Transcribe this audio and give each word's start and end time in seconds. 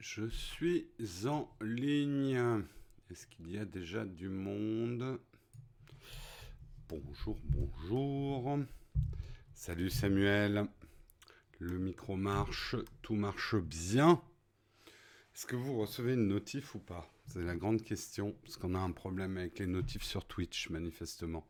Je 0.00 0.26
suis 0.30 0.88
en 1.26 1.46
ligne. 1.60 2.64
Est-ce 3.10 3.26
qu'il 3.26 3.50
y 3.50 3.58
a 3.58 3.66
déjà 3.66 4.06
du 4.06 4.30
monde? 4.30 5.20
Bonjour, 6.88 7.38
bonjour. 7.44 8.60
Salut 9.52 9.90
Samuel. 9.90 10.64
Le 11.58 11.78
micro 11.78 12.16
marche, 12.16 12.76
tout 13.02 13.14
marche 13.14 13.56
bien. 13.56 14.22
Est-ce 15.34 15.44
que 15.44 15.56
vous 15.56 15.78
recevez 15.78 16.14
une 16.14 16.28
notif 16.28 16.74
ou 16.74 16.78
pas? 16.78 17.12
C'est 17.26 17.42
la 17.42 17.54
grande 17.54 17.82
question, 17.82 18.34
parce 18.42 18.56
qu'on 18.56 18.74
a 18.74 18.80
un 18.80 18.92
problème 18.92 19.36
avec 19.36 19.58
les 19.58 19.66
notifs 19.66 20.04
sur 20.04 20.26
Twitch, 20.26 20.70
manifestement. 20.70 21.46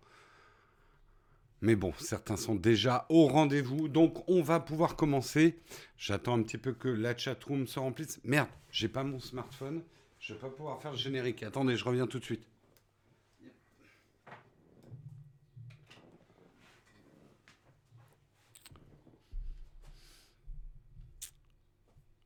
Mais 1.62 1.76
bon, 1.76 1.92
certains 1.98 2.36
sont 2.36 2.54
déjà 2.54 3.06
au 3.10 3.26
rendez-vous, 3.26 3.88
donc 3.88 4.28
on 4.28 4.42
va 4.42 4.60
pouvoir 4.60 4.96
commencer. 4.96 5.58
J'attends 5.98 6.38
un 6.38 6.42
petit 6.42 6.58
peu 6.58 6.72
que 6.72 6.88
la 6.88 7.16
chatroom 7.16 7.66
se 7.66 7.78
remplisse. 7.78 8.20
Merde, 8.24 8.48
j'ai 8.70 8.88
pas 8.88 9.04
mon 9.04 9.20
smartphone. 9.20 9.82
Je 10.18 10.34
vais 10.34 10.40
pas 10.40 10.48
pouvoir 10.48 10.80
faire 10.80 10.92
le 10.92 10.96
générique. 10.96 11.42
Attendez, 11.42 11.76
je 11.76 11.84
reviens 11.84 12.06
tout 12.06 12.18
de 12.18 12.24
suite. 12.24 12.46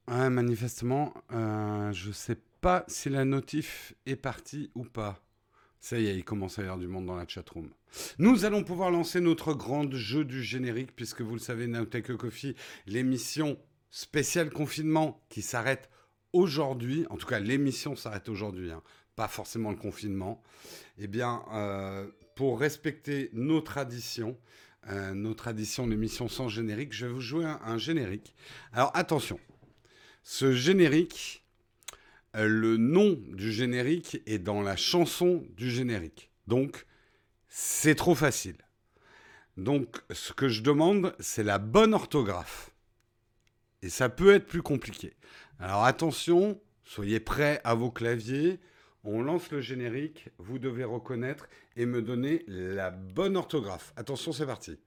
Manifestement, 0.06 1.12
euh, 1.32 1.92
je 1.92 2.12
sais 2.12 2.38
pas 2.60 2.84
si 2.88 3.08
la 3.08 3.24
notif 3.24 3.94
est 4.06 4.16
partie 4.16 4.70
ou 4.74 4.84
pas. 4.84 5.23
Ça 5.84 5.98
y 5.98 6.06
est, 6.06 6.16
il 6.16 6.24
commence 6.24 6.58
à 6.58 6.62
y 6.62 6.64
avoir 6.64 6.78
du 6.78 6.86
monde 6.86 7.04
dans 7.04 7.14
la 7.14 7.28
chatroom. 7.28 7.68
Nous 8.16 8.46
allons 8.46 8.64
pouvoir 8.64 8.90
lancer 8.90 9.20
notre 9.20 9.52
grand 9.52 9.92
jeu 9.92 10.24
du 10.24 10.42
générique, 10.42 10.96
puisque 10.96 11.20
vous 11.20 11.34
le 11.34 11.38
savez, 11.38 11.66
Nowtech 11.66 12.10
Coffee, 12.16 12.56
l'émission 12.86 13.58
spéciale 13.90 14.48
confinement 14.48 15.22
qui 15.28 15.42
s'arrête 15.42 15.90
aujourd'hui, 16.32 17.04
en 17.10 17.18
tout 17.18 17.26
cas 17.26 17.38
l'émission 17.38 17.96
s'arrête 17.96 18.30
aujourd'hui, 18.30 18.70
hein, 18.70 18.82
pas 19.14 19.28
forcément 19.28 19.72
le 19.72 19.76
confinement, 19.76 20.42
eh 20.96 21.06
bien, 21.06 21.42
euh, 21.52 22.08
pour 22.34 22.60
respecter 22.60 23.28
nos 23.34 23.60
traditions, 23.60 24.38
euh, 24.88 25.12
nos 25.12 25.34
traditions 25.34 25.86
d'émission 25.86 26.30
sans 26.30 26.48
générique, 26.48 26.94
je 26.94 27.04
vais 27.04 27.12
vous 27.12 27.20
jouer 27.20 27.44
un, 27.44 27.76
générique. 27.76 28.34
Alors 28.72 28.90
attention, 28.94 29.38
ce 30.22 30.50
générique, 30.54 31.43
le 32.34 32.76
nom 32.76 33.18
du 33.28 33.52
générique 33.52 34.20
est 34.26 34.38
dans 34.38 34.60
la 34.60 34.76
chanson 34.76 35.44
du 35.56 35.70
générique. 35.70 36.30
Donc, 36.46 36.86
c'est 37.48 37.94
trop 37.94 38.14
facile. 38.14 38.56
Donc, 39.56 40.02
ce 40.10 40.32
que 40.32 40.48
je 40.48 40.62
demande, 40.62 41.14
c'est 41.20 41.44
la 41.44 41.58
bonne 41.58 41.94
orthographe. 41.94 42.70
Et 43.82 43.88
ça 43.88 44.08
peut 44.08 44.34
être 44.34 44.46
plus 44.46 44.62
compliqué. 44.62 45.14
Alors 45.60 45.84
attention, 45.84 46.60
soyez 46.84 47.20
prêts 47.20 47.60
à 47.64 47.74
vos 47.74 47.90
claviers. 47.90 48.58
On 49.04 49.22
lance 49.22 49.50
le 49.50 49.60
générique, 49.60 50.30
vous 50.38 50.58
devez 50.58 50.84
reconnaître 50.84 51.48
et 51.76 51.86
me 51.86 52.02
donner 52.02 52.44
la 52.48 52.90
bonne 52.90 53.36
orthographe. 53.36 53.92
Attention, 53.96 54.32
c'est 54.32 54.46
parti. 54.46 54.78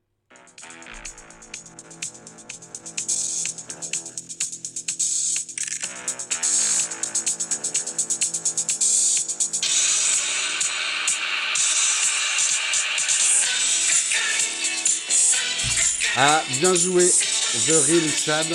Ah, 16.19 16.41
bien 16.59 16.73
joué, 16.73 17.05
The 17.05 17.85
Real 17.87 18.09
Chad. 18.09 18.47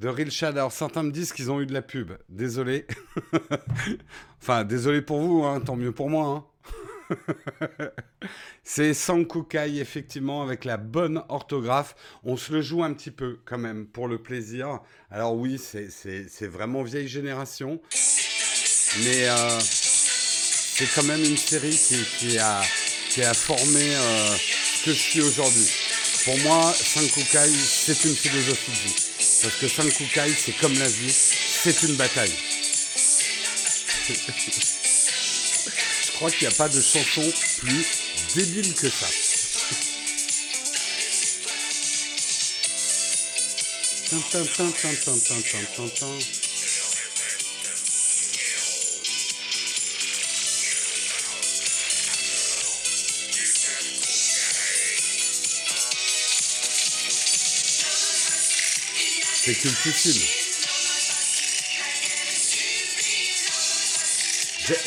The 0.00 0.04
Real 0.04 0.30
Chad. 0.30 0.56
Alors, 0.56 0.70
certains 0.70 1.02
me 1.02 1.10
disent 1.10 1.32
qu'ils 1.32 1.50
ont 1.50 1.60
eu 1.60 1.66
de 1.66 1.72
la 1.72 1.82
pub. 1.82 2.12
Désolé. 2.28 2.86
enfin, 4.40 4.62
désolé 4.62 5.02
pour 5.02 5.20
vous, 5.20 5.42
hein, 5.42 5.60
tant 5.60 5.74
mieux 5.74 5.90
pour 5.90 6.08
moi. 6.08 6.46
Hein. 7.10 7.16
C'est 8.62 8.94
Sankukai, 8.94 9.78
effectivement, 9.78 10.44
avec 10.44 10.64
la 10.64 10.76
bonne 10.76 11.24
orthographe. 11.28 11.96
On 12.22 12.36
se 12.36 12.52
le 12.52 12.62
joue 12.62 12.84
un 12.84 12.92
petit 12.92 13.10
peu, 13.10 13.40
quand 13.44 13.58
même, 13.58 13.88
pour 13.88 14.06
le 14.06 14.22
plaisir. 14.22 14.78
Alors, 15.10 15.34
oui, 15.34 15.58
c'est 15.58 16.46
vraiment 16.46 16.84
vieille 16.84 17.08
génération. 17.08 17.80
Mais 19.02 19.28
euh, 19.28 19.58
c'est 19.60 20.86
quand 20.94 21.02
même 21.02 21.24
une 21.24 21.36
série 21.36 21.76
qui, 22.20 22.38
a 22.38 22.62
formé 23.34 23.96
euh, 23.96 24.36
ce 24.36 24.84
que 24.84 24.92
je 24.92 24.98
suis 24.98 25.20
aujourd'hui. 25.20 25.85
Pour 26.26 26.38
moi, 26.38 26.74
Sankukai, 26.74 27.48
c'est 27.48 28.04
une 28.04 28.16
philosophie 28.16 28.72
de 28.72 28.76
vie. 28.88 28.94
Parce 29.42 29.54
que 29.60 29.68
Sankukai, 29.68 30.34
c'est 30.36 30.56
comme 30.58 30.76
la 30.76 30.88
vie, 30.88 31.12
c'est 31.12 31.84
une 31.84 31.94
bataille. 31.94 32.34
Je 36.04 36.12
crois 36.16 36.28
qu'il 36.32 36.48
n'y 36.48 36.52
a 36.52 36.56
pas 36.56 36.68
de 36.68 36.80
chanson 36.80 37.22
plus 37.60 37.86
débile 38.34 38.74
que 38.74 38.90
ça. 38.90 39.06
C'est 59.46 59.54
cultissime. 59.54 60.20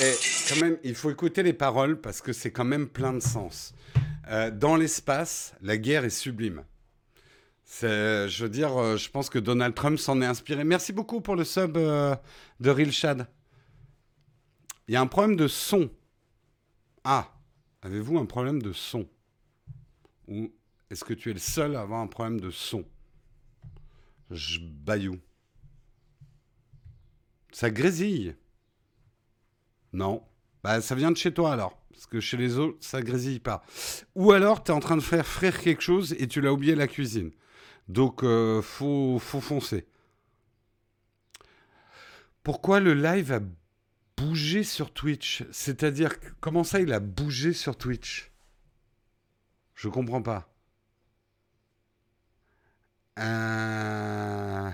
Eh, 0.01 0.15
quand 0.49 0.59
même, 0.59 0.77
il 0.83 0.95
faut 0.95 1.09
écouter 1.09 1.43
les 1.43 1.53
paroles 1.53 2.01
parce 2.01 2.19
que 2.19 2.33
c'est 2.33 2.51
quand 2.51 2.65
même 2.65 2.89
plein 2.89 3.13
de 3.13 3.21
sens. 3.21 3.73
Euh, 4.27 4.51
dans 4.51 4.75
l'espace, 4.75 5.53
la 5.61 5.77
guerre 5.77 6.03
est 6.03 6.09
sublime. 6.09 6.65
je 7.81 8.43
veux 8.43 8.49
dire, 8.49 8.75
euh, 8.75 8.97
je 8.97 9.09
pense 9.09 9.29
que 9.29 9.39
Donald 9.39 9.75
Trump 9.75 9.97
s'en 9.97 10.21
est 10.21 10.25
inspiré. 10.25 10.65
Merci 10.65 10.91
beaucoup 10.91 11.21
pour 11.21 11.37
le 11.37 11.45
sub 11.45 11.77
euh, 11.77 12.13
de 12.59 12.69
Real 12.69 12.91
Shad. 12.91 13.27
Il 14.89 14.93
y 14.93 14.97
a 14.97 15.01
un 15.01 15.07
problème 15.07 15.37
de 15.37 15.47
son. 15.47 15.89
Ah, 17.05 17.31
avez-vous 17.81 18.17
un 18.17 18.25
problème 18.25 18.61
de 18.61 18.73
son? 18.73 19.07
Ou 20.27 20.51
est-ce 20.89 21.05
que 21.05 21.13
tu 21.13 21.29
es 21.29 21.33
le 21.33 21.39
seul 21.39 21.77
à 21.77 21.79
avoir 21.79 22.01
un 22.01 22.07
problème 22.07 22.41
de 22.41 22.51
son? 22.51 22.83
Je. 24.29 24.59
Ça 27.51 27.69
grésille. 27.69 28.35
Non. 29.93 30.23
Bah, 30.63 30.81
ça 30.81 30.95
vient 30.95 31.11
de 31.11 31.17
chez 31.17 31.33
toi 31.33 31.53
alors. 31.53 31.79
Parce 31.91 32.05
que 32.05 32.19
chez 32.19 32.37
les 32.37 32.57
autres, 32.57 32.77
ça 32.79 33.01
grésille 33.01 33.39
pas. 33.39 33.63
Ou 34.15 34.31
alors, 34.31 34.63
tu 34.63 34.71
es 34.71 34.73
en 34.73 34.79
train 34.79 34.95
de 34.95 35.01
faire 35.01 35.25
frire 35.25 35.59
quelque 35.59 35.81
chose 35.81 36.13
et 36.17 36.27
tu 36.27 36.39
l'as 36.41 36.53
oublié 36.53 36.75
la 36.75 36.87
cuisine. 36.87 37.31
Donc, 37.87 38.23
euh, 38.23 38.61
faut, 38.61 39.19
faut 39.19 39.41
foncer. 39.41 39.85
Pourquoi 42.43 42.79
le 42.79 42.93
live 42.93 43.33
a 43.33 43.41
bougé 44.15 44.63
sur 44.63 44.93
Twitch? 44.93 45.43
C'est-à-dire, 45.51 46.15
comment 46.39 46.63
ça, 46.63 46.79
il 46.79 46.93
a 46.93 46.99
bougé 46.99 47.51
sur 47.51 47.75
Twitch? 47.77 48.31
Je 49.75 49.89
comprends 49.89 50.21
pas. 50.21 50.48
Euh, 53.19 54.69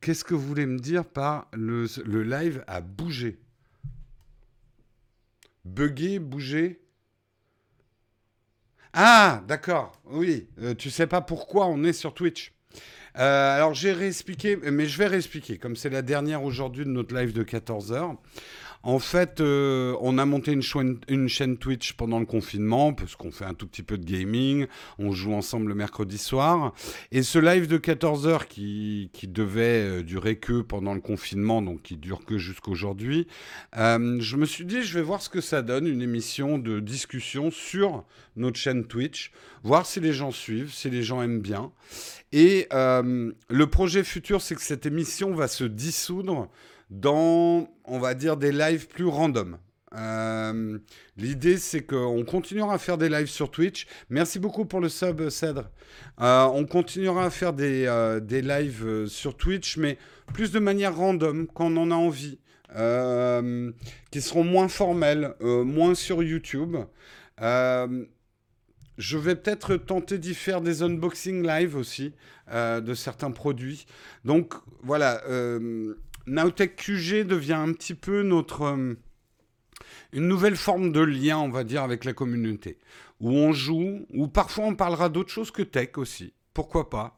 qu'est-ce 0.00 0.24
que 0.24 0.34
vous 0.34 0.46
voulez 0.46 0.66
me 0.66 0.78
dire 0.78 1.04
par 1.04 1.48
le, 1.52 1.86
live 2.22 2.64
a 2.66 2.80
bougé? 2.80 3.38
Bugué, 5.64 6.18
bougé? 6.18 6.80
Ah, 8.92 9.42
d'accord, 9.48 9.92
oui. 10.04 10.48
Euh, 10.60 10.74
tu 10.74 10.90
sais 10.90 11.06
pas 11.06 11.22
pourquoi 11.22 11.66
on 11.66 11.82
est 11.82 11.94
sur 11.94 12.12
Twitch. 12.12 12.52
Euh, 13.18 13.56
alors 13.56 13.74
j'ai 13.74 13.92
réexpliqué, 13.92 14.56
mais 14.56 14.86
je 14.86 14.98
vais 14.98 15.06
réexpliquer, 15.06 15.58
comme 15.58 15.76
c'est 15.76 15.90
la 15.90 16.02
dernière 16.02 16.42
aujourd'hui 16.42 16.84
de 16.84 16.90
notre 16.90 17.14
live 17.14 17.32
de 17.32 17.44
14h. 17.44 18.16
En 18.84 18.98
fait, 18.98 19.40
euh, 19.40 19.96
on 20.00 20.18
a 20.18 20.26
monté 20.26 20.52
une, 20.52 21.28
chaîne 21.28 21.56
Twitch 21.56 21.92
pendant 21.92 22.18
le 22.18 22.26
confinement, 22.26 22.92
parce 22.92 23.14
qu'on 23.14 23.30
fait 23.30 23.44
un 23.44 23.54
tout 23.54 23.66
petit 23.66 23.84
peu 23.84 23.96
de 23.96 24.04
gaming, 24.04 24.66
on 24.98 25.12
joue 25.12 25.34
ensemble 25.34 25.68
le 25.68 25.76
mercredi 25.76 26.18
soir. 26.18 26.74
Et 27.12 27.22
ce 27.22 27.38
live 27.38 27.68
de 27.68 27.78
14h 27.78 28.48
qui, 28.48 29.08
devait 29.28 29.62
euh, 29.62 30.02
durer 30.02 30.36
que 30.36 30.62
pendant 30.62 30.94
le 30.94 31.00
confinement, 31.00 31.62
donc 31.62 31.82
qui 31.82 31.96
dure 31.96 32.24
que 32.24 32.38
jusqu'aujourd'hui, 32.38 33.28
euh, 33.76 34.18
je 34.20 34.36
me 34.36 34.46
suis 34.46 34.64
dit, 34.64 34.82
je 34.82 34.98
vais 34.98 35.04
voir 35.04 35.22
ce 35.22 35.28
que 35.28 35.40
ça 35.40 35.62
donne, 35.62 35.86
une 35.86 36.02
émission 36.02 36.58
de 36.58 36.80
discussion 36.80 37.52
sur 37.52 38.04
notre 38.34 38.58
chaîne 38.58 38.86
Twitch, 38.86 39.30
voir 39.62 39.86
si 39.86 40.00
les 40.00 40.12
gens 40.12 40.32
suivent, 40.32 40.72
si 40.72 40.90
les 40.90 41.04
gens 41.04 41.22
aiment 41.22 41.40
bien. 41.40 41.70
Et 42.32 42.66
le 42.72 43.64
projet 43.66 44.02
futur, 44.02 44.40
c'est 44.40 44.54
que 44.54 44.62
cette 44.62 44.86
émission 44.86 45.34
va 45.34 45.48
se 45.48 45.64
dissoudre 45.64 46.48
dans, 46.92 47.68
on 47.84 47.98
va 47.98 48.14
dire, 48.14 48.36
des 48.36 48.52
lives 48.52 48.86
plus 48.86 49.06
random. 49.06 49.56
Euh, 49.94 50.78
l'idée, 51.16 51.56
c'est 51.56 51.82
qu'on 51.82 52.24
continuera 52.24 52.74
à 52.74 52.78
faire 52.78 52.98
des 52.98 53.08
lives 53.08 53.30
sur 53.30 53.50
Twitch. 53.50 53.86
Merci 54.10 54.38
beaucoup 54.38 54.64
pour 54.64 54.80
le 54.80 54.88
sub, 54.88 55.28
Cèdre. 55.28 55.70
Euh, 56.20 56.44
on 56.44 56.64
continuera 56.66 57.26
à 57.26 57.30
faire 57.30 57.52
des, 57.52 57.86
euh, 57.86 58.20
des 58.20 58.42
lives 58.42 59.06
sur 59.06 59.36
Twitch, 59.36 59.76
mais 59.78 59.98
plus 60.34 60.52
de 60.52 60.58
manière 60.58 60.96
random, 60.96 61.46
quand 61.46 61.66
on 61.72 61.76
en 61.78 61.90
a 61.90 61.94
envie. 61.94 62.38
qui 64.10 64.22
seront 64.22 64.44
moins 64.44 64.68
formels, 64.68 65.34
moins 65.40 65.94
sur 65.94 66.22
YouTube. 66.22 66.76
je 67.38 69.18
vais 69.18 69.34
peut-être 69.36 69.76
tenter 69.76 70.16
d'y 70.16 70.34
faire 70.34 70.62
des 70.62 70.82
unboxing 70.82 71.46
live 71.46 71.76
aussi 71.76 72.14
de 72.50 72.94
certains 72.94 73.30
produits. 73.30 73.84
Donc 74.24 74.54
voilà, 74.82 75.22
Nowtech 76.26 76.76
QG 76.76 77.26
devient 77.26 77.52
un 77.54 77.72
petit 77.72 77.94
peu 77.94 78.22
notre 78.22 78.76
une 80.12 80.28
nouvelle 80.28 80.56
forme 80.56 80.92
de 80.92 81.00
lien, 81.00 81.38
on 81.38 81.48
va 81.48 81.64
dire, 81.64 81.82
avec 81.82 82.04
la 82.04 82.12
communauté, 82.12 82.78
où 83.20 83.30
on 83.30 83.52
joue, 83.52 84.06
où 84.12 84.28
parfois 84.28 84.66
on 84.66 84.74
parlera 84.74 85.08
d'autres 85.08 85.30
choses 85.30 85.50
que 85.50 85.62
tech 85.62 85.96
aussi. 85.96 86.32
Pourquoi 86.54 86.90
pas? 86.90 87.16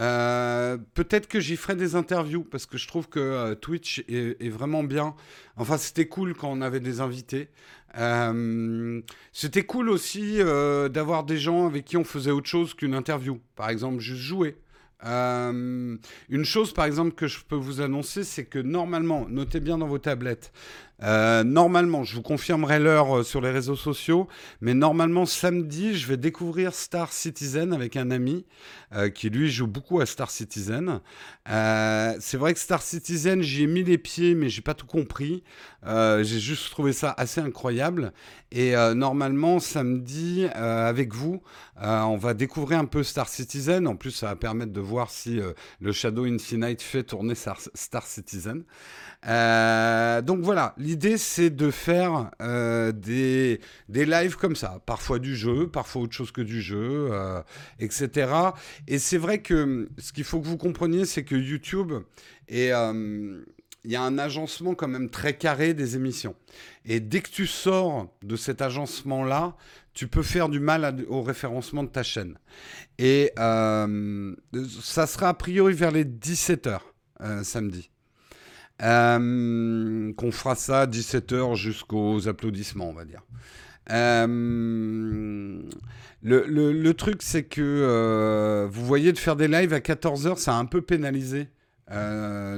Euh, 0.00 0.76
Peut-être 0.94 1.28
que 1.28 1.38
j'y 1.38 1.56
ferai 1.56 1.76
des 1.76 1.94
interviews 1.94 2.42
parce 2.42 2.66
que 2.66 2.78
je 2.78 2.88
trouve 2.88 3.08
que 3.08 3.20
euh, 3.20 3.54
Twitch 3.54 4.04
est, 4.08 4.48
vraiment 4.48 4.82
bien. 4.82 5.14
Enfin, 5.56 5.78
c'était 5.78 6.06
cool 6.06 6.34
quand 6.34 6.50
on 6.50 6.62
avait 6.62 6.80
des 6.80 7.00
invités. 7.00 7.48
Euh, 7.96 9.00
c'était 9.32 9.62
cool 9.62 9.88
aussi 9.88 10.38
d'avoir 10.38 11.24
des 11.24 11.38
gens 11.38 11.66
avec 11.66 11.84
qui 11.84 11.96
on 11.96 12.04
faisait 12.04 12.32
autre 12.32 12.48
chose 12.48 12.74
qu'une 12.74 12.94
interview. 12.94 13.40
Par 13.54 13.70
exemple, 13.70 14.00
juste 14.00 14.22
jouer. 14.22 14.56
Une 15.04 16.44
chose, 16.44 16.72
par 16.72 16.84
exemple, 16.84 17.12
que 17.12 17.26
je 17.26 17.40
peux 17.44 17.56
vous 17.56 17.80
annoncer, 17.80 18.24
c'est 18.24 18.44
que 18.44 18.58
normalement, 18.58 19.26
notez 19.28 19.60
bien 19.60 19.78
dans 19.78 19.88
vos 19.88 19.98
tablettes, 19.98 20.52
euh, 21.02 21.42
normalement, 21.42 22.04
je 22.04 22.14
vous 22.14 22.22
confirmerai 22.22 22.78
l'heure 22.78 23.18
euh, 23.18 23.22
sur 23.22 23.40
les 23.40 23.50
réseaux 23.50 23.76
sociaux, 23.76 24.28
mais 24.60 24.74
normalement 24.74 25.26
samedi, 25.26 25.96
je 25.96 26.06
vais 26.06 26.16
découvrir 26.16 26.74
Star 26.74 27.12
Citizen 27.12 27.72
avec 27.72 27.96
un 27.96 28.10
ami 28.10 28.44
euh, 28.94 29.08
qui 29.08 29.28
lui 29.28 29.50
joue 29.50 29.66
beaucoup 29.66 30.00
à 30.00 30.06
Star 30.06 30.30
Citizen. 30.30 31.00
c'est 31.46 32.36
vrai 32.36 32.54
que 32.54 32.60
Star 32.60 32.82
Citizen, 32.82 33.42
j'y 33.42 33.64
ai 33.64 33.66
mis 33.66 33.82
les 33.82 33.98
pieds, 33.98 34.34
mais 34.34 34.48
j'ai 34.48 34.62
pas 34.62 34.74
tout 34.74 34.86
compris. 34.86 35.42
j'ai 35.84 36.40
juste 36.40 36.70
trouvé 36.70 36.92
ça 36.92 37.14
assez 37.16 37.40
incroyable. 37.40 38.12
Et 38.52 38.74
normalement, 38.94 39.58
samedi, 39.58 40.46
avec 40.54 41.14
vous, 41.14 41.42
on 41.80 42.16
va 42.16 42.34
découvrir 42.34 42.78
un 42.78 42.84
peu 42.84 43.02
Star 43.02 43.28
Citizen. 43.28 43.86
En 43.86 43.96
plus, 43.96 44.10
ça 44.10 44.26
va 44.28 44.36
permettre 44.36 44.72
de 44.72 44.80
voir 44.80 45.10
si 45.10 45.40
le 45.80 45.92
Shadow 45.92 46.24
Infinite 46.24 46.82
fait 46.82 47.02
tourner 47.02 47.34
Star 47.34 48.06
Citizen. 48.06 48.64
Euh, 49.28 50.20
donc 50.20 50.40
voilà, 50.40 50.74
l'idée 50.78 51.16
c'est 51.16 51.50
de 51.50 51.70
faire 51.70 52.30
euh, 52.40 52.90
des, 52.90 53.60
des 53.88 54.04
lives 54.04 54.36
comme 54.36 54.56
ça, 54.56 54.80
parfois 54.84 55.18
du 55.18 55.36
jeu, 55.36 55.68
parfois 55.68 56.02
autre 56.02 56.14
chose 56.14 56.32
que 56.32 56.40
du 56.40 56.60
jeu, 56.60 57.08
euh, 57.12 57.40
etc. 57.78 58.32
Et 58.88 58.98
c'est 58.98 59.18
vrai 59.18 59.40
que 59.40 59.88
ce 59.98 60.12
qu'il 60.12 60.24
faut 60.24 60.40
que 60.40 60.46
vous 60.46 60.56
compreniez, 60.56 61.04
c'est 61.04 61.24
que 61.24 61.36
YouTube 61.36 61.92
il 63.84 63.90
y 63.90 63.96
a 63.96 64.02
un 64.02 64.18
agencement 64.18 64.74
quand 64.74 64.88
même 64.88 65.08
très 65.08 65.34
carré 65.34 65.74
des 65.74 65.96
émissions. 65.96 66.34
Et 66.84 67.00
dès 67.00 67.20
que 67.20 67.30
tu 67.30 67.46
sors 67.46 68.12
de 68.22 68.36
cet 68.36 68.60
agencement-là, 68.60 69.56
tu 69.94 70.06
peux 70.06 70.22
faire 70.22 70.48
du 70.48 70.60
mal 70.60 71.04
au 71.08 71.22
référencement 71.22 71.82
de 71.82 71.88
ta 71.88 72.02
chaîne. 72.02 72.36
Et 72.98 73.32
ça 73.36 75.06
sera 75.06 75.28
a 75.30 75.34
priori 75.34 75.72
vers 75.72 75.92
les 75.92 76.04
17h 76.04 76.80
samedi. 77.42 77.91
Euh, 78.82 80.12
qu'on 80.14 80.32
fera 80.32 80.54
ça 80.56 80.86
17h 80.86 81.54
jusqu'aux 81.54 82.28
applaudissements, 82.28 82.88
on 82.88 82.92
va 82.92 83.04
dire. 83.04 83.22
Euh, 83.90 85.62
le, 86.22 86.92
truc, 86.92 87.22
c'est 87.22 87.44
que 87.44 87.60
euh, 87.60 88.66
vous 88.70 88.84
voyez, 88.84 89.12
de 89.12 89.18
faire 89.18 89.36
des 89.36 89.46
lives 89.48 89.72
à 89.72 89.78
14h, 89.78 90.36
ça 90.36 90.54
a 90.54 90.56
un 90.56 90.64
peu 90.64 90.82
pénalisé 90.82 91.48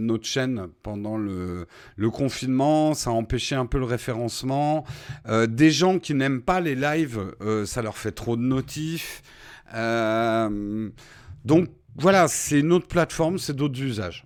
notre 0.00 0.26
chaîne 0.26 0.69
pendant 0.85 1.17
le, 1.17 1.67
le, 1.97 2.11
confinement. 2.11 2.94
Ça 2.94 3.11
a 3.11 3.12
empêché 3.12 3.56
un 3.56 3.67
peu 3.67 3.79
le 3.79 3.85
référencement. 3.85 4.85
des 5.49 5.73
gens 5.73 5.99
qui 5.99 6.15
n'aiment 6.15 6.43
pas 6.43 6.61
les 6.61 6.76
lives, 6.76 7.21
ça 7.67 7.82
leur 7.82 7.99
fait 7.99 8.12
trop 8.12 8.37
de 8.37 8.43
notifs. 8.43 9.23
donc 9.75 11.69
voilà, 11.97 12.29
c'est 12.29 12.61
une 12.61 12.73
autre 12.73 12.87
plateforme, 12.87 13.38
c'est 13.38 13.56
d'autres 13.56 13.82
usages. 13.82 14.25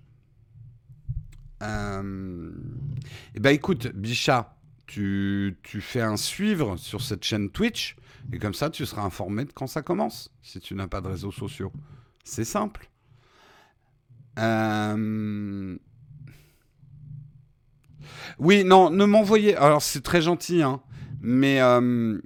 Euh... 1.62 2.50
Eh 3.34 3.40
ben 3.40 3.50
écoute, 3.50 3.88
Bichat, 3.88 4.56
tu, 4.86 5.58
tu, 5.62 5.80
fais 5.80 6.00
un 6.00 6.16
suivre 6.16 6.76
sur 6.76 7.02
cette 7.02 7.24
chaîne 7.24 7.50
Twitch 7.50 7.96
et 8.32 8.38
comme 8.38 8.54
ça 8.54 8.70
tu 8.70 8.86
seras 8.86 9.02
informé 9.02 9.44
de 9.44 9.52
quand 9.52 9.66
ça 9.66 9.82
commence 9.82 10.30
si 10.42 10.60
tu 10.60 10.74
n'as 10.74 10.86
pas 10.86 11.00
de 11.00 11.08
réseaux 11.08 11.32
sociaux. 11.32 11.72
C'est 12.24 12.44
simple. 12.44 12.88
Euh... 14.38 15.76
Oui, 18.38 18.64
non, 18.64 18.90
ne 18.90 19.04
m'envoyez. 19.04 19.56
Alors 19.56 19.82
c'est 19.82 20.02
très 20.02 20.22
gentil, 20.22 20.62
hein, 20.62 20.80
mais 21.20 21.60
euh, 21.60 22.18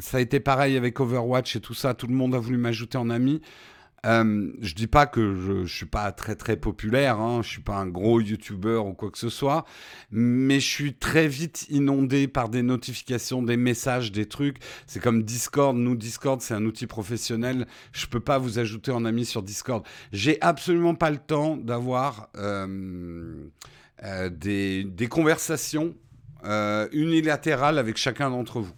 ça 0.00 0.18
a 0.18 0.20
été 0.20 0.40
pareil 0.40 0.76
avec 0.76 1.00
Overwatch 1.00 1.56
et 1.56 1.60
tout 1.60 1.74
ça. 1.74 1.94
Tout 1.94 2.06
le 2.06 2.14
monde 2.14 2.34
a 2.34 2.38
voulu 2.38 2.56
m'ajouter 2.56 2.98
en 2.98 3.10
ami. 3.10 3.40
Euh, 4.04 4.52
je 4.60 4.74
dis 4.74 4.86
pas 4.86 5.06
que 5.06 5.34
je, 5.34 5.52
ne 5.52 5.66
suis 5.66 5.86
pas 5.86 6.12
très 6.12 6.34
très 6.34 6.56
populaire, 6.56 7.20
hein, 7.20 7.40
je 7.42 7.48
suis 7.48 7.62
pas 7.62 7.76
un 7.76 7.86
gros 7.86 8.20
youtubeur 8.20 8.86
ou 8.86 8.92
quoi 8.92 9.10
que 9.10 9.18
ce 9.18 9.30
soit, 9.30 9.64
mais 10.10 10.60
je 10.60 10.66
suis 10.66 10.94
très 10.94 11.26
vite 11.26 11.66
inondé 11.70 12.28
par 12.28 12.48
des 12.48 12.62
notifications, 12.62 13.42
des 13.42 13.56
messages, 13.56 14.12
des 14.12 14.26
trucs. 14.26 14.58
C'est 14.86 15.00
comme 15.00 15.22
Discord. 15.22 15.76
Nous, 15.76 15.96
Discord, 15.96 16.40
c'est 16.40 16.54
un 16.54 16.64
outil 16.64 16.86
professionnel. 16.86 17.66
Je 17.92 18.06
peux 18.06 18.20
pas 18.20 18.38
vous 18.38 18.58
ajouter 18.58 18.90
en 18.90 19.04
ami 19.04 19.24
sur 19.24 19.42
Discord. 19.42 19.84
J'ai 20.12 20.40
absolument 20.42 20.94
pas 20.94 21.10
le 21.10 21.18
temps 21.18 21.56
d'avoir 21.56 22.28
euh, 22.36 23.46
euh, 24.02 24.28
des, 24.28 24.84
des, 24.84 25.06
conversations 25.08 25.94
unilatérales 26.92 27.78
avec 27.78 27.96
chacun 27.96 28.28
d'entre 28.28 28.60
vous. 28.60 28.74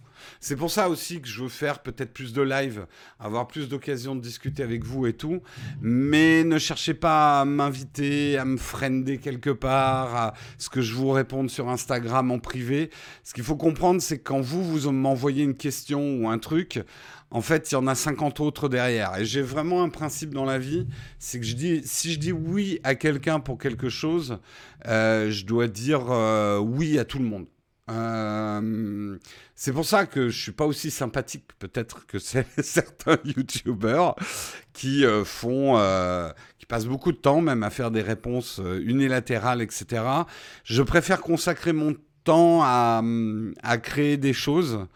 C'est 0.49 0.55
pour 0.55 0.71
ça 0.71 0.89
aussi 0.89 1.21
que 1.21 1.27
je 1.27 1.43
veux 1.43 1.49
faire 1.49 1.81
peut-être 1.81 2.13
plus 2.13 2.33
de 2.33 2.41
live, 2.41 2.87
avoir 3.19 3.49
plus 3.49 3.69
d'occasions 3.69 4.15
de 4.15 4.21
discuter 4.21 4.63
avec 4.63 4.85
vous 4.85 5.09
et 5.09 5.13
tout. 5.13 5.43
Mais 5.81 6.45
ne 6.45 6.57
cherchez 6.57 6.95
pas 6.95 7.41
à 7.41 7.45
m'inviter, 7.45 8.39
à 8.39 8.45
me 8.45 8.57
friender 8.57 9.19
quelque 9.19 9.51
part, 9.51 10.15
à 10.15 10.35
ce 10.59 10.69
que 10.69 10.83
je 10.83 10.95
vous 10.95 11.11
réponde 11.11 11.51
sur 11.51 11.69
Instagram 11.69 12.31
en 12.31 12.39
privé. 12.39 12.91
Ce 13.25 13.35
qu'il 13.35 13.43
faut 13.43 13.57
comprendre, 13.57 14.01
c'est 14.01 14.19
que 14.19 14.23
quand 14.23 14.41
vous, 14.41 14.63
vous 14.63 14.93
m'envoyez 14.93 15.43
une 15.43 15.57
question 15.57 16.19
ou 16.21 16.29
un 16.29 16.39
truc, 16.39 16.81
en 17.33 17.41
fait, 17.41 17.73
il 17.73 17.75
y 17.75 17.77
en 17.77 17.89
a 17.89 17.97
50 17.97 18.39
autres 18.39 18.69
derrière. 18.69 19.19
Et 19.19 19.25
j'ai 19.25 19.43
vraiment 19.43 19.83
un 19.83 19.89
principe 19.89 20.33
dans 20.33 20.45
la 20.45 20.61
vie, 20.61 20.87
c'est 21.19 21.41
que 21.41 21.45
je 21.45 21.57
dis, 21.57 21.81
si 21.85 22.13
je 22.13 22.21
dis 22.21 22.31
oui 22.31 22.79
à 22.85 22.95
quelqu'un 22.95 23.41
pour 23.41 23.59
quelque 23.59 23.89
chose, 23.89 24.39
euh, 24.87 25.29
je 25.29 25.45
dois 25.45 25.67
dire 25.67 26.09
euh, 26.09 26.59
oui 26.59 27.01
à 27.01 27.05
tout 27.05 27.19
le 27.19 27.25
monde. 27.25 27.47
Euh, 27.89 29.17
c'est 29.55 29.73
pour 29.73 29.85
ça 29.85 30.07
que 30.07 30.29
je 30.29 30.43
suis 30.43 30.53
pas 30.53 30.67
aussi 30.67 30.91
sympathique 30.91 31.45
peut-être 31.61 32.05
que 32.07 32.19
certains 32.19 33.19
youtubeurs 33.25 34.17
qui 34.73 35.05
euh, 35.05 35.25
font, 35.25 35.79
euh, 35.79 36.29
qui 36.59 36.67
passent 36.67 36.87
beaucoup 36.87 37.13
de 37.13 37.17
temps 37.17 37.41
même 37.41 37.63
à 37.63 37.71
faire 37.71 37.93
des 37.93 38.03
réponses 38.03 38.61
unilatérales, 38.81 39.63
etc. 39.63 40.03
Je 40.65 40.83
préfère 40.83 41.21
consacrer 41.21 41.73
mon 41.73 41.95
temps 42.25 42.63
à, 42.63 43.03
à 43.63 43.79
créer 43.79 44.17
des 44.17 44.33
choses 44.33 44.87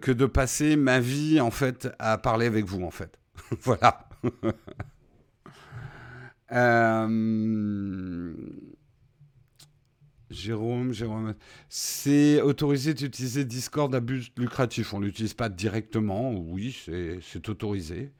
que 0.00 0.10
de 0.10 0.24
passer 0.24 0.74
ma 0.74 1.00
vie 1.00 1.38
en 1.38 1.50
fait 1.50 1.86
à 1.98 2.16
parler 2.16 2.46
avec 2.46 2.64
vous 2.64 2.82
en 2.82 2.90
fait. 2.90 3.18
voilà. 3.62 4.08
Jérôme, 10.36 10.92
Jérôme, 10.92 11.34
c'est 11.68 12.42
autorisé 12.42 12.92
d'utiliser 12.94 13.44
Discord 13.44 13.94
à 13.94 14.00
but 14.00 14.30
lucratif. 14.36 14.92
On 14.92 15.00
ne 15.00 15.06
l'utilise 15.06 15.34
pas 15.34 15.48
directement, 15.48 16.32
oui, 16.32 16.76
c'est 17.22 17.48
autorisé. 17.48 18.12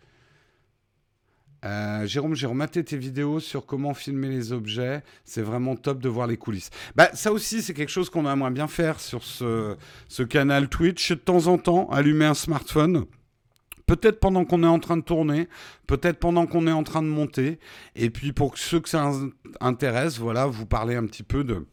Euh, 1.64 2.06
Jérôme, 2.06 2.34
j'ai 2.34 2.46
rematé 2.46 2.82
tes 2.84 2.96
vidéos 2.96 3.40
sur 3.40 3.66
comment 3.66 3.92
filmer 3.92 4.28
les 4.28 4.52
objets. 4.52 5.02
C'est 5.24 5.42
vraiment 5.42 5.76
top 5.76 6.00
de 6.00 6.08
voir 6.08 6.26
les 6.26 6.36
coulisses. 6.36 6.70
Bah, 6.94 7.10
ça 7.12 7.32
aussi, 7.32 7.60
c'est 7.60 7.74
quelque 7.74 7.90
chose 7.90 8.08
qu'on 8.08 8.30
aimerait 8.30 8.50
bien 8.50 8.68
faire 8.68 8.98
sur 9.00 9.22
ce, 9.22 9.76
ce 10.08 10.22
canal 10.22 10.68
Twitch. 10.68 11.10
De 11.10 11.16
temps 11.16 11.48
en 11.48 11.58
temps, 11.58 11.88
allumer 11.90 12.26
un 12.26 12.34
smartphone. 12.34 13.04
Peut-être 13.86 14.20
pendant 14.20 14.44
qu'on 14.44 14.62
est 14.62 14.68
en 14.68 14.80
train 14.80 14.96
de 14.96 15.02
tourner, 15.02 15.48
peut-être 15.86 16.18
pendant 16.18 16.46
qu'on 16.46 16.66
est 16.66 16.72
en 16.72 16.82
train 16.82 17.02
de 17.02 17.08
monter. 17.08 17.58
Et 17.94 18.10
puis 18.10 18.32
pour 18.32 18.58
ceux 18.58 18.80
que 18.80 18.88
ça 18.88 19.12
intéresse, 19.60 20.18
voilà, 20.18 20.46
vous 20.46 20.66
parlez 20.66 20.96
un 20.96 21.06
petit 21.06 21.22
peu 21.22 21.44
de, 21.44 21.66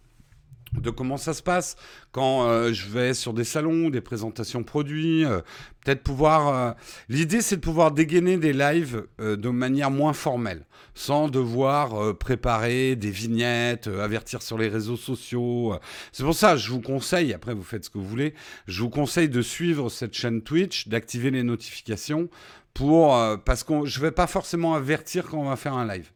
de 0.82 0.89
comment 0.89 1.18
ça 1.18 1.34
se 1.34 1.44
passe 1.44 1.75
quand 2.12 2.48
euh, 2.48 2.74
je 2.74 2.88
vais 2.88 3.13
sur 3.13 3.34
des 3.34 3.44
salons, 3.44 3.89
des 3.89 4.01
présentations 4.01 4.63
produits, 4.63 5.25
euh, 5.25 5.42
peut-être 5.84 6.03
pouvoir... 6.03 6.48
Euh, 6.48 6.72
l'idée, 7.10 7.42
c'est 7.42 7.58
de 7.58 7.62
pouvoir 7.62 7.92
dégainer 7.92 8.38
des 8.38 8.53
lives 8.53 9.06
de 9.20 9.50
manière 9.50 9.92
moins 9.92 10.13
formelle, 10.13 10.65
sans 10.94 11.27
devoir 11.27 12.15
préparer 12.18 12.96
des 12.96 13.10
vignettes, 13.12 13.88
avertir 13.88 14.42
sur 14.42 14.58
les 14.58 14.68
réseaux 14.68 14.98
sociaux. 14.98 15.75
C'est 16.12 16.24
pour 16.24 16.36
ça, 16.36 16.56
je 16.56 16.70
vous 16.70 16.82
conseille, 16.82 17.34
après 17.34 17.53
vous 17.53 17.63
faites 17.63 17.86
ce 17.86 17.89
que 17.89 17.98
vous 17.98 18.08
voulez, 18.08 18.34
je 18.68 18.82
vous 18.82 18.89
conseille 18.89 19.30
de 19.30 19.42
suivre 19.42 19.89
cette 19.89 20.13
chaîne 20.13 20.42
Twitch, 20.42 20.88
d'activer 20.88 21.32
les 21.32 21.44
notifications, 21.44 22.30
pour, 22.74 23.18
parce 23.46 23.63
que 23.63 23.86
je 23.86 24.00
ne 24.00 24.06
vais 24.06 24.12
pas 24.12 24.27
forcément 24.27 24.74
avertir 24.74 25.25
quand 25.25 25.39
on 25.39 25.50
va 25.50 25.56
faire 25.56 25.74
un 25.74 25.88
live. 25.88 26.12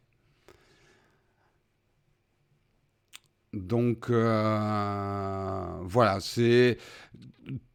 Donc 3.54 4.10
euh, 4.10 5.64
voilà, 5.82 6.20
c'est 6.20 6.76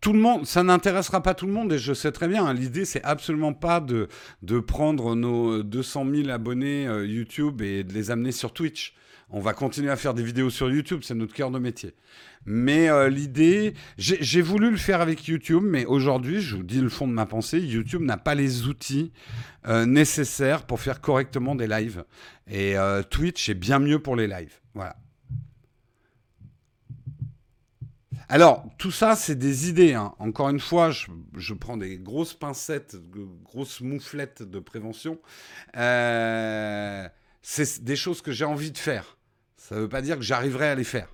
tout 0.01 0.13
le 0.13 0.19
monde, 0.19 0.45
ça 0.45 0.61
n'intéressera 0.61 1.23
pas 1.23 1.33
tout 1.33 1.47
le 1.47 1.53
monde 1.53 1.73
et 1.73 1.79
je 1.79 1.93
sais 1.93 2.11
très 2.11 2.27
bien. 2.27 2.45
Hein, 2.45 2.53
l'idée, 2.53 2.85
c'est 2.85 3.03
absolument 3.03 3.53
pas 3.53 3.79
de, 3.79 4.07
de 4.43 4.59
prendre 4.59 5.15
nos 5.15 5.63
200 5.63 6.05
000 6.13 6.29
abonnés 6.29 6.87
euh, 6.87 7.07
YouTube 7.07 7.61
et 7.63 7.83
de 7.83 7.91
les 7.91 8.11
amener 8.11 8.31
sur 8.31 8.53
Twitch. 8.53 8.93
On 9.35 9.39
va 9.39 9.53
continuer 9.53 9.89
à 9.89 9.95
faire 9.95 10.13
des 10.13 10.21
vidéos 10.21 10.51
sur 10.51 10.69
YouTube, 10.69 10.99
c'est 11.01 11.15
notre 11.15 11.33
cœur 11.33 11.49
de 11.49 11.57
métier. 11.57 11.95
Mais 12.45 12.87
euh, 12.89 13.09
l'idée, 13.09 13.73
j'ai 13.97 14.41
voulu 14.43 14.69
le 14.69 14.77
faire 14.77 15.01
avec 15.01 15.25
YouTube, 15.25 15.63
mais 15.65 15.85
aujourd'hui, 15.85 16.39
je 16.39 16.57
vous 16.57 16.63
dis 16.63 16.81
le 16.81 16.89
fond 16.89 17.07
de 17.07 17.13
ma 17.13 17.25
pensée, 17.25 17.59
YouTube 17.59 18.03
n'a 18.03 18.17
pas 18.17 18.35
les 18.35 18.67
outils 18.67 19.11
nécessaires 19.87 20.67
pour 20.67 20.81
faire 20.81 21.01
correctement 21.01 21.55
des 21.55 21.67
lives. 21.67 22.03
Et 22.51 22.75
Twitch 23.09 23.49
est 23.49 23.55
bien 23.55 23.79
mieux 23.79 23.97
pour 23.97 24.17
les 24.17 24.27
lives. 24.27 24.59
Voilà. 24.75 24.97
Alors, 28.29 28.65
tout 28.77 28.91
ça, 28.91 29.15
c'est 29.15 29.35
des 29.35 29.69
idées. 29.69 29.93
Hein. 29.93 30.13
Encore 30.19 30.49
une 30.49 30.59
fois, 30.59 30.91
je, 30.91 31.53
prends 31.53 31.77
des 31.77 31.97
grosses 31.97 32.33
pincettes, 32.33 32.95
grosses 33.43 33.81
mouflettes 33.81 34.43
de 34.43 34.59
prévention. 34.59 35.19
Euh, 35.77 37.07
c'est 37.41 37.83
des 37.83 37.95
choses 37.95 38.21
que 38.21 38.31
j'ai 38.31 38.45
envie 38.45 38.71
de 38.71 38.77
faire. 38.77 39.17
Ça 39.57 39.75
ne 39.75 39.81
veut 39.81 39.89
pas 39.89 40.01
dire 40.01 40.17
que 40.17 40.23
j'arriverai 40.23 40.67
à 40.67 40.75
les 40.75 40.83
faire. 40.83 41.09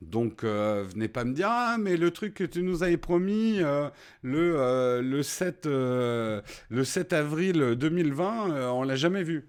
Donc, 0.00 0.44
euh, 0.44 0.84
venez 0.90 1.08
pas 1.08 1.24
me 1.24 1.34
dire, 1.34 1.48
ah, 1.50 1.76
mais 1.78 1.98
le 1.98 2.10
truc 2.10 2.32
que 2.34 2.44
tu 2.44 2.62
nous 2.62 2.82
avais 2.82 2.96
promis 2.96 3.58
euh, 3.60 3.90
le, 4.22 5.22
7, 5.22 5.66
le 5.66 6.42
7 6.84 7.12
avril 7.12 7.74
2020, 7.78 8.72
on 8.72 8.82
l'a 8.82 8.96
jamais 8.96 9.22
vu. 9.22 9.48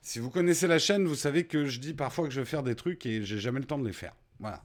Si 0.00 0.18
vous 0.18 0.30
connaissez 0.30 0.66
la 0.66 0.78
chaîne, 0.78 1.06
vous 1.06 1.14
savez 1.14 1.44
que 1.44 1.66
je 1.66 1.80
dis 1.80 1.92
parfois 1.94 2.26
que 2.26 2.32
je 2.32 2.40
vais 2.40 2.46
faire 2.46 2.62
des 2.62 2.74
trucs 2.74 3.04
et 3.04 3.22
j'ai 3.24 3.38
jamais 3.38 3.60
le 3.60 3.66
temps 3.66 3.78
de 3.78 3.86
les 3.86 3.92
faire. 3.92 4.14
Voilà. 4.38 4.62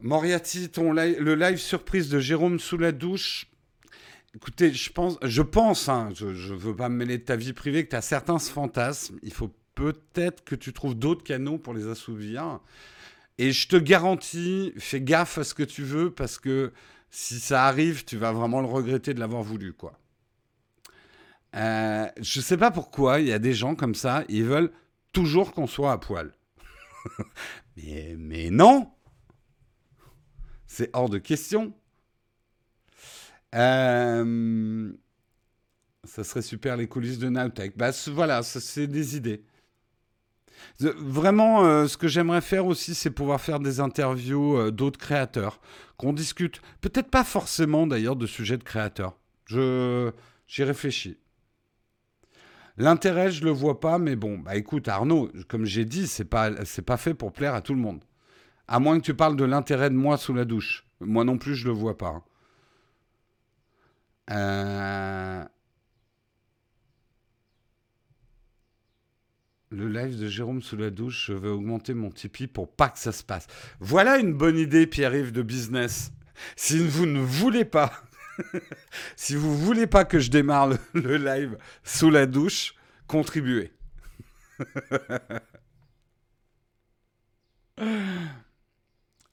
Moriarty, 0.00 0.68
ton 0.68 0.92
le 0.92 1.34
live 1.34 1.58
surprise 1.58 2.08
de 2.08 2.20
Jérôme 2.20 2.58
sous 2.60 2.78
la 2.78 2.92
douche. 2.92 3.46
Écoutez, 4.34 4.72
je 4.72 4.92
pense, 4.92 5.18
je 5.22 5.42
pense 5.42 5.88
hein, 5.88 6.10
je 6.14 6.26
ne 6.26 6.58
veux 6.58 6.76
pas 6.76 6.88
me 6.88 6.96
mêler 6.96 7.18
de 7.18 7.24
ta 7.24 7.36
vie 7.36 7.52
privée, 7.52 7.84
que 7.84 7.90
tu 7.90 7.96
as 7.96 8.02
certains 8.02 8.38
fantasmes. 8.38 9.18
Il 9.22 9.32
faut 9.32 9.52
peut-être 9.74 10.44
que 10.44 10.54
tu 10.54 10.72
trouves 10.72 10.94
d'autres 10.94 11.24
canaux 11.24 11.58
pour 11.58 11.74
les 11.74 11.88
assouvir. 11.88 12.60
Et 13.38 13.52
je 13.52 13.68
te 13.68 13.76
garantis, 13.76 14.72
fais 14.76 15.00
gaffe 15.00 15.38
à 15.38 15.44
ce 15.44 15.54
que 15.54 15.62
tu 15.62 15.82
veux, 15.82 16.10
parce 16.10 16.38
que 16.38 16.72
si 17.10 17.40
ça 17.40 17.64
arrive, 17.64 18.04
tu 18.04 18.16
vas 18.16 18.32
vraiment 18.32 18.60
le 18.60 18.66
regretter 18.66 19.14
de 19.14 19.20
l'avoir 19.20 19.42
voulu, 19.42 19.72
quoi. 19.72 19.98
Euh, 21.56 22.06
je 22.20 22.40
sais 22.40 22.58
pas 22.58 22.70
pourquoi, 22.70 23.20
il 23.20 23.28
y 23.28 23.32
a 23.32 23.38
des 23.38 23.54
gens 23.54 23.74
comme 23.74 23.94
ça, 23.94 24.24
ils 24.28 24.44
veulent 24.44 24.70
toujours 25.12 25.52
qu'on 25.52 25.66
soit 25.66 25.92
à 25.92 25.98
poil. 25.98 26.32
mais, 27.76 28.16
mais 28.18 28.50
non 28.50 28.90
c'est 30.68 30.90
hors 30.92 31.08
de 31.08 31.18
question. 31.18 31.72
Euh, 33.54 34.92
ça 36.04 36.22
serait 36.22 36.42
super 36.42 36.76
les 36.76 36.86
coulisses 36.86 37.18
de 37.18 37.28
Nowtech. 37.28 37.76
Bah, 37.76 37.90
voilà, 38.12 38.42
c'est 38.42 38.86
des 38.86 39.16
idées. 39.16 39.42
Vraiment, 40.80 41.64
euh, 41.64 41.86
ce 41.86 41.96
que 41.96 42.06
j'aimerais 42.06 42.40
faire 42.40 42.66
aussi, 42.66 42.94
c'est 42.94 43.10
pouvoir 43.10 43.40
faire 43.40 43.60
des 43.60 43.80
interviews 43.80 44.56
euh, 44.56 44.70
d'autres 44.70 44.98
créateurs, 44.98 45.60
qu'on 45.96 46.12
discute. 46.12 46.60
Peut-être 46.80 47.10
pas 47.10 47.24
forcément 47.24 47.86
d'ailleurs 47.86 48.16
de 48.16 48.26
sujets 48.26 48.58
de 48.58 48.64
créateurs. 48.64 49.16
J'y 49.48 50.62
réfléchis. 50.62 51.16
L'intérêt, 52.76 53.30
je 53.32 53.44
le 53.44 53.50
vois 53.50 53.80
pas, 53.80 53.98
mais 53.98 54.14
bon, 54.14 54.38
bah 54.38 54.54
écoute, 54.56 54.86
Arnaud, 54.86 55.32
comme 55.48 55.64
j'ai 55.64 55.84
dit, 55.84 56.06
c'est 56.06 56.24
pas, 56.24 56.64
c'est 56.64 56.82
pas 56.82 56.96
fait 56.96 57.14
pour 57.14 57.32
plaire 57.32 57.54
à 57.54 57.60
tout 57.60 57.74
le 57.74 57.80
monde. 57.80 58.04
À 58.68 58.80
moins 58.80 59.00
que 59.00 59.04
tu 59.04 59.14
parles 59.14 59.36
de 59.36 59.44
l'intérêt 59.44 59.88
de 59.88 59.94
moi 59.94 60.18
sous 60.18 60.34
la 60.34 60.44
douche. 60.44 60.84
Moi 61.00 61.24
non 61.24 61.38
plus, 61.38 61.54
je 61.54 61.66
ne 61.66 61.72
le 61.72 61.78
vois 61.78 61.96
pas. 61.96 62.22
Euh, 64.30 65.42
le 69.70 69.88
live 69.88 70.20
de 70.20 70.28
Jérôme 70.28 70.60
sous 70.60 70.76
la 70.76 70.90
douche, 70.90 71.28
je 71.28 71.32
vais 71.32 71.48
augmenter 71.48 71.94
mon 71.94 72.10
Tipeee 72.10 72.46
pour 72.46 72.70
pas 72.70 72.90
que 72.90 72.98
ça 72.98 73.12
se 73.12 73.24
passe. 73.24 73.46
Voilà 73.80 74.18
une 74.18 74.34
bonne 74.34 74.58
idée, 74.58 74.86
Pierre-Yves, 74.86 75.32
de 75.32 75.42
business. 75.42 76.12
Si 76.54 76.78
vous 76.78 77.06
ne 77.06 77.20
voulez 77.20 77.64
pas, 77.64 77.90
si 79.16 79.34
vous 79.34 79.56
voulez 79.56 79.86
pas 79.86 80.04
que 80.04 80.18
je 80.18 80.30
démarre 80.30 80.68
le 80.92 81.16
live 81.16 81.56
sous 81.84 82.10
la 82.10 82.26
douche, 82.26 82.74
contribuez. 83.06 83.72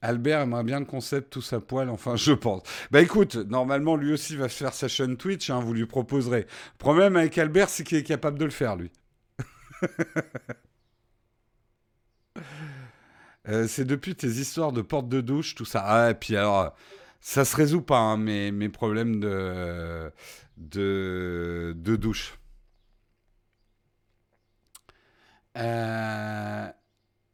Albert 0.02 0.40
aimerait 0.42 0.64
bien 0.64 0.80
le 0.80 0.86
concept 0.86 1.32
tout 1.32 1.42
sa 1.42 1.60
poil, 1.60 1.88
enfin 1.88 2.16
je 2.16 2.32
pense. 2.32 2.62
Bah 2.90 3.00
écoute, 3.00 3.36
normalement 3.36 3.96
lui 3.96 4.12
aussi 4.12 4.36
va 4.36 4.48
faire 4.48 4.74
sa 4.74 4.88
chaîne 4.88 5.16
Twitch, 5.16 5.50
hein, 5.50 5.60
vous 5.60 5.72
lui 5.74 5.86
proposerez. 5.86 6.46
Problème 6.78 7.16
avec 7.16 7.36
Albert, 7.38 7.68
c'est 7.68 7.84
qu'il 7.84 7.98
est 7.98 8.02
capable 8.02 8.38
de 8.38 8.44
le 8.44 8.50
faire 8.50 8.76
lui. 8.76 8.90
Euh, 13.48 13.66
c'est 13.68 13.84
depuis 13.84 14.14
tes 14.16 14.26
histoires 14.26 14.72
de 14.72 14.82
porte 14.82 15.08
de 15.08 15.20
douche, 15.20 15.54
tout 15.54 15.64
ça. 15.64 15.82
Ah, 15.86 16.10
et 16.10 16.14
puis 16.14 16.36
alors, 16.36 16.74
ça 17.20 17.44
se 17.44 17.56
résout 17.56 17.82
pas, 17.82 17.98
hein, 17.98 18.16
mes, 18.16 18.50
mes, 18.52 18.68
problèmes 18.68 19.20
de, 19.20 20.10
de, 20.56 21.72
de 21.76 21.96
douche. 21.96 22.38
Euh, 25.56 26.68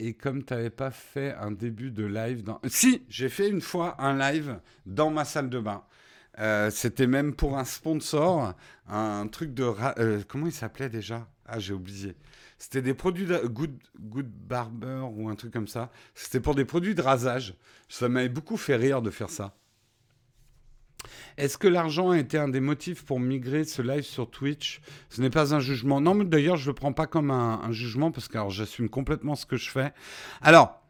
et 0.02 0.14
comme 0.14 0.44
tu 0.44 0.52
n'avais 0.52 0.71
pas 0.71 0.90
fait 0.90 1.32
un 1.35 1.52
début 1.52 1.90
de 1.92 2.04
live 2.04 2.42
dans... 2.42 2.61
Si, 2.66 3.04
j'ai 3.09 3.28
fait 3.28 3.49
une 3.49 3.61
fois 3.61 3.94
un 4.02 4.18
live 4.18 4.59
dans 4.85 5.11
ma 5.11 5.25
salle 5.25 5.49
de 5.49 5.61
bain. 5.61 5.85
Euh, 6.38 6.71
c'était 6.71 7.06
même 7.06 7.35
pour 7.35 7.56
un 7.56 7.64
sponsor, 7.64 8.54
un 8.88 9.28
truc 9.28 9.54
de... 9.54 9.64
Euh, 9.99 10.23
comment 10.26 10.47
il 10.47 10.52
s'appelait 10.52 10.88
déjà? 10.88 11.28
Ah, 11.47 11.59
j'ai 11.59 11.73
oublié. 11.73 12.16
C'était 12.59 12.82
des 12.82 12.94
produits 12.94 13.26
de 13.26 13.38
Good, 13.47 13.78
Good 14.00 14.28
Barber 14.28 15.04
ou 15.14 15.28
un 15.28 15.35
truc 15.37 15.52
comme 15.52 15.68
ça. 15.68 15.90
C'était 16.14 16.40
pour 16.40 16.54
des 16.54 16.64
produits 16.64 16.94
de 16.94 17.02
rasage. 17.02 17.54
Ça 17.88 18.09
m'avait 18.09 18.28
beaucoup 18.28 18.56
fait 18.56 18.76
rire 18.76 19.02
de 19.02 19.11
faire 19.11 19.30
ça. 19.30 19.54
Est-ce 21.37 21.59
que 21.59 21.68
l'argent 21.68 22.11
a 22.11 22.18
été 22.18 22.38
un 22.38 22.49
des 22.49 22.61
motifs 22.61 23.04
pour 23.04 23.21
migrer 23.21 23.64
ce 23.64 23.82
live 23.82 24.02
sur 24.02 24.30
Twitch? 24.30 24.80
Ce 25.09 25.21
n'est 25.21 25.30
pas 25.30 25.54
un 25.54 25.61
jugement. 25.61 26.00
Non, 26.00 26.14
mais 26.14 26.25
d'ailleurs, 26.25 26.56
je 26.56 26.64
ne 26.64 26.71
le 26.71 26.75
prends 26.75 26.92
pas 26.92 27.06
comme 27.06 27.30
un, 27.30 27.73
jugement 27.73 28.11
parce 28.11 28.28
que 28.28 28.38
j'assume 28.49 28.88
complètement 28.88 29.35
ce 29.35 29.47
que 29.47 29.56
je 29.56 29.71
fais. 29.71 29.92
Alors, 30.42 30.82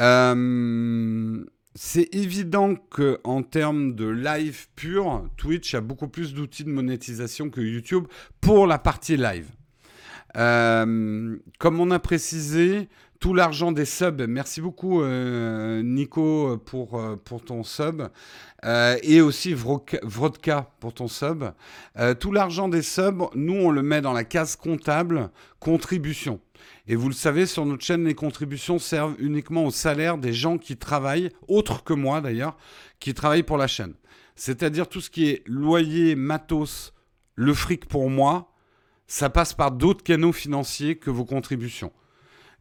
euh, 0.00 1.44
c'est 1.74 2.14
évident 2.14 2.74
qu'en 2.74 3.42
termes 3.42 3.94
de 3.94 4.06
live 4.06 4.68
pur, 4.74 5.28
Twitch 5.36 5.74
a 5.74 5.80
beaucoup 5.80 6.08
plus 6.08 6.34
d'outils 6.34 6.64
de 6.64 6.70
monétisation 6.70 7.48
que 7.48 7.60
YouTube 7.60 8.06
pour 8.40 8.66
la 8.66 8.78
partie 8.78 9.16
live. 9.16 9.48
Euh, 10.36 11.36
comme 11.58 11.80
on 11.80 11.90
a 11.90 11.98
précisé, 11.98 12.88
tout 13.20 13.34
l'argent 13.34 13.70
des 13.70 13.84
subs, 13.84 14.22
merci 14.26 14.62
beaucoup 14.62 15.02
euh, 15.02 15.82
Nico 15.82 16.56
pour, 16.64 16.98
euh, 16.98 17.16
pour 17.22 17.44
ton 17.44 17.62
sub, 17.62 18.08
euh, 18.64 18.96
et 19.02 19.20
aussi 19.20 19.52
Vrodka 19.52 20.70
pour 20.80 20.94
ton 20.94 21.06
sub. 21.06 21.44
tout 22.18 22.32
l'argent 22.32 22.68
des 22.68 22.80
subs, 22.80 23.22
nous 23.34 23.54
on 23.54 23.70
le 23.70 23.82
met 23.82 24.00
dans 24.00 24.14
la 24.14 24.24
case 24.24 24.56
comptable 24.56 25.30
contribution. 25.58 26.40
Et 26.88 26.96
vous 26.96 27.08
le 27.08 27.14
savez, 27.14 27.44
sur 27.44 27.66
notre 27.66 27.84
chaîne, 27.84 28.04
les 28.04 28.14
contributions 28.14 28.78
servent 28.78 29.14
uniquement 29.18 29.66
au 29.66 29.70
salaire 29.70 30.16
des 30.16 30.32
gens 30.32 30.56
qui 30.56 30.78
travaillent, 30.78 31.28
autres 31.46 31.84
que 31.84 31.92
moi 31.92 32.22
d'ailleurs, 32.22 32.56
qui 33.00 33.12
travaillent 33.12 33.42
pour 33.42 33.58
la 33.58 33.66
chaîne. 33.66 33.92
C'est-à-dire 34.34 34.88
tout 34.88 35.02
ce 35.02 35.10
qui 35.10 35.28
est 35.28 35.42
loyer, 35.46 36.14
matos, 36.14 36.94
le 37.34 37.52
fric 37.52 37.84
pour 37.84 38.08
moi, 38.08 38.50
ça 39.06 39.28
passe 39.28 39.52
par 39.52 39.72
d'autres 39.72 40.02
canaux 40.02 40.32
financiers 40.32 40.96
que 40.96 41.10
vos 41.10 41.26
contributions. 41.26 41.92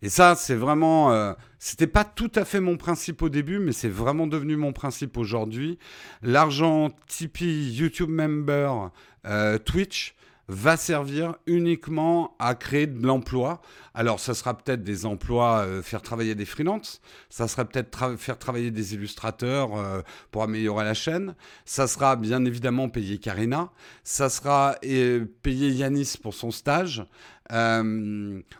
Et 0.01 0.09
ça, 0.09 0.35
c'est 0.35 0.55
vraiment. 0.55 1.11
Euh, 1.11 1.33
c'était 1.57 1.87
pas 1.87 2.05
tout 2.05 2.31
à 2.35 2.45
fait 2.45 2.61
mon 2.61 2.77
principe 2.77 3.21
au 3.21 3.29
début, 3.29 3.59
mais 3.59 3.73
c'est 3.73 3.89
vraiment 3.89 4.27
devenu 4.27 4.55
mon 4.55 4.71
principe 4.71 5.17
aujourd'hui. 5.17 5.77
L'argent 6.21 6.89
Tipeee, 7.07 7.71
YouTube 7.73 8.09
Member, 8.09 8.91
euh, 9.25 9.57
Twitch 9.57 10.15
va 10.49 10.77
servir 10.77 11.35
uniquement 11.45 12.35
à 12.39 12.55
créer 12.55 12.87
de 12.87 13.05
l'emploi. 13.05 13.61
Alors, 13.93 14.19
ça 14.19 14.33
sera 14.33 14.57
peut-être 14.57 14.83
des 14.83 15.05
emplois, 15.05 15.59
euh, 15.59 15.83
faire 15.83 16.01
travailler 16.01 16.33
des 16.33 16.45
freelances, 16.45 17.01
ça 17.29 17.47
sera 17.47 17.65
peut-être 17.65 18.17
faire 18.17 18.39
travailler 18.39 18.71
des 18.71 18.95
illustrateurs 18.95 19.77
euh, 19.77 20.01
pour 20.31 20.41
améliorer 20.41 20.83
la 20.85 20.95
chaîne, 20.95 21.35
ça 21.65 21.85
sera 21.85 22.15
bien 22.15 22.43
évidemment 22.45 22.89
payer 22.89 23.19
Karina, 23.19 23.69
ça 24.03 24.29
sera 24.29 24.75
euh, 24.85 25.25
payer 25.43 25.69
Yanis 25.69 26.15
pour 26.21 26.33
son 26.33 26.51
stage. 26.51 27.05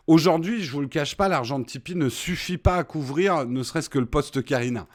Aujourd'hui, 0.07 0.63
je 0.63 0.71
vous 0.71 0.81
le 0.81 0.87
cache 0.87 1.15
pas, 1.15 1.27
l'argent 1.27 1.59
de 1.59 1.65
Tipeee 1.65 1.95
ne 1.95 2.09
suffit 2.09 2.57
pas 2.57 2.77
à 2.77 2.83
couvrir 2.83 3.45
ne 3.45 3.61
serait-ce 3.61 3.89
que 3.89 3.99
le 3.99 4.07
poste 4.07 4.43
Karina. 4.43 4.87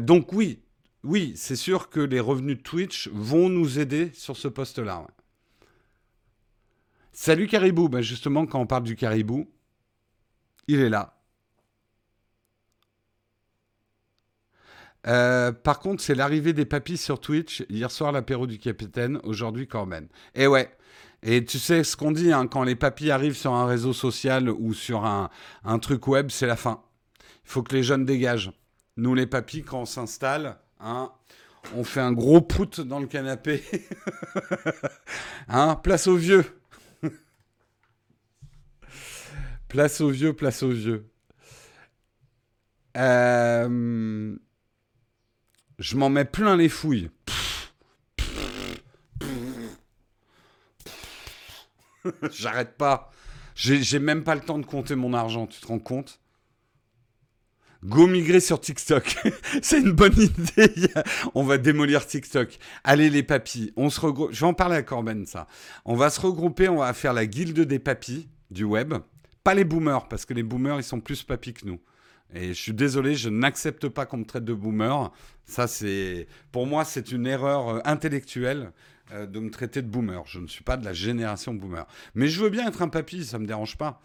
donc 0.00 0.32
oui, 0.32 0.60
oui, 1.04 1.34
c'est 1.36 1.56
sûr 1.56 1.90
que 1.90 2.00
les 2.00 2.20
revenus 2.20 2.56
de 2.56 2.62
Twitch 2.62 3.10
vont 3.12 3.50
nous 3.50 3.78
aider 3.78 4.10
sur 4.14 4.38
ce 4.38 4.48
poste-là. 4.48 5.06
Salut 7.22 7.48
Caribou. 7.48 7.90
Ben 7.90 8.00
justement, 8.00 8.46
quand 8.46 8.58
on 8.58 8.66
parle 8.66 8.84
du 8.84 8.96
caribou, 8.96 9.46
il 10.68 10.80
est 10.80 10.88
là. 10.88 11.18
Euh, 15.06 15.52
par 15.52 15.80
contre, 15.80 16.02
c'est 16.02 16.14
l'arrivée 16.14 16.54
des 16.54 16.64
papis 16.64 16.96
sur 16.96 17.20
Twitch. 17.20 17.62
Hier 17.68 17.90
soir, 17.90 18.10
l'apéro 18.10 18.46
du 18.46 18.58
capitaine. 18.58 19.20
Aujourd'hui, 19.22 19.68
Corben. 19.68 20.04
Et 20.34 20.44
eh 20.44 20.46
ouais. 20.46 20.74
Et 21.22 21.44
tu 21.44 21.58
sais 21.58 21.84
ce 21.84 21.94
qu'on 21.94 22.10
dit, 22.10 22.32
hein, 22.32 22.46
quand 22.46 22.62
les 22.62 22.74
papis 22.74 23.10
arrivent 23.10 23.36
sur 23.36 23.52
un 23.52 23.66
réseau 23.66 23.92
social 23.92 24.48
ou 24.48 24.72
sur 24.72 25.04
un, 25.04 25.28
truc 25.78 26.08
web, 26.08 26.30
c'est 26.30 26.46
la 26.46 26.56
fin. 26.56 26.82
Il 27.44 27.50
faut 27.50 27.62
que 27.62 27.76
les 27.76 27.82
jeunes 27.82 28.06
dégagent. 28.06 28.50
Nous, 28.96 29.14
les 29.14 29.26
papis, 29.26 29.62
quand 29.62 29.82
on 29.82 29.84
s'installe, 29.84 30.56
hein, 30.80 31.12
on 31.76 31.84
fait 31.84 32.00
un 32.00 32.12
gros 32.12 32.40
prout 32.40 32.80
dans 32.80 32.98
le 32.98 33.06
canapé. 33.06 33.62
hein, 35.48 35.74
place 35.82 36.06
aux 36.06 36.16
vieux. 36.16 36.46
Place 39.70 40.00
aux 40.00 40.10
vieux, 40.10 40.32
place 40.32 40.64
aux 40.64 40.72
vieux. 40.72 41.08
Euh, 42.96 44.36
je 45.78 45.96
m'en 45.96 46.10
mets 46.10 46.24
plein 46.24 46.56
les 46.56 46.68
fouilles. 46.68 47.08
J'arrête 52.32 52.76
pas. 52.76 53.12
J'ai 53.54 54.00
même 54.00 54.24
pas 54.24 54.34
le 54.34 54.40
temps 54.40 54.58
de 54.58 54.66
compter 54.66 54.96
mon 54.96 55.14
argent, 55.14 55.46
tu 55.46 55.60
te 55.60 55.68
rends 55.68 55.78
compte? 55.78 56.18
Go 57.84 58.08
migrer 58.08 58.40
sur 58.40 58.60
TikTok. 58.60 59.18
c'est 59.62 59.78
une 59.78 59.92
bonne 59.92 60.18
idée. 60.18 60.90
on 61.36 61.44
va 61.44 61.58
démolir 61.58 62.08
TikTok. 62.08 62.58
Allez 62.82 63.08
les 63.08 63.22
papis, 63.22 63.72
on 63.76 63.88
se. 63.88 64.00
Je 64.32 64.40
vais 64.40 64.46
en 64.46 64.54
parler 64.54 64.74
à 64.74 64.82
Corben 64.82 65.26
ça. 65.26 65.46
On 65.84 65.94
va 65.94 66.10
se 66.10 66.20
regrouper, 66.20 66.68
on 66.68 66.78
va 66.78 66.92
faire 66.92 67.12
la 67.12 67.26
guilde 67.26 67.60
des 67.60 67.78
papis 67.78 68.28
du 68.50 68.64
web. 68.64 68.94
Pas 69.44 69.54
les 69.54 69.64
boomers, 69.64 70.08
parce 70.08 70.24
que 70.24 70.34
les 70.34 70.42
boomers, 70.42 70.78
ils 70.78 70.84
sont 70.84 71.00
plus 71.00 71.22
papis 71.22 71.54
que 71.54 71.66
nous. 71.66 71.80
Et 72.34 72.48
je 72.48 72.60
suis 72.60 72.72
désolé, 72.74 73.14
je 73.14 73.28
n'accepte 73.28 73.88
pas 73.88 74.06
qu'on 74.06 74.18
me 74.18 74.24
traite 74.24 74.44
de 74.44 74.54
boomer. 74.54 75.12
Ça, 75.44 75.66
c'est, 75.66 76.28
pour 76.52 76.66
moi, 76.66 76.84
c'est 76.84 77.10
une 77.10 77.26
erreur 77.26 77.68
euh, 77.68 77.80
intellectuelle 77.84 78.70
euh, 79.12 79.26
de 79.26 79.40
me 79.40 79.50
traiter 79.50 79.82
de 79.82 79.88
boomer. 79.88 80.22
Je 80.26 80.38
ne 80.38 80.46
suis 80.46 80.62
pas 80.62 80.76
de 80.76 80.84
la 80.84 80.92
génération 80.92 81.52
boomer. 81.54 81.86
Mais 82.14 82.28
je 82.28 82.40
veux 82.40 82.50
bien 82.50 82.68
être 82.68 82.82
un 82.82 82.88
papy, 82.88 83.24
ça 83.24 83.40
me 83.40 83.46
dérange 83.46 83.76
pas. 83.76 84.00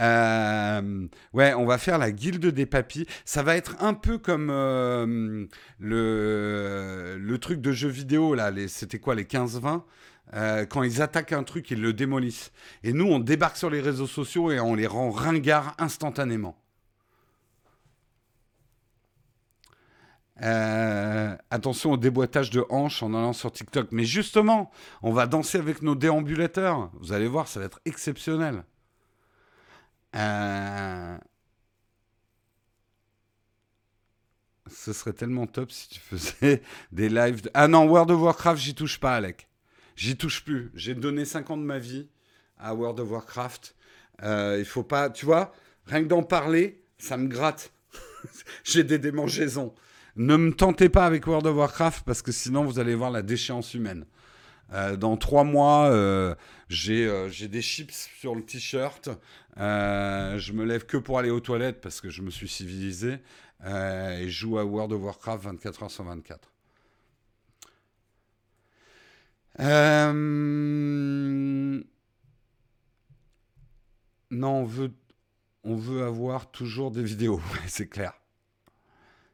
Euh, 0.00 1.06
ouais, 1.32 1.54
on 1.54 1.66
va 1.66 1.78
faire 1.78 1.98
la 1.98 2.10
guilde 2.10 2.46
des 2.46 2.66
papis. 2.66 3.06
Ça 3.24 3.44
va 3.44 3.56
être 3.56 3.76
un 3.80 3.94
peu 3.94 4.18
comme 4.18 4.48
le, 4.48 5.48
le 5.78 7.38
truc 7.38 7.60
de 7.60 7.70
jeux 7.70 7.88
vidéo, 7.88 8.34
là. 8.34 8.50
C'était 8.66 8.98
quoi, 8.98 9.14
les 9.14 9.24
15-20 9.24 9.82
euh, 10.34 10.66
quand 10.66 10.82
ils 10.82 11.02
attaquent 11.02 11.32
un 11.32 11.44
truc, 11.44 11.70
ils 11.70 11.80
le 11.80 11.92
démolissent. 11.92 12.52
Et 12.82 12.92
nous, 12.92 13.06
on 13.06 13.18
débarque 13.18 13.56
sur 13.56 13.70
les 13.70 13.80
réseaux 13.80 14.06
sociaux 14.06 14.50
et 14.50 14.60
on 14.60 14.74
les 14.74 14.86
rend 14.86 15.10
ringards 15.10 15.74
instantanément. 15.78 16.56
Euh, 20.42 21.36
attention 21.50 21.92
au 21.92 21.96
déboîtage 21.96 22.50
de 22.50 22.64
hanches 22.70 23.02
en 23.02 23.12
allant 23.14 23.32
sur 23.32 23.50
TikTok. 23.50 23.88
Mais 23.90 24.04
justement, 24.04 24.70
on 25.02 25.12
va 25.12 25.26
danser 25.26 25.58
avec 25.58 25.82
nos 25.82 25.94
déambulateurs. 25.94 26.90
Vous 27.00 27.12
allez 27.12 27.26
voir, 27.26 27.48
ça 27.48 27.60
va 27.60 27.66
être 27.66 27.80
exceptionnel. 27.84 28.64
Euh, 30.14 31.18
ce 34.70 34.92
serait 34.92 35.12
tellement 35.12 35.46
top 35.46 35.72
si 35.72 35.88
tu 35.88 36.00
faisais 36.00 36.62
des 36.92 37.08
lives. 37.08 37.42
Ah 37.54 37.68
non, 37.68 37.86
World 37.88 38.10
of 38.10 38.20
Warcraft, 38.20 38.60
j'y 38.62 38.74
touche 38.74 39.00
pas, 39.00 39.16
Alec. 39.16 39.47
J'y 39.98 40.16
touche 40.16 40.44
plus. 40.44 40.70
J'ai 40.74 40.94
donné 40.94 41.24
5 41.24 41.50
ans 41.50 41.56
de 41.56 41.64
ma 41.64 41.80
vie 41.80 42.06
à 42.56 42.72
World 42.72 43.00
of 43.00 43.10
Warcraft. 43.10 43.74
Euh, 44.22 44.54
il 44.56 44.64
faut 44.64 44.84
pas, 44.84 45.10
tu 45.10 45.26
vois, 45.26 45.52
rien 45.86 46.04
que 46.04 46.08
d'en 46.08 46.22
parler, 46.22 46.84
ça 46.98 47.16
me 47.16 47.26
gratte. 47.26 47.72
J'ai 48.64 48.84
des 48.84 49.00
démangeaisons. 49.00 49.74
Ne 50.14 50.36
me 50.36 50.52
tentez 50.52 50.88
pas 50.88 51.04
avec 51.04 51.26
World 51.26 51.48
of 51.48 51.56
Warcraft 51.56 52.04
parce 52.04 52.22
que 52.22 52.30
sinon 52.30 52.64
vous 52.64 52.78
allez 52.78 52.94
voir 52.94 53.10
la 53.10 53.22
déchéance 53.22 53.74
humaine. 53.74 54.06
Euh, 54.72 54.94
dans 54.94 55.16
trois 55.16 55.42
mois, 55.42 55.88
euh, 55.88 56.36
j'ai 56.68 57.48
des 57.48 57.60
chips 57.60 58.08
sur 58.20 58.36
le 58.36 58.44
t-shirt. 58.44 59.08
je 59.56 60.52
me 60.52 60.64
lève 60.64 60.86
que 60.86 60.96
pour 60.96 61.18
aller 61.18 61.30
aux 61.30 61.40
toilettes 61.40 61.80
parce 61.80 62.00
que 62.00 62.08
je 62.08 62.22
me 62.22 62.30
suis 62.30 62.48
civilisé. 62.48 63.16
et 63.66 64.28
joue 64.28 64.58
à 64.58 64.64
World 64.64 64.92
of 64.92 65.02
Warcraft 65.02 65.42
24 65.42 65.86
h 65.86 65.88
sur 65.88 66.04
24. 66.04 66.52
Euh, 69.60 70.12
non, 74.30 74.48
on 74.48 74.64
veut, 74.64 74.92
on 75.64 75.76
veut 75.76 76.04
avoir 76.04 76.50
toujours 76.50 76.90
des 76.90 77.02
vidéos, 77.02 77.40
c'est 77.66 77.88
clair. 77.88 78.12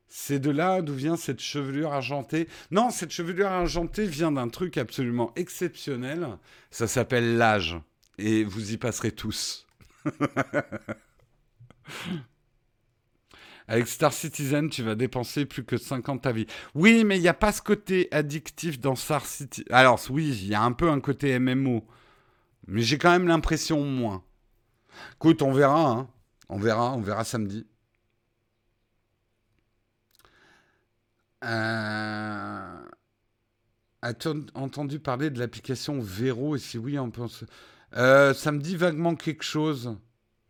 C'est 0.07 0.39
de 0.39 0.51
là 0.51 0.81
d'où 0.81 0.95
vient 0.95 1.17
cette 1.17 1.41
chevelure 1.41 1.93
argentée. 1.93 2.49
Non, 2.71 2.91
cette 2.91 3.11
chevelure 3.11 3.49
argentée 3.49 4.07
vient 4.07 4.31
d'un 4.31 4.49
truc 4.49 4.79
absolument 4.79 5.33
exceptionnel. 5.35 6.29
Ça 6.71 6.87
s'appelle 6.87 7.37
l'âge. 7.37 7.77
Et 8.19 8.45
vous 8.45 8.73
y 8.73 8.77
passerez 8.77 9.11
tous. 9.11 9.67
Avec 13.67 13.89
Star 13.89 14.13
Citizen, 14.13 14.69
tu 14.69 14.83
vas 14.83 14.95
dépenser 14.95 15.47
plus 15.47 15.65
que 15.65 15.77
50 15.79 16.23
ta 16.23 16.33
vie. 16.33 16.47
Oui, 16.75 17.05
mais 17.05 17.17
il 17.17 17.23
n'y 17.23 17.29
a 17.29 17.35
pas 17.35 17.53
ce 17.53 17.63
côté 17.63 18.09
addictif 18.13 18.79
dans 18.79 18.95
Star 18.95 19.25
Citizen. 19.25 19.67
Alors, 19.71 20.01
oui, 20.11 20.29
il 20.29 20.49
y 20.49 20.55
a 20.55 20.63
un 20.63 20.73
peu 20.73 20.91
un 20.91 21.01
côté 21.01 21.39
MMO. 21.39 21.85
Mais 22.67 22.83
j'ai 22.83 22.99
quand 22.99 23.11
même 23.11 23.27
l'impression 23.27 23.83
moins. 23.83 24.23
Écoute, 25.15 25.43
on 25.43 25.53
verra. 25.53 25.91
Hein. 25.91 26.09
On 26.49 26.59
verra, 26.59 26.93
on 26.95 27.01
verra 27.01 27.25
samedi. 27.25 27.67
Euh... 31.45 32.85
As-tu 34.03 34.29
entendu 34.55 35.01
parler 35.01 35.31
de 35.31 35.39
l'application 35.39 35.99
Vero? 36.01 36.57
Et 36.57 36.59
si 36.59 36.77
oui, 36.77 36.99
on 36.99 37.11
pense. 37.11 37.45
Euh, 37.97 38.35
ça 38.35 38.53
me 38.53 38.59
dit 38.59 38.77
vaguement 38.77 39.15
quelque 39.15 39.45
chose, 39.45 39.97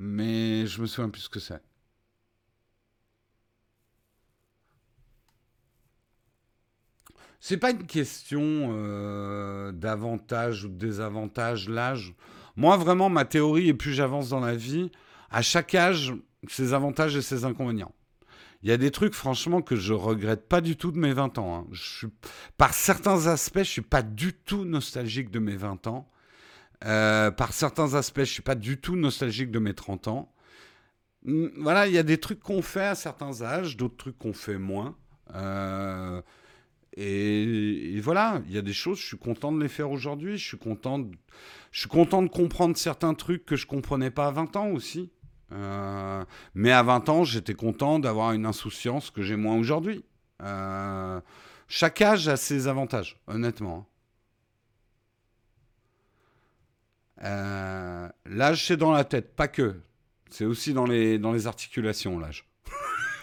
mais 0.00 0.66
je 0.66 0.80
me 0.80 0.86
souviens 0.86 1.10
plus 1.10 1.22
ce 1.22 1.28
que 1.28 1.38
c'est. 1.38 1.62
C'est 7.46 7.58
pas 7.58 7.72
une 7.72 7.84
question 7.84 8.40
euh, 8.72 9.70
d'avantage 9.70 10.64
ou 10.64 10.68
de 10.68 10.78
désavantage, 10.78 11.68
l'âge. 11.68 12.14
Moi, 12.56 12.78
vraiment, 12.78 13.10
ma 13.10 13.26
théorie, 13.26 13.68
et 13.68 13.74
plus 13.74 13.92
j'avance 13.92 14.30
dans 14.30 14.40
la 14.40 14.56
vie, 14.56 14.90
à 15.30 15.42
chaque 15.42 15.74
âge, 15.74 16.14
ses 16.48 16.72
avantages 16.72 17.16
et 17.16 17.20
ses 17.20 17.44
inconvénients. 17.44 17.92
Il 18.62 18.70
y 18.70 18.72
a 18.72 18.78
des 18.78 18.90
trucs, 18.90 19.12
franchement, 19.12 19.60
que 19.60 19.76
je 19.76 19.92
regrette 19.92 20.48
pas 20.48 20.62
du 20.62 20.78
tout 20.78 20.90
de 20.90 20.96
mes 20.96 21.12
20 21.12 21.36
ans. 21.36 21.68
Hein. 21.70 22.08
Par 22.56 22.72
certains 22.72 23.26
aspects, 23.26 23.58
je 23.58 23.64
suis 23.64 23.82
pas 23.82 24.00
du 24.00 24.32
tout 24.32 24.64
nostalgique 24.64 25.30
de 25.30 25.38
mes 25.38 25.56
20 25.56 25.86
ans. 25.86 26.10
Euh, 26.86 27.30
par 27.30 27.52
certains 27.52 27.92
aspects, 27.92 28.20
je 28.20 28.32
suis 28.32 28.42
pas 28.42 28.54
du 28.54 28.78
tout 28.78 28.96
nostalgique 28.96 29.50
de 29.50 29.58
mes 29.58 29.74
30 29.74 30.08
ans. 30.08 30.32
Hum, 31.28 31.50
voilà, 31.58 31.88
il 31.88 31.92
y 31.92 31.98
a 31.98 32.04
des 32.04 32.16
trucs 32.16 32.40
qu'on 32.40 32.62
fait 32.62 32.86
à 32.86 32.94
certains 32.94 33.42
âges, 33.42 33.76
d'autres 33.76 33.98
trucs 33.98 34.16
qu'on 34.18 34.32
fait 34.32 34.56
moins. 34.56 34.96
Euh, 35.34 36.22
et, 36.96 38.00
voilà, 38.00 38.40
il 38.46 38.54
y 38.54 38.58
a 38.58 38.62
des 38.62 38.72
choses, 38.72 38.98
je 38.98 39.06
suis 39.06 39.18
content 39.18 39.50
de 39.52 39.60
les 39.60 39.68
faire 39.68 39.90
aujourd'hui. 39.90 40.38
Je 40.38 40.46
suis 40.46 40.58
content 40.58 41.00
de, 41.00 41.10
je 41.72 41.80
suis 41.80 41.88
content 41.88 42.22
de 42.22 42.28
comprendre 42.28 42.76
certains 42.76 43.14
trucs 43.14 43.44
que 43.44 43.56
je 43.56 43.66
comprenais 43.66 44.10
pas 44.10 44.28
à 44.28 44.30
20 44.30 44.56
ans 44.56 44.68
aussi. 44.68 45.10
Euh, 45.52 46.24
mais 46.54 46.72
à 46.72 46.82
20 46.82 47.08
ans, 47.08 47.24
j'étais 47.24 47.54
content 47.54 47.98
d'avoir 47.98 48.32
une 48.32 48.46
insouciance 48.46 49.10
que 49.10 49.22
j'ai 49.22 49.36
moins 49.36 49.56
aujourd'hui. 49.56 50.04
Euh, 50.42 51.20
chaque 51.68 52.00
âge 52.00 52.28
a 52.28 52.36
ses 52.36 52.68
avantages, 52.68 53.20
honnêtement. 53.26 53.88
Euh, 57.22 58.08
l'âge, 58.26 58.66
c'est 58.66 58.76
dans 58.76 58.92
la 58.92 59.04
tête, 59.04 59.34
pas 59.34 59.48
que. 59.48 59.80
C'est 60.30 60.44
aussi 60.44 60.74
dans 60.74 60.86
les, 60.86 61.18
dans 61.18 61.32
les 61.32 61.46
articulations, 61.46 62.18
l'âge. 62.18 62.46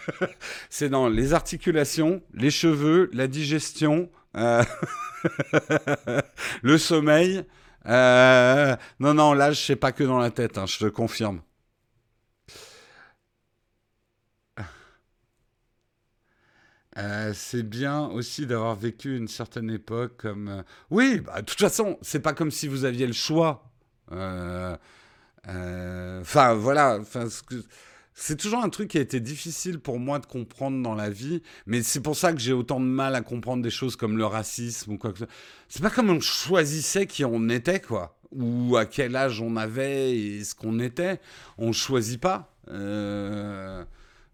c'est 0.70 0.90
dans 0.90 1.10
les 1.10 1.34
articulations, 1.34 2.22
les 2.34 2.52
cheveux, 2.52 3.10
la 3.14 3.28
digestion, 3.28 4.10
euh, 4.38 4.64
le 6.64 6.78
sommeil, 6.78 7.46
Euh, 7.88 8.76
non, 9.00 9.16
non, 9.16 9.34
là, 9.34 9.52
je 9.54 9.60
sais 9.60 9.76
pas 9.76 9.92
que 9.92 10.04
dans 10.04 10.20
la 10.20 10.30
tête, 10.32 10.58
hein, 10.60 10.66
je 10.68 10.78
te 10.78 10.86
confirme. 10.86 11.42
Euh, 16.98 17.32
c'est 17.34 17.64
bien 17.64 18.08
aussi 18.08 18.46
d'avoir 18.46 18.76
vécu 18.76 19.16
une 19.18 19.28
certaine 19.28 19.70
époque 19.70 20.18
comme. 20.18 20.64
Oui, 20.90 21.22
bah, 21.22 21.42
de 21.42 21.46
toute 21.46 21.60
façon, 21.60 21.98
c'est 22.02 22.20
pas 22.20 22.34
comme 22.34 22.52
si 22.52 22.68
vous 22.68 22.84
aviez 22.86 23.08
le 23.08 23.14
choix. 23.14 23.72
Enfin, 24.12 24.78
voilà. 26.56 26.98
Enfin, 27.00 27.28
c'est 28.14 28.36
toujours 28.36 28.64
un 28.64 28.70
truc 28.70 28.90
qui 28.90 28.98
a 28.98 29.02
été 29.02 29.20
difficile 29.20 29.80
pour 29.80 30.00
moi 30.00 30.20
de 30.20 30.26
comprendre 30.26 30.82
dans 30.84 30.96
la 30.96 31.10
vie, 31.10 31.42
mais 31.66 31.82
c'est 31.82 32.02
pour 32.02 32.16
ça 32.16 32.34
que 32.34 32.40
j'ai 32.40 32.54
autant 32.54 32.80
de 32.80 32.86
mal 32.86 33.16
à 33.16 33.22
comprendre 33.22 33.64
des 33.64 33.70
choses 33.70 33.96
comme 33.96 34.18
le 34.18 34.26
racisme 34.26 34.94
ou 34.94 34.98
quoi 34.98 35.14
que 35.14 35.20
ce 35.20 35.26
soit. 35.26 35.34
C'est 35.70 35.82
pas 35.82 35.90
comme 35.90 36.10
on 36.10 36.20
choisissait 36.20 37.08
qui 37.08 37.24
on 37.24 37.48
était, 37.50 37.80
quoi, 37.80 38.20
ou 38.32 38.76
à 38.76 38.86
quel 38.86 39.16
âge 39.16 39.42
on 39.42 39.56
avait 39.56 40.18
et 40.18 40.44
ce 40.44 40.54
qu'on 40.56 40.80
était. 40.80 41.20
On 41.58 41.72
choisit 41.72 42.20
pas. 42.20 42.54
Euh, 42.68 43.84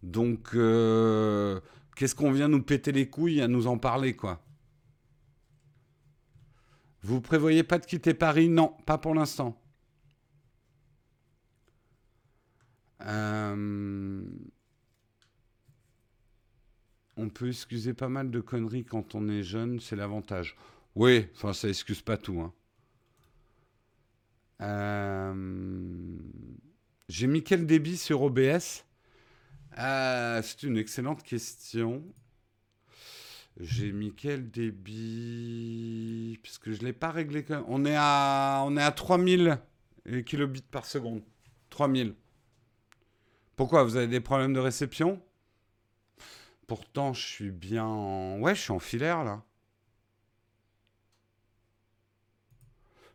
donc, 0.01 0.49
euh, 0.55 1.59
qu'est-ce 1.95 2.15
qu'on 2.15 2.31
vient 2.31 2.47
nous 2.47 2.63
péter 2.63 2.91
les 2.91 3.07
couilles 3.07 3.41
à 3.41 3.47
nous 3.47 3.67
en 3.67 3.77
parler, 3.77 4.15
quoi? 4.15 4.43
Vous 7.03 7.21
prévoyez 7.21 7.63
pas 7.63 7.77
de 7.77 7.85
quitter 7.85 8.13
Paris? 8.13 8.49
Non, 8.49 8.73
pas 8.85 8.97
pour 8.97 9.13
l'instant. 9.13 9.57
Euh, 13.01 14.23
on 17.15 17.29
peut 17.29 17.49
excuser 17.49 17.93
pas 17.93 18.09
mal 18.09 18.31
de 18.31 18.39
conneries 18.39 18.85
quand 18.85 19.15
on 19.15 19.27
est 19.29 19.43
jeune, 19.43 19.79
c'est 19.79 19.95
l'avantage. 19.95 20.55
Oui, 20.95 21.27
enfin 21.35 21.53
ça 21.53 21.69
excuse 21.69 22.01
pas 22.01 22.17
tout. 22.17 22.39
Hein. 22.41 22.53
Euh, 24.61 26.17
j'ai 27.09 27.27
mis 27.27 27.43
quel 27.43 27.67
débit 27.67 27.97
sur 27.97 28.23
OBS 28.23 28.85
euh, 29.77 30.41
C'est 30.41 30.63
une 30.63 30.77
excellente 30.77 31.21
question. 31.23 32.03
J'ai 33.59 33.91
mis 33.91 34.13
quel 34.13 34.49
débit? 34.49 36.39
Puisque 36.43 36.71
je 36.71 36.81
ne 36.81 36.85
l'ai 36.85 36.93
pas 36.93 37.11
réglé. 37.11 37.45
On 37.67 37.85
est 37.85 37.95
à, 37.95 38.63
on 38.65 38.77
est 38.77 38.83
à 38.83 38.91
3000 38.91 39.59
kilobits 40.25 40.61
par 40.61 40.85
seconde. 40.85 41.21
3000. 41.69 42.13
Pourquoi 43.57 43.83
Vous 43.83 43.97
avez 43.97 44.07
des 44.07 44.21
problèmes 44.21 44.53
de 44.53 44.59
réception? 44.59 45.19
Pourtant, 46.67 47.11
je 47.11 47.25
suis 47.25 47.49
bien 47.49 47.85
en... 47.85 48.39
Ouais, 48.39 48.53
je 48.53 48.61
suis 48.61 48.71
en 48.71 48.77
filaire, 48.79 49.23
là. 49.23 49.41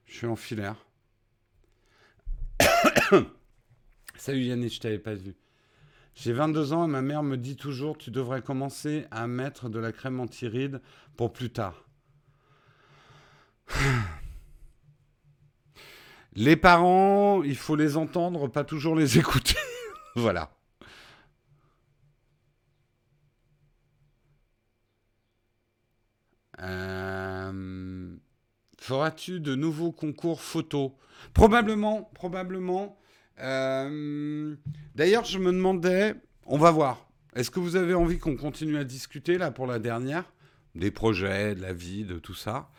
Je 0.05 0.15
suis 0.17 0.27
en 0.27 0.35
filaire. 0.35 0.75
Salut 4.17 4.43
Yannick, 4.43 4.75
je 4.75 4.81
t'avais 4.81 4.99
pas 4.99 5.15
vu. 5.15 5.37
J'ai 6.17 6.33
22 6.33 6.73
ans 6.73 6.87
et 6.87 6.91
ma 6.91 7.03
mère 7.03 7.23
me 7.23 7.37
dit 7.37 7.55
toujours 7.57 7.97
tu 7.97 8.11
devrais 8.11 8.43
commencer 8.43 9.07
à 9.13 9.29
mettre 9.29 9.69
de 9.69 9.79
la 9.79 9.93
crème 9.93 10.19
anti-rides 10.19 10.83
pour 11.17 11.33
plus 11.33 11.51
tard. 11.51 11.85
Les 16.35 16.57
parents, 16.57 17.43
il 17.45 17.57
faut 17.57 17.77
les 17.77 17.97
entendre, 17.97 18.49
pas 18.49 18.65
toujours 18.65 18.97
les 18.97 19.19
écouter. 19.21 19.52
voilà. 20.17 20.51
Euh, 26.61 28.15
feras-tu 28.79 29.41
de 29.41 29.55
nouveaux 29.55 29.93
concours 29.93 30.43
photo? 30.43 30.97
Probablement, 31.35 32.11
probablement. 32.15 32.99
Euh, 33.41 34.55
d'ailleurs, 34.95 35.25
je 35.25 35.39
me 35.39 35.53
demandais, 35.53 36.15
on 36.47 36.59
va 36.59 36.71
voir. 36.71 37.09
Est-ce 37.35 37.51
que 37.51 37.61
vous 37.61 37.77
avez 37.77 37.95
envie 37.95 38.19
qu'on 38.19 38.37
continue 38.37 38.77
à 38.77 38.85
discuter 38.85 39.39
là 39.39 39.51
pour 39.51 39.67
la 39.67 39.79
dernière? 39.79 40.25
Des 40.75 40.91
projets, 40.91 41.55
de 41.55 41.61
la 41.61 41.73
vie, 41.73 42.05
de 42.05 42.19
tout 42.19 42.35
ça. 42.35 42.71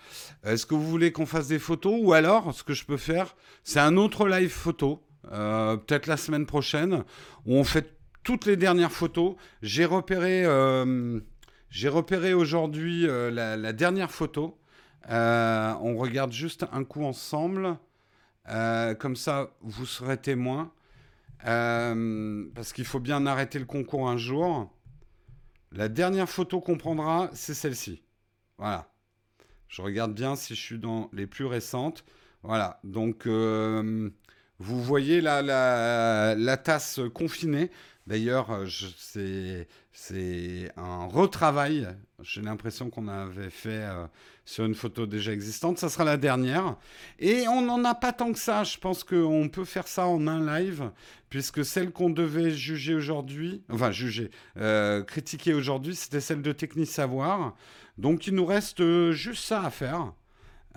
Est-ce 0.44 0.66
que 0.66 0.74
vous 0.74 0.88
voulez 0.88 1.12
qu'on 1.12 1.26
fasse 1.26 1.48
des 1.48 1.60
photos? 1.60 2.00
Ou 2.02 2.14
alors 2.14 2.54
ce 2.54 2.64
que 2.64 2.74
je 2.74 2.86
peux 2.86 2.98
faire, 2.98 3.36
c'est 3.64 3.80
un 3.80 3.98
autre 3.98 4.28
live 4.28 4.50
photo. 4.50 5.04
Euh, 5.32 5.78
peut-être 5.78 6.08
la 6.08 6.18
semaine 6.18 6.46
prochaine, 6.46 7.04
où 7.46 7.56
on 7.56 7.64
fait 7.64 7.98
toutes 8.24 8.46
les 8.46 8.58
dernières 8.58 8.92
photos. 8.92 9.36
J'ai 9.62 9.86
repéré, 9.86 10.44
euh, 10.46 11.20
j'ai 11.70 11.90
repéré 11.90 12.34
aujourd'hui 12.34 13.08
euh, 13.08 13.32
la, 13.32 13.74
dernière 13.74 14.12
photo. 14.12 14.60
on 15.10 15.96
regarde 15.98 16.32
juste 16.32 16.66
un 16.72 16.84
coup 16.84 17.04
ensemble. 17.04 17.78
comme 19.00 19.16
ça, 19.16 19.52
vous 19.62 19.86
serez 19.86 20.18
témoin. 20.18 20.72
parce 21.40 22.74
qu'il 22.74 22.86
faut 22.86 23.00
bien 23.00 23.26
arrêter 23.26 23.60
le 23.60 23.66
concours 23.66 24.10
un 24.10 24.18
jour. 24.18 24.70
La 25.72 25.90
dernière 25.90 26.30
photo 26.30 26.62
qu'on 26.62 26.78
prendra, 26.78 27.30
c'est 27.34 27.56
celle-ci. 27.56 28.04
Voilà. 28.58 28.90
Je 29.68 29.82
regarde 29.82 30.14
bien 30.14 30.36
si 30.36 30.54
je 30.54 30.62
suis 30.62 30.78
dans 30.78 31.10
les 31.14 31.26
plus 31.26 31.46
récentes. 31.46 32.06
Voilà. 32.44 32.80
Donc, 32.84 33.26
vous 34.60 34.82
voyez 34.82 35.22
la, 35.22 35.42
la, 36.36 36.58
tasse 36.58 37.00
confinée. 37.14 37.70
D'ailleurs, 38.06 38.66
c'est 39.94 40.72
un 40.76 41.06
retravail. 41.06 41.88
J'ai 42.22 42.42
l'impression 42.42 42.90
qu'on 42.90 43.08
avait 43.08 43.50
fait 43.50 43.84
euh, 43.84 44.06
sur 44.46 44.66
une 44.66 44.76
photo 44.76 45.06
déjà 45.06 45.32
existante. 45.32 45.78
Ça 45.78 45.90
sera 45.90 46.04
la 46.04 46.18
dernière. 46.18 46.78
Et 47.20 47.48
on 47.48 47.62
n'en 47.62 47.84
a 47.86 47.96
pas 47.96 48.14
tant 48.14 48.32
que 48.32 48.40
ça. 48.40 48.64
Je 48.64 48.78
pense 48.78 49.04
qu'on 49.04 49.50
peut 49.50 49.66
faire 49.66 49.88
ça 49.88 50.08
en 50.08 50.28
un 50.28 50.60
live, 50.60 50.92
puisque 51.30 51.64
celle 51.64 51.92
qu'on 51.92 52.10
devait 52.10 52.52
juger 52.52 52.94
aujourd'hui, 52.96 53.64
enfin 53.70 53.92
juger, 53.92 54.32
euh, 54.58 55.04
critiquer 55.04 55.54
aujourd'hui, 55.54 55.96
c'était 55.96 56.22
celle 56.22 56.42
de 56.42 56.52
Technique 56.52 56.90
Savoir. 56.90 57.56
Donc 57.98 58.28
il 58.28 58.36
nous 58.36 58.46
reste 58.46 58.82
euh, 58.82 59.12
juste 59.12 59.46
ça 59.46 59.64
à 59.64 59.70
faire. 59.70 60.14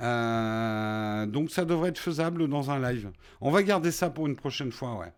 Euh, 0.00 1.26
donc 1.26 1.50
ça 1.50 1.64
devrait 1.64 1.90
être 1.90 1.98
faisable 1.98 2.48
dans 2.48 2.70
un 2.70 2.80
live. 2.80 3.10
On 3.40 3.50
va 3.50 3.62
garder 3.62 3.90
ça 3.90 4.10
pour 4.10 4.26
une 4.26 4.36
prochaine 4.36 4.72
fois, 4.72 4.96
ouais. 4.98 5.12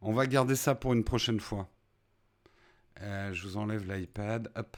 On 0.00 0.12
va 0.12 0.26
garder 0.26 0.56
ça 0.56 0.74
pour 0.74 0.92
une 0.94 1.04
prochaine 1.04 1.40
fois. 1.40 1.68
Euh, 3.00 3.32
je 3.32 3.46
vous 3.46 3.56
enlève 3.56 3.90
l'iPad. 3.90 4.50
Hop. 4.56 4.76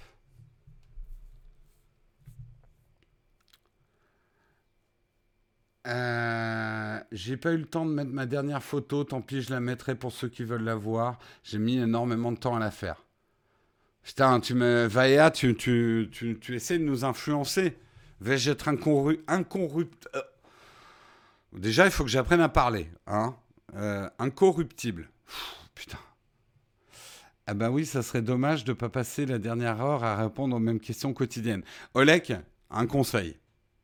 Euh, 5.86 6.98
j'ai 7.12 7.36
pas 7.36 7.52
eu 7.52 7.58
le 7.58 7.66
temps 7.66 7.84
de 7.84 7.90
mettre 7.90 8.10
ma 8.10 8.24
dernière 8.24 8.62
photo, 8.62 9.04
tant 9.04 9.20
pis, 9.20 9.42
je 9.42 9.50
la 9.50 9.60
mettrai 9.60 9.94
pour 9.94 10.12
ceux 10.12 10.28
qui 10.28 10.42
veulent 10.42 10.64
la 10.64 10.74
voir. 10.74 11.18
J'ai 11.42 11.58
mis 11.58 11.76
énormément 11.76 12.32
de 12.32 12.38
temps 12.38 12.56
à 12.56 12.58
la 12.58 12.70
faire. 12.70 13.04
Putain, 14.02 14.40
tu 14.40 14.54
me. 14.54 14.86
Vaea, 14.86 15.30
tu, 15.30 15.54
tu, 15.54 16.08
tu, 16.12 16.38
tu 16.38 16.54
essaies 16.54 16.78
de 16.78 16.84
nous 16.84 17.04
influencer. 17.04 17.76
Vais-je 18.20 18.50
être 18.50 18.68
incorruptible 18.68 19.96
euh, 20.14 20.22
Déjà, 21.52 21.84
il 21.84 21.90
faut 21.90 22.04
que 22.04 22.10
j'apprenne 22.10 22.40
à 22.40 22.48
parler. 22.48 22.90
Hein 23.06 23.36
euh, 23.76 24.08
incorruptible. 24.18 25.08
putain. 25.74 25.98
Ah 27.46 27.54
ben 27.54 27.70
oui, 27.70 27.84
ça 27.84 28.02
serait 28.02 28.22
dommage 28.22 28.64
de 28.64 28.72
ne 28.72 28.76
pas 28.76 28.88
passer 28.88 29.26
la 29.26 29.38
dernière 29.38 29.82
heure 29.82 30.02
à 30.04 30.16
répondre 30.16 30.56
aux 30.56 30.60
mêmes 30.60 30.80
questions 30.80 31.12
quotidiennes. 31.12 31.62
Olek, 31.94 32.32
un 32.70 32.86
conseil 32.86 33.36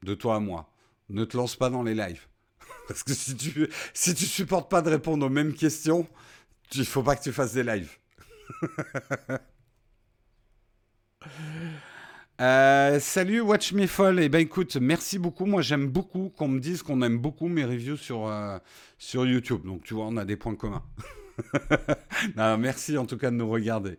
de 0.03 0.15
toi 0.15 0.37
à 0.37 0.41
moi. 0.41 0.73
Ne 1.09 1.25
te 1.25 1.37
lance 1.37 1.57
pas 1.57 1.69
dans 1.69 1.83
les 1.83 1.95
lives. 1.95 2.27
Parce 2.89 3.03
que 3.03 3.13
si 3.13 3.37
tu 3.37 3.69
si 3.93 4.15
tu 4.15 4.25
supportes 4.25 4.71
pas 4.71 4.81
de 4.83 4.91
répondre 4.91 5.27
aux 5.27 5.31
mêmes 5.31 5.55
questions, 5.55 6.09
il 6.75 6.87
faut 6.87 7.03
pas 7.03 7.17
que 7.17 7.23
tu 7.23 7.33
fasses 7.33 7.53
des 7.53 7.65
lives. 7.65 7.99
Euh, 12.41 12.99
salut 13.01 13.43
Watch 13.43 13.75
Me 13.75 13.87
Fall. 13.87 14.19
Eh 14.19 14.31
ben 14.31 14.39
écoute, 14.39 14.77
merci 14.77 15.19
beaucoup. 15.19 15.45
Moi 15.45 15.61
j'aime 15.61 15.89
beaucoup 15.89 16.31
qu'on 16.31 16.49
me 16.49 16.59
dise 16.59 16.83
qu'on 16.83 17.03
aime 17.03 17.19
beaucoup 17.19 17.49
mes 17.49 17.67
reviews 17.67 17.99
sur, 17.99 18.29
euh, 18.29 18.59
sur 18.97 19.27
YouTube. 19.27 19.67
Donc 19.67 19.83
tu 19.83 19.93
vois, 19.93 20.07
on 20.07 20.17
a 20.17 20.25
des 20.25 20.37
points 20.37 20.57
communs. 20.57 20.83
merci 22.59 22.97
en 22.97 23.05
tout 23.05 23.19
cas 23.19 23.31
de 23.31 23.37
nous 23.37 23.49
regarder. 23.51 23.99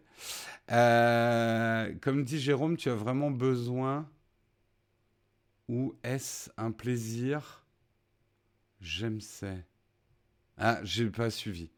Euh, 0.72 1.94
comme 2.02 2.24
dit 2.24 2.40
Jérôme, 2.40 2.78
tu 2.78 2.90
as 2.90 2.96
vraiment 2.96 3.30
besoin 3.30 4.10
ou 5.68 5.94
est-ce 6.04 6.50
un 6.58 6.72
plaisir? 6.72 7.64
J'aime 8.80 9.22
ça. 9.22 9.54
Ah, 10.58 10.80
j'ai 10.84 11.06
pas 11.12 11.30
suivi. 11.30 11.70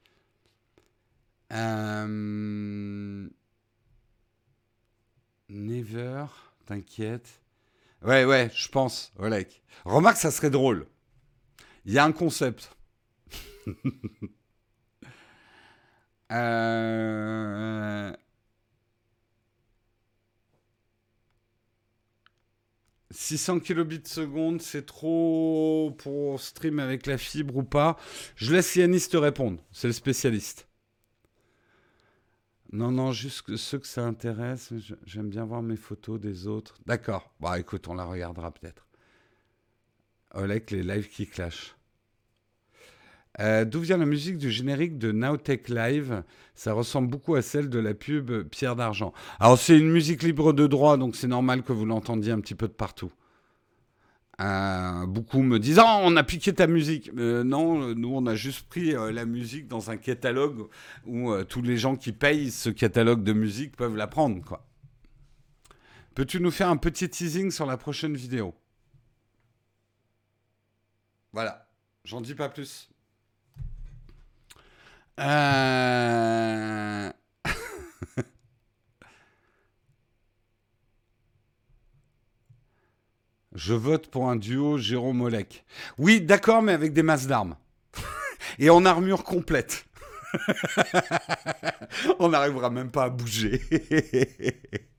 Never. 5.50 6.53
T'inquiète. 6.66 7.42
Ouais, 8.04 8.26
ouais, 8.26 8.52
je 8.54 8.68
pense, 8.70 9.14
Olek. 9.18 9.64
Remarque, 9.86 10.18
ça 10.18 10.32
serait 10.32 10.50
drôle. 10.50 10.88
Il 11.86 11.94
y 11.94 11.98
a 11.98 12.06
un 12.06 12.12
concept. 12.12 12.76
euh... 16.32 18.14
600 23.12 23.60
kilobits 23.60 24.02
seconde, 24.06 24.62
c'est 24.62 24.86
trop 24.86 25.96
pour 26.00 26.42
stream 26.42 26.80
avec 26.80 27.06
la 27.06 27.18
fibre 27.18 27.58
ou 27.58 27.64
pas? 27.64 27.98
Je 28.36 28.54
laisse 28.54 28.76
Yanis 28.76 29.08
te 29.10 29.18
répondre, 29.18 29.60
c'est 29.72 29.88
le 29.88 29.94
spécialiste. 29.94 30.68
Non, 32.74 32.92
non, 32.92 33.12
juste 33.12 33.56
ceux 33.56 33.78
que 33.78 33.86
ça 33.86 34.04
intéresse. 34.04 34.74
J'aime 35.06 35.30
bien 35.30 35.46
voir 35.46 35.62
mes 35.62 35.76
photos 35.76 36.20
des 36.20 36.48
autres. 36.48 36.74
D'accord. 36.88 37.32
Bah, 37.40 37.60
écoute, 37.60 37.88
on 37.88 37.94
la 37.94 38.04
regardera 38.04 38.52
peut-être. 38.52 38.88
Olek, 40.34 40.72
les 40.72 40.82
lives 40.82 41.08
qui 41.08 41.28
clashent. 41.28 41.76
Euh, 43.40 43.64
d'où 43.64 43.80
vient 43.80 43.98
la 43.98 44.08
musique 44.08 44.40
du 44.40 44.50
générique 44.50 44.98
de 44.98 45.12
Nowtech 45.12 45.70
Live? 45.70 46.24
Ça 46.56 46.74
ressemble 46.74 47.10
beaucoup 47.10 47.36
à 47.36 47.44
celle 47.44 47.70
de 47.70 47.78
la 47.78 47.94
pub 47.94 48.44
Pierre 48.50 48.76
d'Argent. 48.76 49.14
Alors 49.40 49.60
c'est 49.60 49.78
une 49.78 49.92
musique 49.92 50.24
libre 50.24 50.52
de 50.52 50.66
droit, 50.66 50.98
donc 50.98 51.16
c'est 51.16 51.28
normal 51.28 51.62
que 51.62 51.74
vous 51.74 51.86
l'entendiez 51.86 52.32
un 52.32 52.40
petit 52.40 52.56
peu 52.56 52.68
de 52.68 52.74
partout. 52.74 53.12
Euh, 54.42 55.06
beaucoup 55.06 55.44
me 55.44 55.60
disent 55.60 55.80
oh, 55.80 56.00
on 56.04 56.16
a 56.16 56.24
piqué 56.24 56.54
ta 56.54 56.68
musique. 56.68 57.12
Euh, 57.18 57.44
non, 57.44 57.94
nous 57.96 58.14
on 58.14 58.26
a 58.26 58.36
juste 58.36 58.68
pris 58.68 58.92
la 58.92 59.26
musique 59.26 59.68
dans 59.68 59.92
un 59.92 59.98
catalogue 59.98 60.68
où 61.06 61.34
tous 61.44 61.62
les 61.62 61.78
gens 61.78 61.96
qui 61.96 62.12
payent 62.12 62.52
ce 62.52 62.70
catalogue 62.70 63.24
de 63.24 63.34
musique 63.34 63.76
peuvent 63.76 63.96
la 63.96 64.08
prendre. 64.08 64.44
Quoi. 64.44 64.66
Peux-tu 66.16 66.40
nous 66.40 66.52
faire 66.52 66.70
un 66.70 66.78
petit 66.78 67.10
teasing 67.10 67.50
sur 67.50 67.66
la 67.66 67.78
prochaine 67.78 68.16
vidéo? 68.16 68.54
Voilà, 71.32 71.68
j'en 72.06 72.22
dis 72.22 72.36
pas 72.36 72.50
plus. 72.50 72.90
Euh, 75.20 77.12
Je 83.56 83.74
vote 83.74 84.08
pour 84.08 84.30
un 84.30 84.36
duo 84.36 84.78
Jérôme 84.78 85.22
Olek. 85.22 85.66
Oui, 85.98 86.22
d'accord, 86.22 86.62
mais 86.62 86.72
avec 86.72 86.94
des 86.94 87.04
masses 87.04 87.28
d'armes. 87.28 87.56
Et 88.60 88.70
en 88.70 88.86
armure 88.86 89.24
complète. 89.24 89.86
On 92.20 92.30
n'arrivera 92.30 92.70
même 92.70 92.92
pas 92.92 93.06
à 93.06 93.10
bouger. 93.10 93.62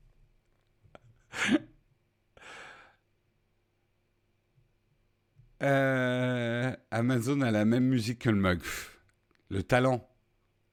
Euh, 5.63 6.75
Amazon 6.91 7.41
a 7.41 7.49
la 7.49 7.65
même 7.65 7.85
musique 7.85 8.19
que 8.19 8.29
le 8.29 8.35
mug. 8.35 8.61
Le 9.49 9.63
talent. 9.63 10.07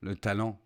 Le 0.00 0.16
talent. 0.16 0.60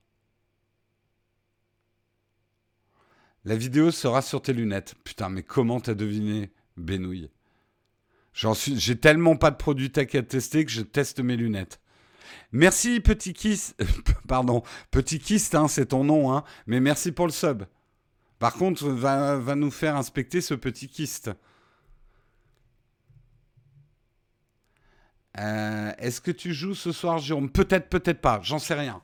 La 3.44 3.57
vidéo 3.57 3.90
sera 3.90 4.22
sur 4.22 4.42
tes 4.42 4.52
lunettes. 4.52 4.94
Putain, 5.05 5.29
mais 5.29 5.42
comment 5.42 5.81
t'as 5.81 5.94
deviné, 5.94 6.50
Benouille 6.76 7.30
J'en 8.32 8.52
suis, 8.52 8.78
j'ai 8.78 8.96
tellement 8.96 9.36
pas 9.36 9.50
de 9.50 9.56
produits 9.56 9.90
tech 9.90 10.14
à 10.14 10.22
tester 10.22 10.64
que 10.64 10.70
je 10.70 10.82
teste 10.82 11.20
mes 11.20 11.36
lunettes. 11.36 11.80
Merci 12.52 13.00
petit 13.00 13.32
kiss, 13.32 13.74
pardon, 14.28 14.62
petit 14.90 15.18
kiss, 15.18 15.54
hein, 15.54 15.68
c'est 15.68 15.86
ton 15.86 16.04
nom, 16.04 16.32
hein, 16.32 16.44
mais 16.66 16.80
merci 16.80 17.12
pour 17.12 17.26
le 17.26 17.32
sub. 17.32 17.64
Par 18.38 18.52
contre, 18.52 18.88
va, 18.88 19.38
va 19.38 19.54
nous 19.54 19.70
faire 19.70 19.96
inspecter 19.96 20.42
ce 20.42 20.52
petit 20.52 20.88
kyste. 20.88 21.30
Euh, 25.38 25.92
est-ce 25.98 26.20
que 26.20 26.30
tu 26.30 26.52
joues 26.52 26.74
ce 26.74 26.92
soir, 26.92 27.18
Jérôme? 27.18 27.50
Peut-être, 27.50 27.88
peut-être 27.88 28.20
pas, 28.20 28.40
j'en 28.42 28.58
sais 28.58 28.74
rien. 28.74 29.02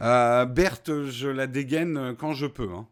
Euh, 0.00 0.44
Berthe, 0.44 1.04
je 1.04 1.28
la 1.28 1.46
dégaine 1.46 2.14
quand 2.18 2.34
je 2.34 2.46
peux. 2.46 2.70
Hein. 2.72 2.86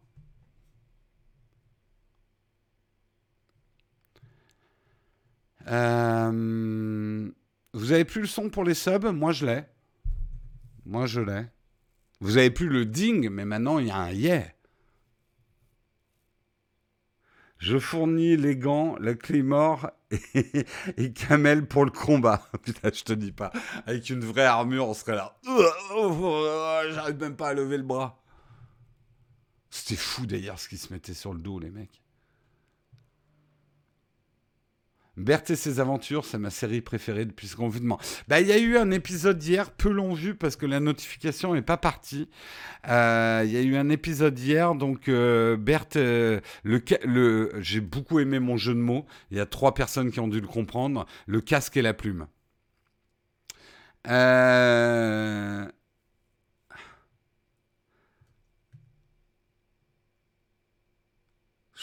Euh, 5.67 7.29
vous 7.73 7.91
avez 7.91 8.05
plus 8.05 8.21
le 8.21 8.27
son 8.27 8.49
pour 8.49 8.63
les 8.63 8.73
subs? 8.73 9.05
Moi, 9.05 9.31
je 9.31 9.45
l'ai. 9.45 9.63
Moi, 10.85 11.05
je 11.05 11.21
l'ai. 11.21 11.45
Vous 12.21 12.37
avez 12.37 12.51
plus 12.51 12.69
le 12.69 12.85
ding, 12.85 13.29
mais 13.29 13.45
maintenant, 13.45 13.79
il 13.79 13.87
y 13.87 13.91
a 13.91 13.97
un 13.97 14.11
yeah. 14.11 14.45
Je 17.57 17.79
fournis 17.79 18.37
les 18.37 18.55
gants, 18.55 18.95
la 18.99 19.15
clé 19.15 19.41
mort 19.41 19.89
et, 20.97 21.13
Kamel 21.13 21.67
pour 21.67 21.85
le 21.85 21.91
combat. 21.91 22.47
Putain, 22.63 22.91
je 22.93 23.03
te 23.03 23.13
dis 23.13 23.31
pas. 23.31 23.51
Avec 23.85 24.09
une 24.09 24.23
vraie 24.23 24.45
armure, 24.45 24.87
on 24.87 24.93
serait 24.93 25.15
là. 25.15 25.37
J'arrive 26.93 27.19
même 27.19 27.35
pas 27.35 27.49
à 27.49 27.53
lever 27.53 27.77
le 27.77 27.83
bras. 27.83 28.21
C'était 29.69 29.95
fou 29.95 30.25
d'ailleurs 30.25 30.59
ce 30.59 30.69
qui 30.69 30.77
se 30.77 30.93
mettait 30.93 31.13
sur 31.13 31.33
le 31.33 31.39
dos, 31.39 31.59
les 31.59 31.71
mecs. 31.71 32.01
Berthe 35.17 35.51
et 35.51 35.55
ses 35.55 35.79
aventures, 35.79 36.25
c'est 36.25 36.37
ma 36.37 36.49
série 36.49 36.81
préférée 36.81 37.25
depuis 37.25 37.47
ce 37.47 37.55
confinement. 37.55 37.99
Bah, 38.27 38.41
il 38.41 38.47
y 38.47 38.51
a 38.51 38.57
eu 38.57 38.77
un 38.77 38.91
épisode 38.91 39.41
hier, 39.43 39.71
peu 39.71 39.89
l'ont 39.89 40.13
vu 40.13 40.35
parce 40.35 40.55
que 40.55 40.65
la 40.65 40.79
notification 40.79 41.53
n'est 41.53 41.61
pas 41.61 41.77
partie. 41.77 42.29
Euh, 42.89 43.43
il 43.45 43.51
y 43.51 43.57
a 43.57 43.61
eu 43.61 43.75
un 43.77 43.89
épisode 43.89 44.37
hier, 44.37 44.75
donc 44.75 45.07
euh, 45.07 45.55
Berthe, 45.57 45.95
euh, 45.95 46.41
j'ai 47.59 47.81
beaucoup 47.81 48.19
aimé 48.19 48.39
mon 48.39 48.57
jeu 48.57 48.73
de 48.73 48.79
mots. 48.79 49.05
Il 49.31 49.37
y 49.37 49.39
a 49.39 49.45
trois 49.45 49.73
personnes 49.73 50.11
qui 50.11 50.19
ont 50.19 50.27
dû 50.27 50.41
le 50.41 50.47
comprendre. 50.47 51.05
Le 51.27 51.41
casque 51.41 51.77
et 51.77 51.81
la 51.81 51.93
plume. 51.93 52.27
Euh, 54.07 55.65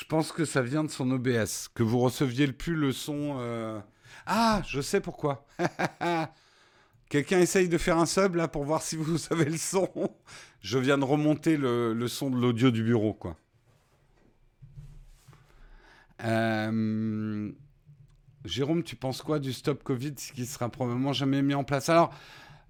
Je 0.03 0.09
pense 0.09 0.33
que 0.33 0.45
ça 0.45 0.63
vient 0.63 0.83
de 0.83 0.91
son 0.91 1.09
OBS, 1.13 1.69
que 1.73 1.85
vous 1.85 2.01
receviez 2.01 2.45
le 2.45 2.53
plus 2.53 2.75
le 2.75 2.91
son. 2.91 3.37
Euh, 3.39 3.79
ah, 4.27 4.61
je 4.67 4.81
sais 4.81 5.01
pourquoi. 5.01 5.47
Quelqu'un 7.09 7.39
essaye 7.39 7.69
de 7.69 7.79
faire 7.79 7.99
un 7.99 8.07
sub 8.07 8.35
là 8.35 8.49
pour 8.49 8.65
voir 8.65 8.83
si 8.83 8.97
vous 8.97 9.17
savez 9.19 9.45
le 9.45 9.57
son. 9.57 9.89
Je 10.61 10.77
viens 10.79 10.99
de 10.99 11.05
remonter 11.05 11.57
le, 11.57 12.09
son 12.09 12.31
de 12.31 12.37
l'audio 12.37 12.73
du 12.73 12.83
bureau, 12.83 13.15
quoi. 13.15 13.37
Euh, 16.25 17.53
Jérôme, 18.45 18.83
tu 18.83 18.97
penses 18.97 19.23
quoi 19.23 19.39
du 19.39 19.53
stop 19.53 19.85
Covid 19.85 20.15
qui 20.15 20.47
sera 20.47 20.69
probablement 20.69 21.13
jamais 21.13 21.43
mis 21.43 21.55
en 21.55 21.63
place? 21.63 21.89
Alors, 21.89 22.13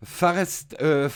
Farester, 0.04 0.68
euh, 0.82 1.08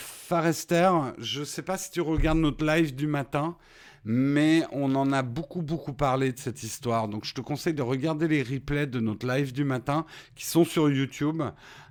je 1.19 1.41
ne 1.41 1.45
sais 1.45 1.61
pas 1.61 1.77
si 1.77 1.91
tu 1.91 2.01
regardes 2.01 2.39
notre 2.39 2.65
live 2.65 2.95
du 2.95 3.05
matin 3.05 3.55
mais 4.05 4.63
on 4.71 4.95
en 4.95 5.11
a 5.11 5.21
beaucoup, 5.21 5.61
beaucoup 5.61 5.93
parlé 5.93 6.31
de 6.31 6.39
cette 6.39 6.63
histoire. 6.63 7.07
Donc, 7.07 7.25
je 7.25 7.33
te 7.33 7.41
conseille 7.41 7.73
de 7.73 7.81
regarder 7.81 8.27
les 8.27 8.43
replays 8.43 8.87
de 8.87 8.99
notre 8.99 9.27
live 9.27 9.53
du 9.53 9.63
matin 9.63 10.05
qui 10.35 10.45
sont 10.45 10.63
sur 10.63 10.89
YouTube. 10.89 11.41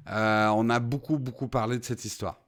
Euh, 0.08 0.48
on 0.48 0.70
a 0.70 0.78
beaucoup, 0.78 1.18
beaucoup 1.18 1.48
parlé 1.48 1.78
de 1.78 1.84
cette 1.84 2.04
histoire. 2.04 2.40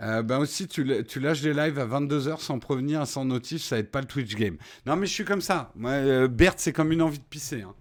Euh, 0.00 0.22
ben 0.22 0.38
aussi, 0.38 0.66
tu, 0.68 0.84
lâches 0.84 1.42
des 1.42 1.52
lives 1.52 1.78
à 1.78 1.86
22h 1.86 2.40
sans 2.40 2.58
prévenir, 2.58 3.06
sans 3.06 3.24
notif, 3.24 3.62
ça 3.62 3.78
aide 3.78 3.90
pas 3.90 4.00
le 4.00 4.06
Twitch 4.06 4.34
game. 4.34 4.56
Non, 4.86 4.96
mais 4.96 5.06
je 5.06 5.12
suis 5.12 5.24
comme 5.24 5.42
ça. 5.42 5.72
Euh, 5.84 6.28
Berthe, 6.28 6.58
c'est 6.60 6.72
comme 6.72 6.92
une 6.92 7.02
envie 7.02 7.18
de 7.18 7.24
pisser. 7.24 7.62
Hein. 7.62 7.74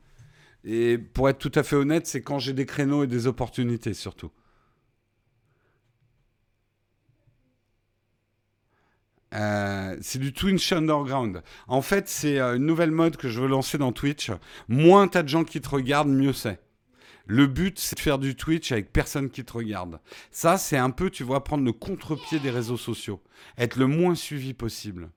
Et 0.64 0.98
pour 0.98 1.30
être 1.30 1.40
tout 1.40 1.52
à 1.56 1.64
fait 1.64 1.76
honnête, 1.76 2.06
c'est 2.06 2.22
quand 2.22 2.38
j'ai 2.38 2.54
des 2.54 2.66
créneaux 2.66 3.04
et 3.04 3.08
des 3.08 3.28
opportunités 3.28 3.94
surtout. 3.94 4.30
Euh, 9.34 9.96
c'est 10.02 10.20
du 10.20 10.34
Twitch 10.34 10.72
Underground. 10.74 11.42
En 11.68 11.82
fait, 11.82 12.10
c'est 12.10 12.40
euh, 12.40 12.58
une 12.58 12.66
nouvelle 12.66 12.92
mode 12.92 13.18
que 13.18 13.30
je 13.30 13.40
veux 13.40 13.48
lancer 13.48 13.78
dans 13.78 13.92
Twitch. 13.92 14.32
Moins 14.68 15.08
t'as 15.08 15.24
de 15.24 15.30
gens 15.30 15.44
qui 15.44 15.62
te 15.62 15.70
regardent, 15.70 16.10
mieux 16.10 16.34
c'est. 16.34 16.60
Le 17.28 17.48
but, 17.48 17.80
c'est 17.80 17.96
de 17.96 18.02
faire 18.02 18.20
du 18.20 18.36
Twitch 18.36 18.72
avec 18.72 18.92
personne 18.92 19.30
qui 19.30 19.46
te 19.46 19.54
regarde. 19.54 20.00
Ça, 20.32 20.58
c'est 20.58 20.78
un 20.78 20.90
peu, 20.90 21.10
tu 21.10 21.24
vois, 21.24 21.44
prendre 21.44 21.64
le 21.64 21.72
contre-pied 21.72 22.40
des 22.40 22.50
réseaux 22.50 22.78
sociaux. 22.78 23.22
Être 23.58 23.78
le 23.78 23.88
moins 23.88 24.16
suivi 24.16 24.54
possible. 24.54 25.10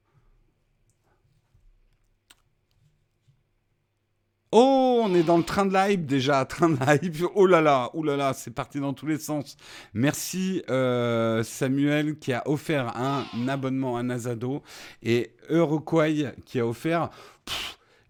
Oh, 4.57 5.01
on 5.03 5.13
est 5.17 5.25
dans 5.25 5.37
le 5.37 5.43
train 5.43 5.67
de 5.67 5.73
la 5.73 5.91
hype 5.91 6.07
déjà, 6.07 6.45
train 6.45 6.69
de 6.69 6.79
la 6.79 6.95
hype. 6.95 7.25
Oh 7.35 7.45
là 7.45 7.61
là, 7.61 7.91
oh 7.93 8.05
là 8.05 8.17
là, 8.17 8.33
c'est 8.35 8.53
parti 8.53 8.79
dans 8.79 8.93
tous 8.93 9.05
les 9.05 9.19
sens. 9.19 9.57
Merci 9.95 10.63
euh, 10.71 11.43
Samuel 11.43 12.21
qui 12.21 12.33
a 12.33 12.49
offert 12.49 12.97
un 12.97 13.25
abonnement 13.49 13.97
à 13.97 14.05
Nazado 14.05 14.63
et 15.03 15.33
Euroquai 15.51 16.35
qui 16.47 16.61
a 16.61 16.67
offert. 16.69 17.11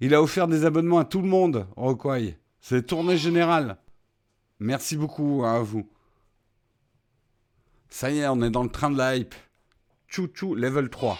il 0.02 0.12
a 0.12 0.20
offert 0.20 0.46
des 0.46 0.66
abonnements 0.66 0.98
à 0.98 1.07
tout 1.07 1.22
le 1.22 1.28
monde, 1.28 1.66
Euroquai. 1.78 2.37
C'est 2.61 2.87
tournée 2.87 3.16
générale. 3.16 3.78
Merci 4.61 4.98
beaucoup 4.98 5.46
à 5.46 5.61
vous. 5.61 5.88
Ça 7.88 8.11
y 8.11 8.18
est, 8.18 8.28
on 8.28 8.42
est 8.42 8.50
dans 8.50 8.64
le 8.64 8.68
train 8.68 8.90
de 8.90 8.98
la 8.98 9.16
hype. 9.16 9.35
Chou, 10.09 10.54
level 10.54 10.90
3. 10.90 11.18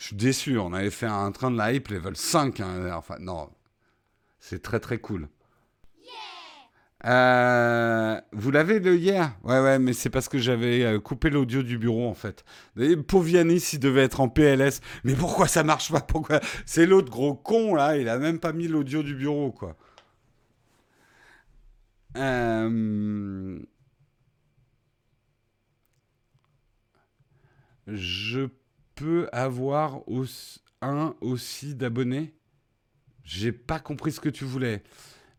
Je 0.00 0.06
suis 0.06 0.16
déçu, 0.16 0.56
on 0.58 0.72
avait 0.72 0.88
fait 0.88 1.06
un 1.06 1.30
train 1.30 1.50
de 1.50 1.58
la 1.58 1.74
hype 1.74 1.88
level 1.88 2.16
5. 2.16 2.60
Hein. 2.60 2.90
Enfin, 2.94 3.16
non, 3.20 3.50
c'est 4.38 4.62
très 4.62 4.80
très 4.80 4.96
cool. 4.96 5.28
Euh, 7.04 8.18
vous 8.32 8.50
l'avez 8.50 8.80
le 8.80 8.96
hier? 8.96 9.36
Ouais, 9.44 9.60
ouais, 9.60 9.78
mais 9.78 9.92
c'est 9.92 10.08
parce 10.08 10.30
que 10.30 10.38
j'avais 10.38 10.84
euh, 10.84 11.00
coupé 11.00 11.28
l'audio 11.28 11.62
du 11.62 11.76
bureau 11.76 12.08
en 12.08 12.14
fait. 12.14 12.44
Et 12.78 12.96
pauvre 12.96 13.28
il 13.28 13.78
devait 13.78 14.04
être 14.04 14.20
en 14.22 14.30
PLS. 14.30 14.80
Mais 15.04 15.14
pourquoi 15.14 15.46
ça 15.48 15.64
marche 15.64 15.92
pas? 15.92 16.00
Pourquoi? 16.00 16.40
C'est 16.64 16.86
l'autre 16.86 17.10
gros 17.10 17.34
con 17.34 17.74
là, 17.74 17.98
il 17.98 18.08
a 18.08 18.18
même 18.18 18.40
pas 18.40 18.54
mis 18.54 18.68
l'audio 18.68 19.02
du 19.02 19.14
bureau 19.14 19.52
quoi. 19.52 19.76
Euh, 22.16 23.60
je 27.86 28.48
avoir 29.32 30.00
un 30.82 31.14
aussi 31.20 31.74
d'abonnés? 31.74 32.34
J'ai 33.24 33.52
pas 33.52 33.78
compris 33.78 34.12
ce 34.12 34.20
que 34.20 34.28
tu 34.28 34.44
voulais. 34.44 34.82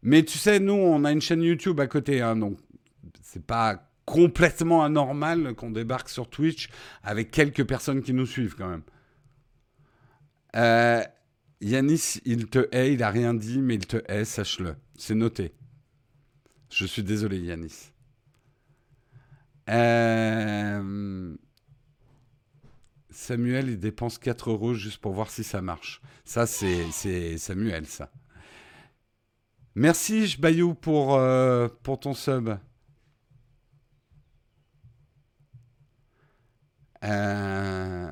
Mais 0.02 0.24
tu 0.24 0.38
sais, 0.38 0.60
nous, 0.60 0.74
on 0.74 1.04
a 1.04 1.12
une 1.12 1.22
chaîne 1.22 1.44
YouTube 1.44 1.80
à 1.80 1.88
côté, 1.88 2.22
hein, 2.22 2.36
donc 2.36 2.58
c'est 3.22 3.46
pas 3.46 3.92
complètement 4.06 4.84
anormal 4.84 5.54
qu'on 5.56 5.72
débarque 5.72 6.10
sur 6.10 6.30
Twitch 6.30 6.70
avec 7.04 7.32
quelques 7.32 7.66
personnes 7.66 8.02
qui 8.02 8.14
nous 8.14 8.26
suivent 8.26 8.56
quand 8.56 8.70
même. 8.70 8.84
Euh, 10.56 11.04
Yanis, 11.62 12.20
il 12.26 12.48
te 12.48 12.68
hait, 12.72 12.94
il 12.94 13.04
a 13.04 13.10
rien 13.10 13.34
dit, 13.34 13.62
mais 13.62 13.76
il 13.76 13.86
te 13.86 13.98
hait, 14.12 14.26
sache-le. 14.26 14.76
C'est 14.98 15.16
noté. 15.16 15.54
Je 16.72 16.86
suis 16.86 17.04
désolé, 17.04 17.40
Yanis. 17.40 17.92
Euh, 19.70 21.36
Samuel, 23.22 23.70
il 23.70 23.80
dépense 23.80 24.18
4 24.18 24.50
euros 24.50 24.74
juste 24.74 24.98
pour 24.98 25.14
voir 25.14 25.30
si 25.30 25.44
ça 25.44 25.62
marche. 25.62 26.02
Ça, 26.26 26.48
c'est 26.48 27.38
Samuel, 27.38 27.86
ça. 27.86 28.12
Merci, 29.76 30.36
Bayou, 30.40 30.74
pour, 30.74 31.18
euh, 31.18 31.68
pour 31.84 32.00
ton 32.00 32.16
sub. 32.16 32.50
Euh, 37.04 38.12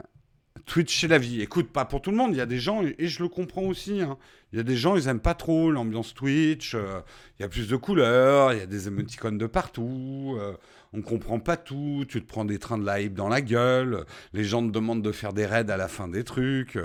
Twitch, 0.68 1.02
c'est 1.02 1.08
la 1.08 1.18
vie. 1.18 1.42
Écoute, 1.42 1.72
pas 1.72 1.86
pour 1.86 2.04
tout 2.04 2.12
le 2.12 2.18
monde. 2.18 2.36
Il 2.36 2.38
y 2.38 2.42
a 2.42 2.46
des 2.46 2.60
gens, 2.60 2.84
et 2.84 3.08
je 3.08 3.24
le 3.24 3.30
comprends 3.30 3.64
aussi. 3.64 4.02
Hein. 4.02 4.16
Il 4.54 4.58
y 4.58 4.60
a 4.60 4.64
des 4.64 4.78
gens, 4.78 4.96
ils 4.96 5.08
aiment 5.08 5.20
pas 5.20 5.34
trop 5.34 5.72
l'ambiance 5.72 6.14
Twitch. 6.14 6.76
Euh, 6.76 7.02
il 7.40 7.42
y 7.42 7.46
a 7.46 7.50
plus 7.50 7.68
de 7.68 7.76
couleurs, 7.76 8.54
il 8.54 8.60
y 8.60 8.62
a 8.62 8.68
des 8.68 8.88
émoticônes 8.88 9.40
de 9.40 9.48
partout. 9.48 10.38
On 10.94 11.02
comprend 11.02 11.40
pas 11.40 11.58
tout. 11.58 12.06
Tu 12.08 12.22
te 12.22 12.28
prends 12.28 12.46
des 12.46 12.60
trains 12.60 12.78
de 12.78 12.86
live 12.86 13.14
dans 13.14 13.30
la 13.30 13.42
gueule. 13.42 14.06
Les 14.34 14.44
gens 14.44 14.66
te 14.66 14.72
demandent 14.72 15.04
de 15.04 15.12
faire 15.12 15.34
des 15.34 15.46
raids 15.46 15.70
à 15.70 15.78
la 15.78 15.88
fin 15.88 16.08
des 16.08 16.24
trucs. 16.24 16.78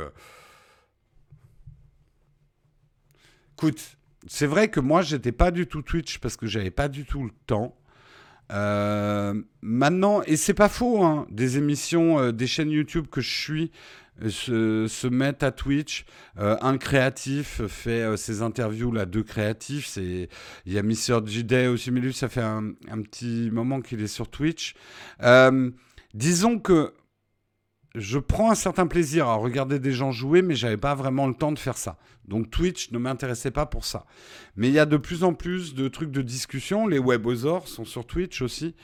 Écoute, 3.57 3.97
c'est 4.27 4.47
vrai 4.47 4.69
que 4.69 4.81
moi, 4.81 5.03
j'étais 5.03 5.33
pas 5.33 5.51
du 5.51 5.67
tout 5.67 5.83
Twitch 5.83 6.19
parce 6.19 6.37
que 6.37 6.47
j'avais 6.47 6.71
pas 6.71 6.89
du 6.89 7.05
tout 7.05 7.25
le 7.25 7.31
temps. 7.47 7.77
Euh, 8.53 9.41
maintenant, 9.63 10.23
et 10.23 10.37
c'est 10.37 10.55
pas 10.55 10.69
faux, 10.69 11.03
hein, 11.03 11.27
des 11.31 11.57
émissions, 11.57 12.19
euh, 12.19 12.33
des 12.33 12.47
chaînes 12.47 12.71
YouTube 12.71 13.07
que 13.11 13.21
je 13.21 13.31
suis 13.31 13.71
euh, 14.23 14.89
se, 14.89 15.07
mettent 15.07 15.43
à 15.43 15.51
Twitch. 15.51 16.05
un 16.37 16.79
créatif 16.79 17.63
fait 17.67 18.17
ses 18.17 18.43
interviews 18.43 18.93
là, 18.93 19.07
deux 19.07 19.23
créatifs. 19.23 19.97
Il 19.97 20.29
y 20.67 20.79
a 20.79 20.83
Mr. 20.83 21.21
J 21.27 21.67
aussi, 21.67 21.91
mais 21.91 22.01
lui 22.01 22.13
ça 22.13 22.29
fait 22.29 22.43
un, 22.43 22.73
petit 23.03 23.51
moment 23.53 23.81
qu'il 23.81 24.01
est 24.03 24.07
sur 24.07 24.29
Twitch. 24.29 24.75
disons 26.15 26.59
que 26.59 26.93
je 27.95 28.19
prends 28.19 28.51
un 28.51 28.57
certain 28.57 28.87
plaisir 28.87 29.29
à 29.29 29.37
regarder 29.37 29.79
des 29.79 29.93
gens 29.93 30.11
jouer, 30.11 30.43
mais 30.43 30.57
j'avais 30.57 30.77
pas 30.77 30.95
vraiment 30.95 31.29
le 31.29 31.35
temps 31.35 31.53
de 31.53 31.59
faire 31.59 31.77
ça. 31.77 31.97
Donc 32.27 32.51
Twitch 32.51 32.91
ne 32.91 32.99
m'intéressait 32.99 33.51
pas 33.51 33.67
pour 33.67 33.85
ça. 33.85 34.05
Mais 34.57 34.69
il 34.69 34.75
y 34.75 34.79
a 34.79 34.87
de 34.87 34.97
plus 34.97 35.23
en 35.23 35.33
plus 35.33 35.75
de 35.75 35.89
trucs 35.89 36.11
de 36.11 36.23
discussion. 36.23 36.87
Les 36.87 36.99
webosaures 36.99 37.69
sont 37.69 37.85
sur 37.85 38.07
Twitch 38.07 38.43
aussi. 38.43 38.75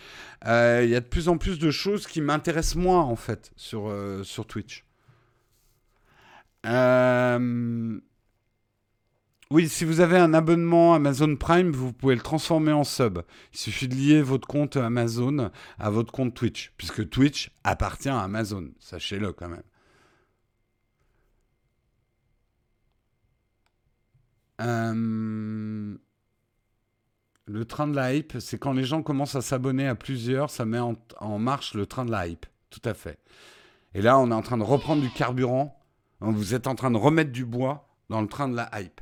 Euh, 0.47 0.83
il 0.85 0.91
y 0.91 0.95
a 0.95 1.01
de 1.01 1.07
plus 1.07 1.29
en 1.29 1.39
plus 1.39 1.59
de 1.59 1.71
choses 1.71 2.07
qui 2.07 2.21
m'intéressent 2.21 2.77
moins 2.77 3.01
en 3.01 3.17
fait 3.17 3.53
sur, 3.57 3.89
euh, 3.89 4.23
sur 4.23 4.47
Twitch. 4.47 4.85
Euh, 6.67 8.01
oui, 9.51 9.69
si 9.69 9.85
vous 9.85 10.01
avez 10.01 10.17
un 10.17 10.33
abonnement 10.33 10.95
Amazon 10.95 11.35
Prime, 11.35 11.73
vous 11.73 11.93
pouvez 11.93 12.15
le 12.15 12.21
transformer 12.21 12.73
en 12.73 12.85
sub. 12.85 13.21
Il 13.53 13.59
suffit 13.59 13.89
de 13.89 13.95
lier 13.95 14.23
votre 14.23 14.47
compte 14.47 14.77
Amazon 14.77 15.51
à 15.79 15.91
votre 15.91 16.13
compte 16.13 16.35
Twitch, 16.35 16.73
puisque 16.77 17.09
Twitch 17.11 17.51
appartient 17.65 18.09
à 18.09 18.21
Amazon. 18.21 18.71
Sachez-le 18.79 19.33
quand 19.33 19.49
même. 19.49 19.63
Euh, 24.61 25.97
le 27.47 27.65
train 27.65 27.89
de 27.89 27.97
la 27.97 28.15
hype, 28.15 28.35
c'est 28.39 28.59
quand 28.59 28.73
les 28.73 28.85
gens 28.85 29.03
commencent 29.03 29.35
à 29.35 29.41
s'abonner 29.41 29.89
à 29.89 29.95
plusieurs, 29.97 30.51
ça 30.51 30.65
met 30.65 30.79
en, 30.79 30.95
en, 31.19 31.39
marche 31.41 31.75
le 31.75 31.87
train 31.87 32.05
de 32.05 32.13
la 32.13 32.29
hype. 32.29 32.47
Tout 32.69 32.83
à 32.85 32.95
fait. 32.95 33.19
Et 33.95 34.03
là, 34.03 34.19
on 34.19 34.31
est 34.31 34.35
en 34.35 34.43
train 34.43 34.59
de 34.59 34.63
reprendre 34.63 35.03
du 35.03 35.11
carburant. 35.11 35.80
Vous 36.21 36.55
êtes 36.55 36.67
en 36.67 36.75
train 36.75 36.91
de 36.91 36.99
remettre 36.99 37.33
du 37.33 37.45
bois 37.45 37.89
dans 38.09 38.21
le 38.21 38.29
train 38.29 38.49
de 38.49 38.57
la 38.57 38.71
hype. 38.75 39.01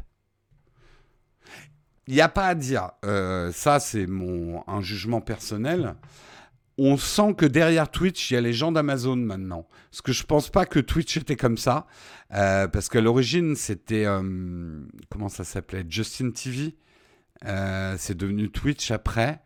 Il 2.07 2.14
n'y 2.14 2.20
a 2.22 2.28
pas 2.28 2.46
à 2.46 2.54
dire. 2.54 2.90
Euh, 3.04 3.52
ça, 3.52 3.81
c'est 3.81 4.07
mon 4.07 4.62
un 4.66 4.81
jugement 4.81 5.20
personnel. 5.20 5.94
On 6.78 6.96
sent 6.96 7.35
que 7.37 7.44
derrière 7.44 7.90
Twitch, 7.90 8.31
il 8.31 8.35
y 8.35 8.37
a 8.37 8.40
les 8.40 8.54
gens 8.54 8.72
d'Amazon 8.72 9.16
maintenant. 9.16 9.66
Parce 9.90 10.00
que 10.00 10.12
je 10.12 10.24
pense 10.24 10.48
pas 10.48 10.64
que 10.64 10.78
Twitch 10.78 11.16
était 11.16 11.37
comme 11.37 11.59
ça. 11.59 11.87
Euh, 12.33 12.66
parce 12.68 12.88
qu'à 12.88 13.00
l'origine, 13.00 13.57
c'était. 13.57 14.07
Euh, 14.07 14.81
comment 15.11 15.28
ça 15.28 15.44
s'appelait? 15.44 15.85
Justin 15.88 16.31
TV. 16.31 16.76
c'est 17.42 18.16
devenu 18.16 18.50
Twitch 18.50 18.90
après. 18.90 19.42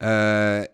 et 0.00 0.66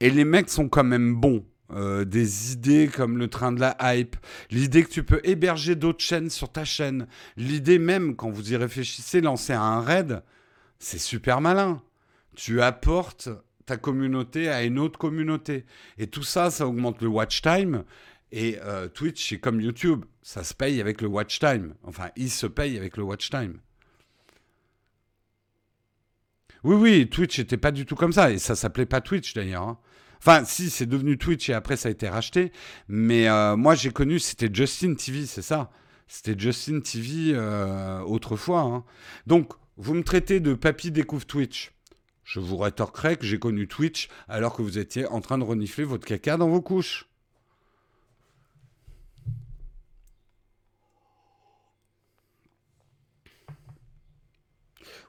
les 0.00 0.24
mecs 0.24 0.50
sont 0.50 0.68
quand 0.68 0.84
même 0.84 1.16
bons. 1.16 1.44
Des 1.74 2.52
idées 2.52 2.88
comme 2.88 3.18
le 3.18 3.28
train 3.28 3.52
de 3.52 3.60
la 3.60 3.76
hype, 3.80 4.16
l'idée 4.50 4.84
que 4.84 4.90
tu 4.90 5.02
peux 5.02 5.20
héberger 5.24 5.74
d'autres 5.74 6.04
chaînes 6.04 6.30
sur 6.30 6.50
ta 6.50 6.64
chaîne, 6.64 7.06
l'idée 7.36 7.78
même, 7.78 8.16
quand 8.16 8.30
vous 8.30 8.52
y 8.52 8.56
réfléchissez, 8.56 9.20
lancer 9.20 9.52
un 9.52 9.80
raid, 9.80 10.22
c'est 10.78 10.98
super 10.98 11.40
malin. 11.40 11.82
Tu 12.36 12.60
apportes 12.62 13.28
ta 13.66 13.76
communauté 13.76 14.48
à 14.48 14.62
une 14.62 14.78
autre 14.78 14.98
communauté. 14.98 15.64
Et 15.98 16.06
tout 16.06 16.22
ça, 16.22 16.50
ça 16.50 16.66
augmente 16.66 17.00
le 17.00 17.08
watch 17.08 17.42
time. 17.42 17.84
Et 18.32 18.58
euh, 18.62 18.88
Twitch, 18.88 19.28
c'est 19.28 19.38
comme 19.38 19.60
YouTube, 19.60 20.04
ça 20.22 20.44
se 20.44 20.54
paye 20.54 20.80
avec 20.80 21.00
le 21.00 21.08
watch 21.08 21.38
time. 21.38 21.74
Enfin, 21.84 22.10
il 22.16 22.30
se 22.30 22.46
paye 22.46 22.76
avec 22.76 22.96
le 22.96 23.04
watch 23.04 23.30
time. 23.30 23.60
Oui, 26.64 26.76
oui, 26.76 27.08
Twitch 27.08 27.38
n'était 27.38 27.58
pas 27.58 27.70
du 27.70 27.86
tout 27.86 27.94
comme 27.94 28.12
ça. 28.12 28.30
Et 28.30 28.38
ça 28.38 28.56
s'appelait 28.56 28.86
pas 28.86 29.00
Twitch 29.00 29.34
d'ailleurs. 29.34 29.62
Hein. 29.62 29.78
Enfin, 30.26 30.46
si, 30.46 30.70
c'est 30.70 30.86
devenu 30.86 31.18
Twitch 31.18 31.50
et 31.50 31.52
après 31.52 31.76
ça 31.76 31.90
a 31.90 31.92
été 31.92 32.08
racheté. 32.08 32.50
Mais 32.88 33.28
euh, 33.28 33.56
moi, 33.56 33.74
j'ai 33.74 33.90
connu, 33.90 34.18
c'était 34.18 34.48
Justin 34.50 34.94
TV, 34.94 35.26
c'est 35.26 35.42
ça. 35.42 35.70
C'était 36.08 36.34
Justin 36.38 36.80
TV 36.80 37.32
euh, 37.34 38.00
autrefois. 38.00 38.60
Hein. 38.62 38.84
Donc, 39.26 39.52
vous 39.76 39.92
me 39.92 40.02
traitez 40.02 40.40
de 40.40 40.54
papy 40.54 40.90
découvre 40.90 41.26
Twitch. 41.26 41.74
Je 42.24 42.40
vous 42.40 42.56
rétorquerai 42.56 43.16
que 43.16 43.26
j'ai 43.26 43.38
connu 43.38 43.68
Twitch 43.68 44.08
alors 44.26 44.56
que 44.56 44.62
vous 44.62 44.78
étiez 44.78 45.06
en 45.08 45.20
train 45.20 45.36
de 45.36 45.44
renifler 45.44 45.84
votre 45.84 46.06
caca 46.06 46.38
dans 46.38 46.48
vos 46.48 46.62
couches. 46.62 47.06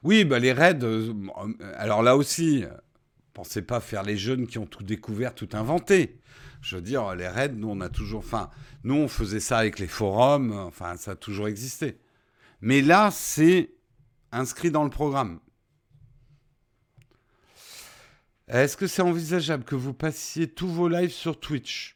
Oui, 0.02 0.26
bah 0.26 0.38
les 0.38 0.52
raids, 0.52 0.78
euh, 0.82 1.14
alors 1.74 2.02
là 2.02 2.18
aussi, 2.18 2.66
pensez 3.36 3.60
pas 3.60 3.80
faire 3.80 4.02
les 4.02 4.16
jeunes 4.16 4.46
qui 4.46 4.56
ont 4.56 4.64
tout 4.64 4.82
découvert, 4.82 5.34
tout 5.34 5.50
inventé. 5.52 6.18
Je 6.62 6.76
veux 6.76 6.82
dire, 6.82 7.14
les 7.14 7.28
raids, 7.28 7.50
nous 7.50 7.68
on 7.68 7.82
a 7.82 7.90
toujours, 7.90 8.20
enfin, 8.20 8.48
nous 8.82 8.94
on 8.94 9.08
faisait 9.08 9.40
ça 9.40 9.58
avec 9.58 9.78
les 9.78 9.86
forums, 9.86 10.52
enfin 10.52 10.96
ça 10.96 11.10
a 11.10 11.16
toujours 11.16 11.46
existé. 11.46 11.98
Mais 12.62 12.80
là, 12.80 13.10
c'est 13.12 13.74
inscrit 14.32 14.70
dans 14.70 14.84
le 14.84 14.90
programme. 14.90 15.40
Est-ce 18.48 18.78
que 18.78 18.86
c'est 18.86 19.02
envisageable 19.02 19.64
que 19.64 19.74
vous 19.74 19.92
passiez 19.92 20.48
tous 20.48 20.68
vos 20.68 20.88
lives 20.88 21.12
sur 21.12 21.38
Twitch? 21.38 21.94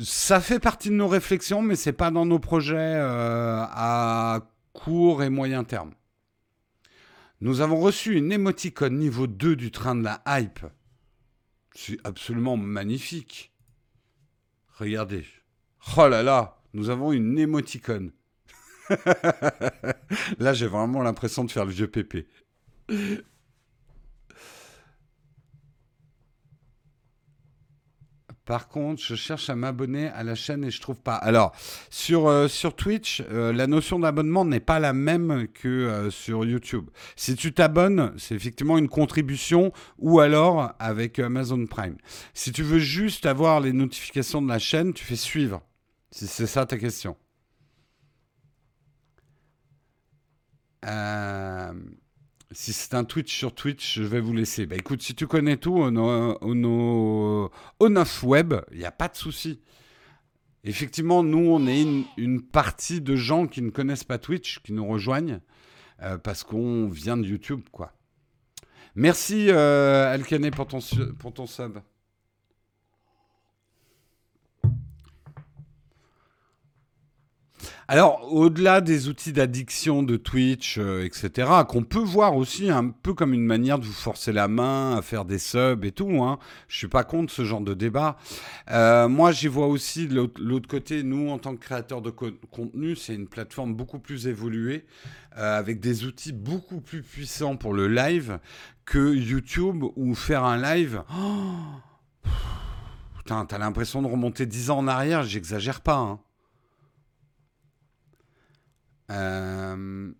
Ça 0.00 0.40
fait 0.40 0.60
partie 0.60 0.90
de 0.90 0.94
nos 0.94 1.08
réflexions, 1.08 1.62
mais 1.62 1.74
c'est 1.74 1.92
pas 1.92 2.12
dans 2.12 2.26
nos 2.26 2.38
projets 2.38 2.76
euh, 2.76 3.64
à 3.68 4.48
court 4.72 5.24
et 5.24 5.30
moyen 5.30 5.64
terme. 5.64 5.94
Nous 7.40 7.60
avons 7.60 7.80
reçu 7.80 8.14
une 8.14 8.30
émoticône 8.30 8.98
niveau 8.98 9.26
2 9.26 9.56
du 9.56 9.72
train 9.72 9.96
de 9.96 10.04
la 10.04 10.22
hype. 10.26 10.60
C'est 11.76 11.98
absolument 12.04 12.56
magnifique. 12.56 13.52
Regardez. 14.78 15.26
Oh 15.96 16.08
là 16.08 16.22
là, 16.22 16.58
nous 16.72 16.88
avons 16.88 17.12
une 17.12 17.38
émoticône. 17.38 18.12
Là, 20.38 20.54
j'ai 20.54 20.66
vraiment 20.68 21.02
l'impression 21.02 21.44
de 21.44 21.50
faire 21.50 21.64
le 21.64 21.72
vieux 21.72 21.88
pépé. 21.88 22.26
Par 28.46 28.68
contre, 28.68 29.02
je 29.02 29.16
cherche 29.16 29.50
à 29.50 29.56
m'abonner 29.56 30.06
à 30.06 30.22
la 30.22 30.36
chaîne 30.36 30.62
et 30.62 30.70
je 30.70 30.80
trouve 30.80 31.00
pas. 31.00 31.16
Alors, 31.16 31.52
sur, 31.90 32.28
euh, 32.28 32.46
sur 32.46 32.76
Twitch, 32.76 33.22
euh, 33.32 33.52
la 33.52 33.66
notion 33.66 33.98
d'abonnement 33.98 34.44
n'est 34.44 34.60
pas 34.60 34.78
la 34.78 34.92
même 34.92 35.48
que 35.52 35.66
euh, 35.66 36.10
sur 36.10 36.44
YouTube. 36.44 36.88
Si 37.16 37.34
tu 37.34 37.52
t'abonnes, 37.52 38.14
c'est 38.16 38.36
effectivement 38.36 38.78
une 38.78 38.88
contribution 38.88 39.72
ou 39.98 40.20
alors 40.20 40.72
avec 40.78 41.18
Amazon 41.18 41.66
Prime. 41.66 41.96
Si 42.34 42.52
tu 42.52 42.62
veux 42.62 42.78
juste 42.78 43.26
avoir 43.26 43.58
les 43.60 43.72
notifications 43.72 44.40
de 44.40 44.48
la 44.48 44.60
chaîne, 44.60 44.92
tu 44.92 45.04
fais 45.04 45.16
suivre. 45.16 45.60
Si 46.12 46.28
c'est 46.28 46.46
ça 46.46 46.66
ta 46.66 46.78
question. 46.78 47.16
Euh... 50.84 51.72
Si 52.58 52.72
c'est 52.72 52.94
un 52.94 53.04
Twitch 53.04 53.36
sur 53.36 53.54
Twitch, 53.54 53.96
je 53.96 54.02
vais 54.02 54.18
vous 54.18 54.32
laisser. 54.32 54.64
Bah 54.64 54.76
écoute, 54.76 55.02
si 55.02 55.14
tu 55.14 55.26
connais 55.26 55.58
tout, 55.58 55.74
au, 55.74 55.90
web, 58.22 58.54
il 58.72 58.78
n'y 58.78 58.86
a 58.86 58.90
pas 58.90 59.08
de 59.08 59.14
souci. 59.14 59.60
Effectivement, 60.64 61.22
nous, 61.22 61.50
on 61.50 61.66
est 61.66 61.86
une, 62.16 62.40
partie 62.40 63.02
de 63.02 63.14
gens 63.14 63.46
qui 63.46 63.60
ne 63.60 63.68
connaissent 63.68 64.04
pas 64.04 64.16
Twitch, 64.16 64.60
qui 64.62 64.72
nous 64.72 64.86
rejoignent, 64.86 65.40
euh, 66.00 66.16
parce 66.16 66.44
qu'on 66.44 66.88
vient 66.88 67.18
de 67.18 67.26
YouTube, 67.26 67.60
quoi. 67.72 67.92
Merci, 68.94 69.50
euh, 69.50 70.18
pour 70.50 70.66
ton, 70.66 70.78
pour 71.18 71.34
ton 71.34 71.46
sub. 71.46 71.76
Alors, 77.88 78.32
au-delà 78.32 78.80
des 78.80 79.08
outils 79.08 79.32
d'addiction 79.32 80.02
de 80.02 80.16
Twitch, 80.16 80.76
euh, 80.76 81.04
etc., 81.04 81.48
qu'on 81.68 81.84
peut 81.84 82.00
voir 82.00 82.34
aussi 82.34 82.68
un 82.68 82.88
peu 82.88 83.14
comme 83.14 83.32
une 83.32 83.44
manière 83.44 83.78
de 83.78 83.84
vous 83.84 83.92
forcer 83.92 84.32
la 84.32 84.48
main 84.48 84.96
à 84.96 85.02
faire 85.02 85.24
des 85.24 85.38
subs 85.38 85.84
et 85.84 85.92
tout, 85.92 86.20
hein, 86.20 86.40
je 86.66 86.78
suis 86.78 86.88
pas 86.88 87.04
contre 87.04 87.32
ce 87.32 87.44
genre 87.44 87.60
de 87.60 87.74
débat. 87.74 88.16
Euh, 88.72 89.08
moi, 89.08 89.30
j'y 89.30 89.46
vois 89.46 89.68
aussi 89.68 90.08
de 90.08 90.28
l'autre 90.36 90.68
côté, 90.68 91.04
nous, 91.04 91.30
en 91.30 91.38
tant 91.38 91.54
que 91.54 91.60
créateurs 91.60 92.02
de 92.02 92.10
contenu, 92.10 92.96
c'est 92.96 93.14
une 93.14 93.28
plateforme 93.28 93.76
beaucoup 93.76 94.00
plus 94.00 94.26
évoluée, 94.26 94.84
euh, 95.38 95.56
avec 95.56 95.78
des 95.78 96.06
outils 96.06 96.32
beaucoup 96.32 96.80
plus 96.80 97.02
puissants 97.02 97.56
pour 97.56 97.72
le 97.72 97.86
live 97.86 98.40
que 98.84 99.14
YouTube 99.14 99.84
ou 99.94 100.16
faire 100.16 100.42
un 100.42 100.60
live. 100.60 101.04
Oh 101.16 102.30
Putain, 103.18 103.46
t'as 103.46 103.58
l'impression 103.58 104.02
de 104.02 104.08
remonter 104.08 104.44
10 104.44 104.70
ans 104.70 104.78
en 104.78 104.88
arrière, 104.88 105.22
j'exagère 105.22 105.82
pas. 105.82 105.98
Hein. 105.98 106.18
Euh, 109.10 110.12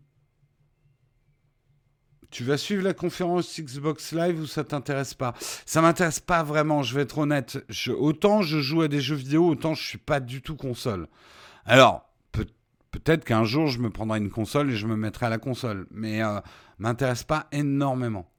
tu 2.30 2.44
vas 2.44 2.58
suivre 2.58 2.82
la 2.82 2.94
conférence 2.94 3.58
Xbox 3.58 4.12
Live 4.12 4.40
ou 4.40 4.46
ça 4.46 4.64
t'intéresse 4.64 5.14
pas? 5.14 5.34
Ça 5.64 5.80
m'intéresse 5.80 6.20
pas 6.20 6.42
vraiment, 6.42 6.82
je 6.82 6.94
vais 6.94 7.02
être 7.02 7.18
honnête. 7.18 7.58
autant 7.88 8.42
je 8.42 8.60
joue 8.60 8.82
à 8.82 8.88
des 8.88 9.00
jeux 9.00 9.16
vidéo, 9.16 9.48
autant 9.48 9.74
je 9.74 9.82
suis 9.82 9.98
pas 9.98 10.20
du 10.20 10.42
tout 10.42 10.56
console. 10.56 11.08
Alors, 11.64 12.12
peut-être 12.90 13.24
qu'un 13.24 13.44
jour 13.44 13.68
je 13.68 13.78
me 13.78 13.90
prendrai 13.90 14.18
une 14.18 14.30
console 14.30 14.70
et 14.70 14.76
je 14.76 14.86
me 14.86 14.96
mettrai 14.96 15.26
à 15.26 15.30
la 15.30 15.38
console, 15.38 15.86
mais 15.90 16.22
euh, 16.22 16.40
m'intéresse 16.78 17.24
pas 17.24 17.46
énormément. 17.52 18.30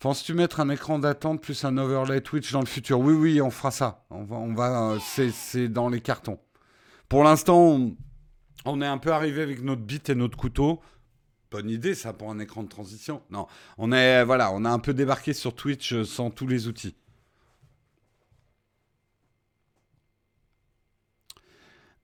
Penses-tu 0.00 0.34
mettre 0.34 0.60
un 0.60 0.68
écran 0.68 0.98
d'attente 0.98 1.40
plus 1.40 1.64
un 1.64 1.78
overlay 1.78 2.20
Twitch 2.20 2.52
dans 2.52 2.60
le 2.60 2.66
futur? 2.66 3.00
Oui, 3.00 3.14
oui, 3.14 3.40
on 3.40 3.50
fera 3.50 3.70
ça. 3.70 4.04
On 4.10 4.24
va, 4.24 4.36
on 4.36 4.52
va, 4.52 4.90
euh, 4.90 4.98
c'est 5.32 5.68
dans 5.68 5.88
les 5.88 6.02
cartons. 6.02 6.38
Pour 7.08 7.24
l'instant, 7.24 7.94
on, 8.64 8.80
est 8.80 8.86
un 8.86 8.98
peu 8.98 9.12
arrivé 9.12 9.42
avec 9.42 9.62
notre 9.62 9.82
bite 9.82 10.08
et 10.10 10.14
notre 10.14 10.36
couteau. 10.36 10.80
Bonne 11.50 11.70
idée, 11.70 11.94
ça, 11.94 12.12
pour 12.12 12.30
un 12.30 12.38
écran 12.38 12.62
de 12.62 12.68
transition. 12.68 13.22
Non, 13.30 13.46
on 13.78 13.92
est, 13.92 14.24
voilà, 14.24 14.52
on 14.52 14.64
a 14.64 14.70
un 14.70 14.78
peu 14.78 14.94
débarqué 14.94 15.32
sur 15.32 15.54
Twitch 15.54 15.92
euh, 15.92 16.04
sans 16.04 16.30
tous 16.30 16.46
les 16.46 16.66
outils. 16.66 16.96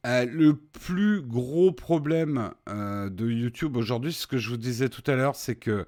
Euh, 0.06 0.24
le 0.24 0.56
plus 0.56 1.20
gros 1.20 1.72
problème 1.72 2.52
euh, 2.68 3.10
de 3.10 3.28
YouTube 3.28 3.76
aujourd'hui, 3.76 4.12
ce 4.12 4.26
que 4.26 4.38
je 4.38 4.48
vous 4.48 4.56
disais 4.56 4.88
tout 4.88 5.02
à 5.10 5.14
l'heure, 5.14 5.36
c'est 5.36 5.56
que 5.56 5.86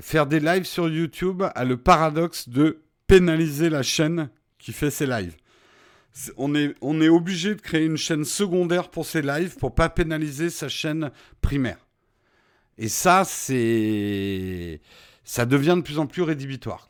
faire 0.00 0.26
des 0.26 0.40
lives 0.40 0.64
sur 0.64 0.88
YouTube 0.88 1.42
a 1.54 1.64
le 1.64 1.76
paradoxe 1.76 2.48
de 2.48 2.82
pénaliser 3.06 3.70
la 3.70 3.82
chaîne 3.82 4.30
qui 4.58 4.72
fait 4.72 4.90
ses 4.90 5.06
lives 5.06 5.36
on 6.36 6.54
est, 6.54 7.08
obligé 7.08 7.54
de 7.54 7.60
créer 7.60 7.84
une 7.84 7.96
chaîne 7.96 8.24
secondaire 8.24 8.90
pour 8.90 9.06
ses 9.06 9.22
lives 9.22 9.56
pour 9.56 9.74
pas 9.74 9.88
pénaliser 9.88 10.50
sa 10.50 10.68
chaîne 10.68 11.10
primaire. 11.40 11.86
Et 12.76 12.88
ça, 12.88 13.24
c'est. 13.24 14.80
Ça 15.24 15.46
devient 15.46 15.74
de 15.76 15.82
plus 15.82 15.98
en 15.98 16.06
plus 16.06 16.22
rédhibitoire. 16.22 16.88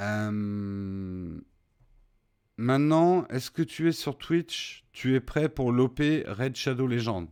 Euh, 0.00 1.40
maintenant, 2.56 3.26
est-ce 3.28 3.50
que 3.50 3.62
tu 3.62 3.88
es 3.88 3.92
sur 3.92 4.18
Twitch? 4.18 4.84
Tu 4.92 5.14
es 5.14 5.20
prêt 5.20 5.48
pour 5.48 5.70
l'OP 5.70 5.98
Red 5.98 6.56
Shadow 6.56 6.86
Legend 6.86 7.28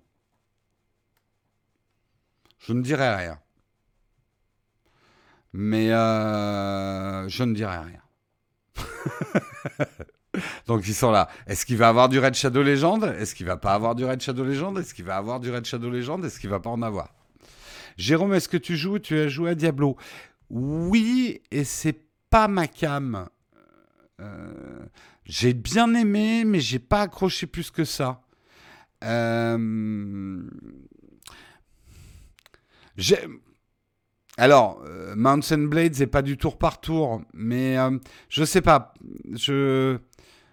Je 2.60 2.72
ne 2.72 2.82
dirai 2.82 3.14
rien. 3.14 3.40
Mais 5.52 5.92
euh, 5.92 7.28
je 7.28 7.44
ne 7.44 7.54
dirai 7.54 7.78
rien. 7.78 8.02
Donc 10.66 10.86
ils 10.88 10.94
sont 10.94 11.10
là. 11.10 11.28
Est-ce 11.46 11.66
qu'il 11.66 11.76
va 11.76 11.88
avoir 11.88 12.08
du 12.08 12.18
Red 12.18 12.34
Shadow 12.34 12.62
Legend? 12.62 13.04
Est-ce 13.18 13.34
qu'il 13.34 13.46
va 13.46 13.56
pas 13.56 13.74
avoir 13.74 13.94
du 13.94 14.04
Red 14.04 14.20
Shadow 14.20 14.44
Legend? 14.44 14.78
Est-ce 14.78 14.94
qu'il 14.94 15.04
va 15.04 15.16
avoir 15.16 15.40
du 15.40 15.50
Red 15.50 15.66
Shadow 15.66 15.90
Legend? 15.90 16.24
Est-ce 16.24 16.40
qu'il 16.40 16.50
va 16.50 16.60
pas 16.60 16.70
en 16.70 16.80
avoir? 16.80 17.12
Jérôme, 17.98 18.32
est-ce 18.32 18.48
que 18.48 18.56
tu 18.56 18.76
joues? 18.76 18.98
Tu 18.98 19.18
as 19.18 19.28
joué 19.28 19.50
à 19.50 19.54
Diablo? 19.54 19.96
Oui, 20.48 21.42
et 21.50 21.64
c'est 21.64 22.00
pas 22.30 22.48
ma 22.48 22.66
cam. 22.66 23.28
Euh, 24.20 24.86
j'ai 25.24 25.52
bien 25.52 25.94
aimé, 25.94 26.44
mais 26.44 26.60
j'ai 26.60 26.78
pas 26.78 27.02
accroché 27.02 27.46
plus 27.46 27.70
que 27.70 27.84
ça. 27.84 28.22
Euh, 29.04 30.42
j'ai 32.96 33.18
alors, 34.42 34.82
euh, 34.88 35.14
Mountain 35.14 35.68
Blade, 35.68 35.94
c'est 35.94 36.08
pas 36.08 36.20
du 36.20 36.36
tour 36.36 36.58
par 36.58 36.80
tour, 36.80 37.22
mais 37.32 37.78
euh, 37.78 37.96
je 38.28 38.42
sais 38.42 38.60
pas. 38.60 38.92
Je... 39.34 39.98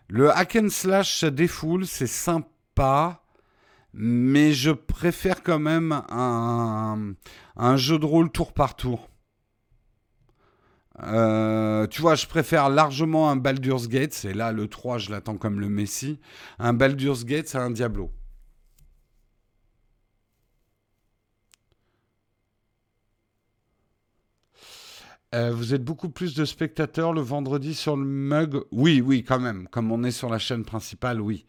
Le 0.09 0.29
hack 0.29 0.57
and 0.57 0.69
slash 0.69 1.23
défoule, 1.23 1.87
c'est 1.87 2.05
sympa, 2.05 3.23
mais 3.95 4.53
je 4.53 4.69
préfère 4.69 5.41
quand 5.41 5.57
même 5.57 6.03
un, 6.11 7.15
jeu 7.77 7.97
de 7.97 8.05
rôle 8.05 8.31
tour 8.31 8.53
par 8.53 8.75
tour. 8.75 9.09
Euh, 11.01 11.87
tu 11.87 12.03
vois, 12.03 12.13
je 12.13 12.27
préfère 12.27 12.69
largement 12.69 13.31
un 13.31 13.37
Baldur's 13.37 13.87
Gate, 13.87 14.23
et 14.23 14.35
là 14.35 14.51
le 14.51 14.67
3, 14.67 14.99
je 14.99 15.09
l'attends 15.09 15.37
comme 15.37 15.59
le 15.59 15.67
Messi. 15.67 16.19
Un 16.59 16.73
Baldur's 16.73 17.25
Gate, 17.25 17.47
c'est 17.47 17.57
un 17.57 17.71
Diablo. 17.71 18.11
Euh, 25.35 25.51
vous 25.53 25.75
êtes 25.75 25.83
beaucoup 25.83 26.09
plus 26.09 26.33
de 26.33 26.43
spectateurs 26.43 27.13
le 27.13 27.21
vendredi 27.21 27.75
sur 27.75 27.95
le 27.95 28.03
mug? 28.03 28.61
Oui, 28.71 29.01
oui, 29.01 29.23
quand 29.23 29.39
même. 29.39 29.67
Comme 29.67 29.91
on 29.91 30.03
est 30.03 30.11
sur 30.11 30.29
la 30.29 30.39
chaîne 30.39 30.65
principale, 30.65 31.21
oui. 31.21 31.45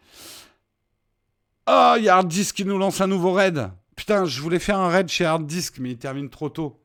Oh, 1.67 1.95
il 1.97 2.05
y 2.05 2.09
a 2.09 2.17
Hard 2.17 2.29
qui 2.29 2.65
nous 2.65 2.79
lance 2.79 3.01
un 3.01 3.07
nouveau 3.07 3.33
raid. 3.33 3.71
Putain, 3.97 4.27
je 4.27 4.41
voulais 4.43 4.59
faire 4.59 4.79
un 4.79 4.89
raid 4.89 5.09
chez 5.09 5.25
Hard 5.25 5.47
Disk, 5.47 5.79
mais 5.79 5.93
il 5.93 5.99
termine 5.99 6.29
trop 6.29 6.51
tôt. 6.51 6.83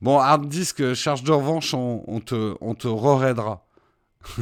Bon, 0.00 0.18
Hard 0.18 0.48
Disk, 0.48 0.80
euh, 0.80 0.94
charge 0.94 1.22
de 1.22 1.30
revanche, 1.30 1.72
on, 1.74 2.20
te, 2.20 2.88
re-raidera. 2.88 3.64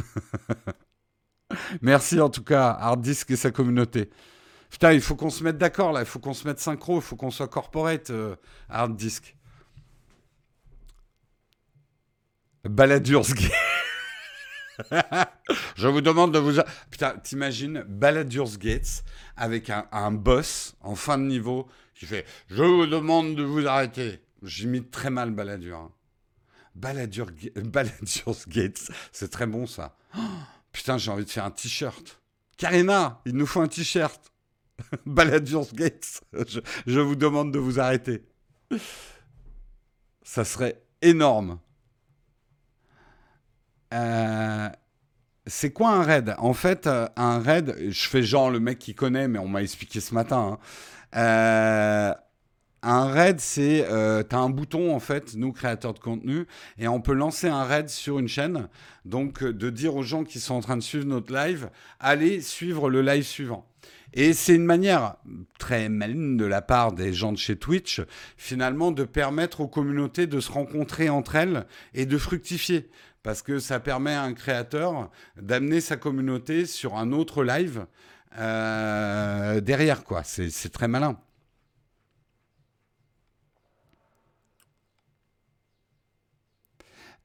Merci 1.81 2.19
en 2.19 2.29
tout 2.29 2.43
cas, 2.43 2.71
Hard 2.71 3.01
Disk 3.01 3.29
et 3.29 3.35
sa 3.35 3.51
communauté. 3.51 4.09
Putain, 4.71 4.93
il 4.93 5.01
faut 5.01 5.15
qu'on 5.15 5.29
se 5.29 5.43
mette 5.43 5.57
d'accord 5.57 5.91
là, 5.91 5.99
il 5.99 6.05
faut 6.05 6.19
qu'on 6.19 6.33
se 6.33 6.47
mette 6.47 6.59
synchro, 6.59 6.95
il 6.95 7.01
faut 7.01 7.15
qu'on 7.15 7.29
soit 7.29 7.47
corporate, 7.47 8.09
euh, 8.09 8.35
Hard. 8.69 8.99
Baladur's 12.63 13.33
Gate. 13.33 13.51
Je 15.75 15.87
vous 15.87 16.01
demande 16.01 16.33
de 16.33 16.39
vous. 16.39 16.59
Putain, 16.89 17.17
t'imagines 17.17 17.83
Baladur's 17.87 18.57
Gates 18.57 19.03
avec 19.35 19.69
un, 19.69 20.11
boss 20.11 20.75
en 20.81 20.95
fin 20.95 21.17
de 21.17 21.23
niveau 21.23 21.67
qui 21.95 22.05
fait 22.05 22.25
Je 22.49 22.63
vous 22.63 22.85
demande 22.85 23.35
de 23.35 23.43
vous 23.43 23.67
arrêter. 23.67 24.21
J'imite 24.43 24.91
très 24.91 25.09
mal 25.09 25.31
Baladur. 25.31 25.77
Hein. 25.77 25.91
Baladur, 26.75 27.27
Gates, 28.47 28.91
c'est 29.11 29.29
très 29.29 29.47
bon 29.47 29.65
ça. 29.67 29.97
putain, 30.71 30.97
j'ai 30.97 31.11
envie 31.11 31.25
de 31.25 31.29
faire 31.29 31.45
un 31.45 31.51
t-shirt. 31.51 32.21
Karina, 32.57 33.21
il 33.25 33.35
nous 33.35 33.45
faut 33.45 33.61
un 33.61 33.67
t-shirt. 33.67 34.31
Baladur's 35.05 35.73
Gates, 35.73 36.21
je 36.87 36.99
vous 36.99 37.15
demande 37.15 37.51
de 37.51 37.59
vous 37.59 37.79
arrêter. 37.79 38.23
Ça 40.23 40.45
serait 40.45 40.81
énorme. 41.01 41.59
Euh, 43.93 44.69
C'est 45.47 45.73
quoi 45.73 45.89
un 45.89 46.03
raid? 46.03 46.35
En 46.37 46.53
fait, 46.53 46.85
euh, 46.85 47.07
un 47.15 47.39
raid, 47.39 47.75
je 47.89 48.07
fais 48.07 48.21
genre 48.21 48.51
le 48.51 48.59
mec 48.59 48.77
qui 48.77 48.93
connaît, 48.93 49.27
mais 49.27 49.39
on 49.39 49.47
m'a 49.47 49.63
expliqué 49.63 49.99
ce 49.99 50.13
matin. 50.13 50.59
Hein. 51.13 51.17
Euh, 51.17 52.13
un 52.83 53.05
raid, 53.11 53.39
c'est 53.39 53.85
euh, 53.89 54.23
tu 54.27 54.35
as 54.35 54.39
un 54.39 54.49
bouton 54.49 54.95
en 54.95 54.99
fait, 54.99 55.35
nous 55.35 55.51
créateurs 55.51 55.93
de 55.93 55.99
contenu, 55.99 56.45
et 56.77 56.87
on 56.87 57.01
peut 57.01 57.13
lancer 57.13 57.47
un 57.47 57.63
raid 57.63 57.89
sur 57.89 58.19
une 58.19 58.27
chaîne. 58.27 58.69
Donc 59.03 59.43
de 59.43 59.69
dire 59.71 59.95
aux 59.95 60.03
gens 60.03 60.23
qui 60.23 60.39
sont 60.39 60.55
en 60.55 60.61
train 60.61 60.77
de 60.77 60.83
suivre 60.83 61.05
notre 61.05 61.33
live, 61.33 61.69
allez 61.99 62.39
suivre 62.41 62.89
le 62.89 63.01
live 63.01 63.23
suivant. 63.23 63.67
Et 64.13 64.33
c'est 64.33 64.55
une 64.55 64.65
manière 64.65 65.15
très 65.57 65.87
maligne 65.89 66.37
de 66.37 66.45
la 66.45 66.61
part 66.61 66.91
des 66.91 67.13
gens 67.13 67.31
de 67.31 67.37
chez 67.37 67.55
Twitch, 67.55 68.01
finalement, 68.37 68.91
de 68.91 69.05
permettre 69.05 69.61
aux 69.61 69.67
communautés 69.69 70.27
de 70.27 70.39
se 70.39 70.51
rencontrer 70.51 71.09
entre 71.09 71.35
elles 71.35 71.65
et 71.93 72.05
de 72.05 72.17
fructifier. 72.17 72.89
Parce 73.23 73.41
que 73.43 73.59
ça 73.59 73.79
permet 73.79 74.13
à 74.13 74.23
un 74.23 74.33
créateur 74.33 75.09
d'amener 75.37 75.81
sa 75.81 75.97
communauté 75.97 76.65
sur 76.65 76.97
un 76.97 77.11
autre 77.11 77.43
live 77.43 77.85
euh, 78.37 79.61
derrière, 79.61 80.03
quoi. 80.03 80.23
C'est 80.23 80.71
très 80.71 80.87
malin. 80.87 81.17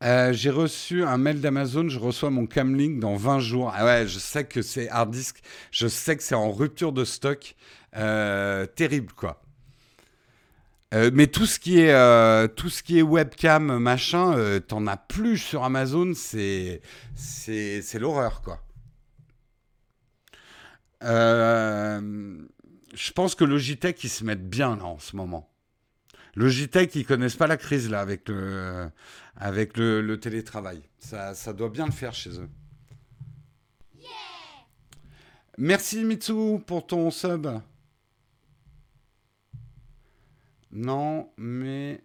Euh, 0.02 0.32
j'ai 0.32 0.50
reçu 0.50 1.04
un 1.04 1.16
mail 1.16 1.40
d'Amazon, 1.40 1.88
je 1.88 1.98
reçois 1.98 2.30
mon 2.30 2.46
Camlink 2.46 3.00
dans 3.00 3.16
20 3.16 3.40
jours. 3.40 3.72
Ah 3.74 3.84
ouais, 3.86 4.06
je 4.06 4.18
sais 4.18 4.44
que 4.44 4.60
c'est 4.60 4.88
hard 4.90 5.10
disk, 5.10 5.40
je 5.70 5.88
sais 5.88 6.16
que 6.16 6.22
c'est 6.22 6.34
en 6.34 6.50
rupture 6.52 6.92
de 6.92 7.04
stock. 7.04 7.54
Euh, 7.96 8.66
terrible, 8.66 9.12
quoi. 9.14 9.45
Euh, 10.96 11.10
mais 11.12 11.26
tout 11.26 11.46
ce 11.46 11.58
qui 11.58 11.78
est 11.78 12.48
tout 12.56 12.68
ce 12.68 12.82
qui 12.82 12.98
est 12.98 13.02
webcam 13.02 13.78
machin, 13.78 14.60
t'en 14.66 14.86
as 14.86 14.96
plus 14.96 15.38
sur 15.38 15.62
Amazon, 15.62 16.12
c'est 16.14 16.80
c'est 17.14 17.98
l'horreur 17.98 18.40
quoi. 18.42 18.62
je 21.02 22.02
pense 23.14 23.34
que 23.34 23.44
Logitech 23.44 24.02
ils 24.04 24.08
se 24.08 24.24
mettent 24.24 24.48
bien 24.48 24.76
là 24.76 24.84
en 24.84 24.98
ce 24.98 25.14
moment. 25.16 25.48
Logitech 26.34 26.94
ils 26.96 27.06
connaissent 27.06 27.36
pas 27.36 27.46
la 27.46 27.56
crise 27.56 27.90
là 27.90 28.00
avec 28.00 28.28
le 28.28 28.90
avec 29.36 29.76
le, 29.76 30.18
télétravail. 30.18 30.82
Ça, 30.98 31.34
ça, 31.34 31.52
doit 31.52 31.68
bien 31.68 31.86
le 31.86 31.92
faire 31.92 32.14
chez 32.14 32.30
eux. 32.40 32.48
Merci 35.58 36.04
Mitsu 36.04 36.58
pour 36.66 36.86
ton 36.86 37.10
sub. 37.10 37.46
Non, 40.76 41.32
mais, 41.38 42.04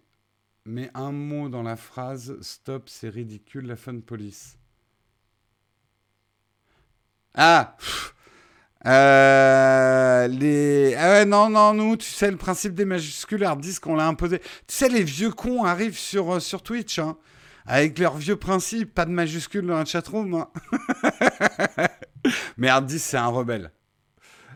mais 0.64 0.90
un 0.94 1.12
mot 1.12 1.50
dans 1.50 1.62
la 1.62 1.76
phrase 1.76 2.40
Stop, 2.40 2.88
c'est 2.88 3.10
ridicule, 3.10 3.66
la 3.66 3.76
fun 3.76 4.00
police. 4.00 4.56
Ah 7.34 7.76
euh, 8.86 10.26
les... 10.26 10.94
Ah 10.94 11.26
non, 11.26 11.50
non, 11.50 11.74
nous, 11.74 11.98
tu 11.98 12.08
sais, 12.08 12.30
le 12.30 12.38
principe 12.38 12.72
des 12.74 12.86
majuscules 12.86 13.44
hard 13.44 13.60
disk, 13.60 13.86
on 13.86 13.94
l'a 13.94 14.06
imposé. 14.06 14.38
Tu 14.38 14.46
sais, 14.68 14.88
les 14.88 15.04
vieux 15.04 15.32
cons 15.32 15.64
arrivent 15.64 15.98
sur, 15.98 16.36
euh, 16.36 16.40
sur 16.40 16.62
Twitch, 16.62 16.98
hein, 16.98 17.18
avec 17.66 17.98
leurs 17.98 18.16
vieux 18.16 18.36
principes, 18.36 18.94
pas 18.94 19.04
de 19.04 19.10
majuscules 19.10 19.66
dans 19.66 19.76
la 19.76 19.84
chatroom. 19.84 20.34
Hein. 20.34 20.48
Mais 22.56 22.68
hard 22.68 22.88
c'est 22.88 23.18
un 23.18 23.26
rebelle. 23.26 23.70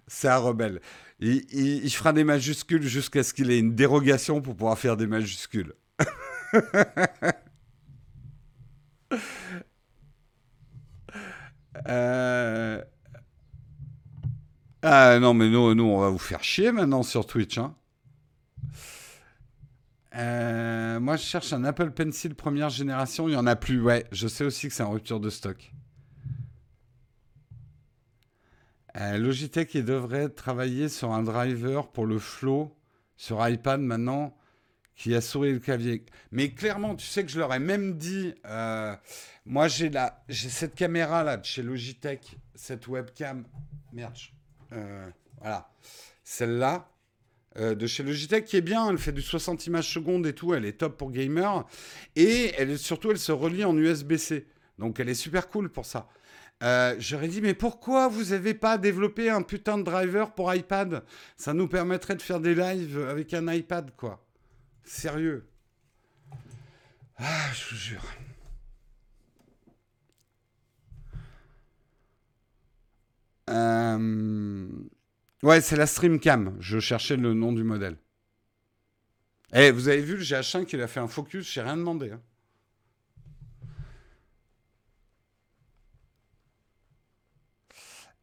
C'est 0.06 0.28
un 0.28 0.38
rebelle. 0.38 0.80
Il, 1.18 1.90
fera 1.90 2.12
des 2.12 2.24
majuscules 2.24 2.82
jusqu'à 2.82 3.22
ce 3.22 3.32
qu'il 3.32 3.50
ait 3.50 3.58
une 3.58 3.74
dérogation 3.74 4.42
pour 4.42 4.54
pouvoir 4.54 4.78
faire 4.78 4.98
des 4.98 5.06
majuscules. 5.06 5.72
euh... 11.88 12.82
Ah 14.82 15.18
non, 15.18 15.32
mais 15.34 15.48
nous, 15.48 15.74
nous, 15.74 15.84
on 15.84 16.00
va 16.00 16.10
vous 16.10 16.18
faire 16.18 16.44
chier 16.44 16.70
maintenant 16.70 17.02
sur 17.02 17.26
Twitch. 17.26 17.56
Hein. 17.58 17.74
Euh, 20.16 21.00
moi, 21.00 21.16
je 21.16 21.22
cherche 21.22 21.52
un 21.52 21.64
Apple 21.64 21.90
Pencil 21.90 22.34
première 22.34 22.70
génération. 22.70 23.28
Il 23.28 23.32
n'y 23.32 23.36
en 23.36 23.46
a 23.46 23.56
plus. 23.56 23.80
Ouais, 23.80 24.06
je 24.12 24.28
sais 24.28 24.44
aussi 24.44 24.68
que 24.68 24.74
c'est 24.74 24.82
en 24.82 24.90
rupture 24.90 25.20
de 25.20 25.30
stock. 25.30 25.72
Euh, 28.98 29.18
Logitech, 29.18 29.74
il 29.74 29.84
devrait 29.84 30.30
travailler 30.30 30.88
sur 30.88 31.12
un 31.12 31.22
driver 31.22 31.88
pour 31.88 32.06
le 32.06 32.18
flow 32.18 32.74
sur 33.16 33.46
iPad 33.46 33.80
maintenant 33.80 34.36
qui 34.94 35.14
a 35.14 35.20
souri 35.20 35.52
le 35.52 35.58
clavier. 35.58 36.06
Mais 36.30 36.50
clairement, 36.50 36.94
tu 36.94 37.06
sais 37.06 37.22
que 37.24 37.30
je 37.30 37.38
leur 37.38 37.52
ai 37.52 37.58
même 37.58 37.98
dit, 37.98 38.34
euh, 38.46 38.94
moi 39.44 39.68
j'ai 39.68 39.90
j'ai 40.28 40.48
cette 40.48 40.74
caméra 40.74 41.22
là 41.22 41.36
de 41.36 41.44
chez 41.44 41.62
Logitech, 41.62 42.36
cette 42.54 42.88
webcam. 42.88 43.44
Merde, 43.92 44.16
euh, 44.72 45.10
voilà. 45.40 45.70
Celle-là, 46.24 46.90
de 47.56 47.86
chez 47.86 48.02
Logitech, 48.02 48.44
qui 48.44 48.56
est 48.56 48.62
bien. 48.62 48.90
Elle 48.90 48.98
fait 48.98 49.12
du 49.12 49.22
60 49.22 49.66
images 49.66 49.92
secondes 49.92 50.26
et 50.26 50.34
tout. 50.34 50.54
Elle 50.54 50.64
est 50.64 50.78
top 50.78 50.98
pour 50.98 51.10
gamer. 51.10 51.64
Et 52.16 52.52
elle, 52.58 52.76
surtout, 52.78 53.10
elle 53.12 53.18
se 53.18 53.32
relie 53.32 53.64
en 53.64 53.76
USB-C. 53.76 54.46
Donc, 54.78 54.98
elle 55.00 55.08
est 55.08 55.14
super 55.14 55.48
cool 55.48 55.70
pour 55.70 55.86
ça. 55.86 56.08
Euh, 56.62 56.96
j'aurais 56.98 57.28
dit, 57.28 57.42
mais 57.42 57.54
pourquoi 57.54 58.08
vous 58.08 58.30
n'avez 58.30 58.54
pas 58.54 58.78
développé 58.78 59.28
un 59.28 59.42
putain 59.42 59.76
de 59.78 59.82
driver 59.82 60.34
pour 60.34 60.52
iPad? 60.54 61.04
Ça 61.36 61.52
nous 61.52 61.68
permettrait 61.68 62.16
de 62.16 62.22
faire 62.22 62.40
des 62.40 62.54
lives 62.54 62.98
avec 63.08 63.34
un 63.34 63.52
iPad, 63.52 63.90
quoi. 63.96 64.26
Sérieux. 64.84 65.46
Ah, 67.18 67.52
je 67.52 67.70
vous 67.70 67.76
jure. 67.76 68.04
Euh, 73.50 74.68
ouais, 75.42 75.60
c'est 75.60 75.76
la 75.76 75.86
Streamcam. 75.86 76.56
Je 76.60 76.78
cherchais 76.78 77.16
le 77.16 77.34
nom 77.34 77.52
du 77.52 77.64
modèle. 77.64 77.96
Eh, 79.52 79.70
vous 79.70 79.88
avez 79.88 80.00
vu 80.00 80.16
le 80.16 80.22
GH5 80.22 80.64
qu'il 80.64 80.80
a 80.82 80.88
fait 80.88 81.00
un 81.00 81.08
focus, 81.08 81.50
j'ai 81.52 81.62
rien 81.62 81.76
demandé. 81.76 82.10
Hein. 82.10 82.20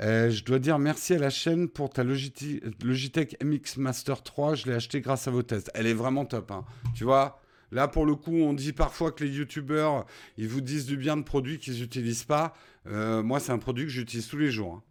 Euh, 0.03 0.29
je 0.29 0.43
dois 0.43 0.59
dire 0.59 0.79
merci 0.79 1.13
à 1.13 1.19
la 1.19 1.29
chaîne 1.29 1.69
pour 1.69 1.89
ta 1.89 2.03
Logitech, 2.03 3.41
MX 3.41 3.77
Master 3.77 4.21
3. 4.21 4.55
Je 4.55 4.65
l'ai 4.65 4.73
acheté 4.73 4.99
grâce 4.99 5.27
à 5.27 5.31
vos 5.31 5.43
tests. 5.43 5.71
Elle 5.73 5.87
est 5.87 5.93
vraiment 5.93 6.25
top. 6.25 6.51
Hein. 6.51 6.65
Tu 6.93 7.05
vois, 7.05 7.39
là 7.71 7.87
pour 7.87 8.05
le 8.05 8.15
coup, 8.15 8.35
on 8.35 8.53
dit 8.53 8.73
parfois 8.73 9.13
que 9.13 9.23
les 9.23 9.31
youtubeurs, 9.31 10.05
ils 10.37 10.49
vous 10.49 10.59
disent 10.59 10.85
du 10.85 10.97
bien 10.97 11.15
de 11.15 11.21
produits 11.21 11.57
qu'ils 11.57 11.79
n'utilisent 11.79 12.25
pas. 12.25 12.53
Euh, 12.87 13.23
moi, 13.23 13.39
c'est 13.39 13.53
un 13.53 13.59
produit 13.59 13.85
que 13.85 13.91
j'utilise 13.91 14.27
tous 14.27 14.37
les 14.37 14.51
jours. 14.51 14.83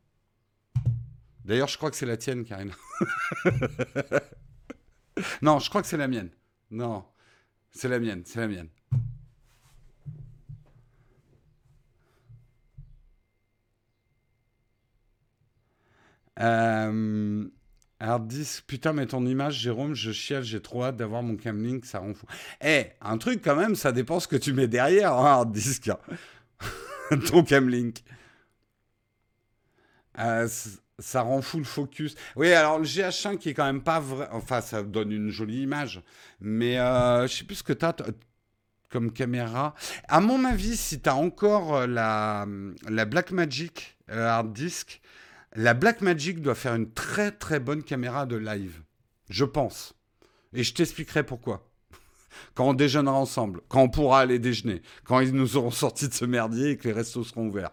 Hein. 0.77 0.83
D'ailleurs, 1.45 1.69
je 1.69 1.77
crois 1.77 1.91
que 1.91 1.97
c'est 1.97 2.07
la 2.07 2.17
tienne, 2.17 2.45
Karine. 2.45 2.73
non, 5.43 5.59
je 5.59 5.69
crois 5.69 5.83
que 5.83 5.89
c'est 5.89 5.99
la 5.99 6.09
mienne. 6.09 6.31
Non, 6.71 7.05
c'est 7.71 7.89
la 7.89 7.99
mienne, 7.99 8.23
c'est 8.25 8.41
la 8.41 8.49
mienne. 8.49 8.69
Euh, 16.41 17.45
hard 18.01 18.27
disk, 18.27 18.65
putain, 18.67 18.93
mais 18.93 19.07
ton 19.07 19.27
image, 19.27 19.59
Jérôme, 19.61 19.95
je 19.95 20.13
chiale, 20.13 20.43
j'ai 20.43 20.61
trop 20.61 20.85
hâte 20.85 20.97
d'avoir 20.97 21.23
mon 21.23 21.37
camlink, 21.37 21.85
ça 21.85 22.01
rend 22.01 22.15
fou. 22.15 22.27
Eh, 22.63 22.87
un 23.01 23.19
truc 23.19 23.43
quand 23.45 23.57
même, 23.57 23.77
ça 23.77 23.93
dépend 23.93 24.21
ce 24.21 24.29
que 24.29 24.37
tu 24.37 24.53
mets 24.53 24.69
derrière, 24.69 25.13
hein, 25.13 25.27
hard 25.27 25.53
disk. 25.53 25.91
Ton 27.27 27.45
camlink. 27.45 28.03
Euh, 30.19 30.49
ça 30.99 31.23
rend 31.23 31.43
fou 31.43 31.59
le 31.59 31.65
focus. 31.65 32.15
Oui, 32.37 32.53
alors 32.53 32.79
le 32.79 32.85
GH5 32.85 33.39
qui 33.39 33.51
est 33.51 33.55
quand 33.55 33.65
même 33.65 33.83
pas 33.83 34.01
vrai. 34.01 34.29
Enfin, 34.33 34.61
ça 34.61 34.83
donne 34.83 35.11
une 35.13 35.31
jolie 35.31 35.63
image. 35.63 36.03
Mais 36.41 36.79
euh, 36.79 37.27
je 37.27 37.35
sais 37.35 37.45
plus 37.45 37.57
ce 37.57 37.63
que 37.63 37.73
tu 37.73 37.85
as 37.85 37.95
comme 38.91 39.13
caméra. 39.13 39.75
À 40.09 40.21
mon 40.21 40.45
avis, 40.45 40.77
si 40.77 41.01
tu 41.01 41.09
as 41.09 41.17
encore 41.17 41.87
la, 41.87 42.47
la 42.89 43.05
Blackmagic 43.05 43.97
hard 44.09 44.53
disk, 44.53 45.01
la 45.55 45.75
Blackmagic 45.75 46.41
doit 46.41 46.55
faire 46.55 46.75
une 46.75 46.93
très 46.93 47.31
très 47.31 47.61
bonne 47.61 47.83
caméra 47.83 48.27
de 48.27 48.37
live. 48.37 48.83
Je 49.29 49.45
pense. 49.45 49.95
Et 50.53 50.63
je 50.63 50.75
t'expliquerai 50.75 51.25
pourquoi. 51.25 51.71
Quand 52.55 52.69
on 52.69 52.75
déjeunera 52.75 53.15
ensemble, 53.15 53.61
quand 53.69 53.83
on 53.83 53.89
pourra 53.89 54.21
aller 54.21 54.39
déjeuner, 54.39 54.83
quand 55.05 55.21
ils 55.21 55.33
nous 55.33 55.57
auront 55.57 55.71
sorti 55.71 56.09
de 56.09 56.15
ce 56.15 56.25
merdier 56.25 56.71
et 56.71 56.77
que 56.77 56.89
les 56.89 56.95
restos 56.95 57.25
seront 57.25 57.49
ouverts. 57.49 57.73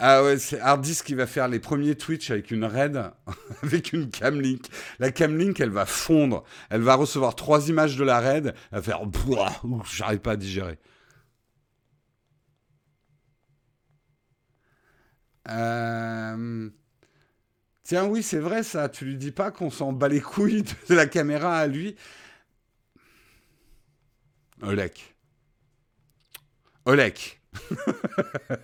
Ah 0.00 0.22
ouais, 0.22 0.38
c'est 0.38 0.60
Harddisk 0.60 1.06
qui 1.06 1.14
va 1.14 1.26
faire 1.26 1.48
les 1.48 1.58
premiers 1.58 1.96
Twitch 1.96 2.30
avec 2.30 2.52
une 2.52 2.64
raid, 2.64 3.10
avec 3.64 3.92
une 3.92 4.10
camlink. 4.10 4.66
La 5.00 5.10
camlink, 5.10 5.58
elle 5.58 5.70
va 5.70 5.86
fondre. 5.86 6.44
Elle 6.70 6.82
va 6.82 6.94
recevoir 6.94 7.34
trois 7.34 7.68
images 7.68 7.96
de 7.96 8.04
la 8.04 8.20
raid. 8.20 8.54
Elle 8.70 8.78
va 8.78 8.82
faire... 8.82 9.00
J'arrive 9.92 10.20
pas 10.20 10.32
à 10.32 10.36
digérer. 10.36 10.78
Euh, 15.48 16.70
tiens, 17.82 18.06
oui, 18.06 18.22
c'est 18.22 18.38
vrai 18.38 18.62
ça. 18.62 18.88
Tu 18.88 19.04
lui 19.04 19.16
dis 19.16 19.32
pas 19.32 19.50
qu'on 19.50 19.70
s'en 19.70 19.92
bat 19.92 20.08
les 20.08 20.20
couilles 20.20 20.64
de 20.88 20.94
la 20.94 21.06
caméra 21.06 21.58
à 21.58 21.66
lui. 21.66 21.96
Olek. 24.62 25.14
Olek. 26.84 27.40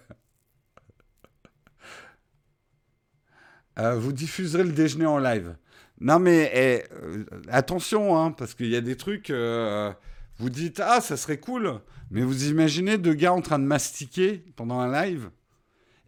Euh, 3.76 3.96
vous 3.96 4.12
diffuserez 4.12 4.62
le 4.62 4.70
déjeuner 4.70 5.06
en 5.06 5.18
live. 5.18 5.56
Non 5.98 6.20
mais 6.20 6.48
eh, 6.54 6.84
euh, 6.94 7.24
attention, 7.48 8.16
hein, 8.16 8.30
parce 8.30 8.54
qu'il 8.54 8.68
y 8.68 8.76
a 8.76 8.80
des 8.80 8.96
trucs, 8.96 9.32
vous 9.32 10.48
dites, 10.48 10.78
ah, 10.78 11.00
ça 11.00 11.16
serait 11.16 11.40
cool, 11.40 11.80
mais 12.08 12.22
vous 12.22 12.48
imaginez 12.48 12.98
deux 12.98 13.14
gars 13.14 13.32
en 13.32 13.40
train 13.40 13.58
de 13.58 13.64
mastiquer 13.64 14.44
pendant 14.54 14.78
un 14.78 14.92
live? 14.92 15.28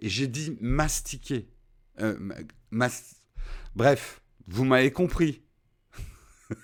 Et 0.01 0.09
j'ai 0.09 0.26
dit 0.26 0.57
mastiquer. 0.61 1.49
Bref, 3.74 4.20
vous 4.47 4.64
m'avez 4.64 4.90
compris. 4.92 5.42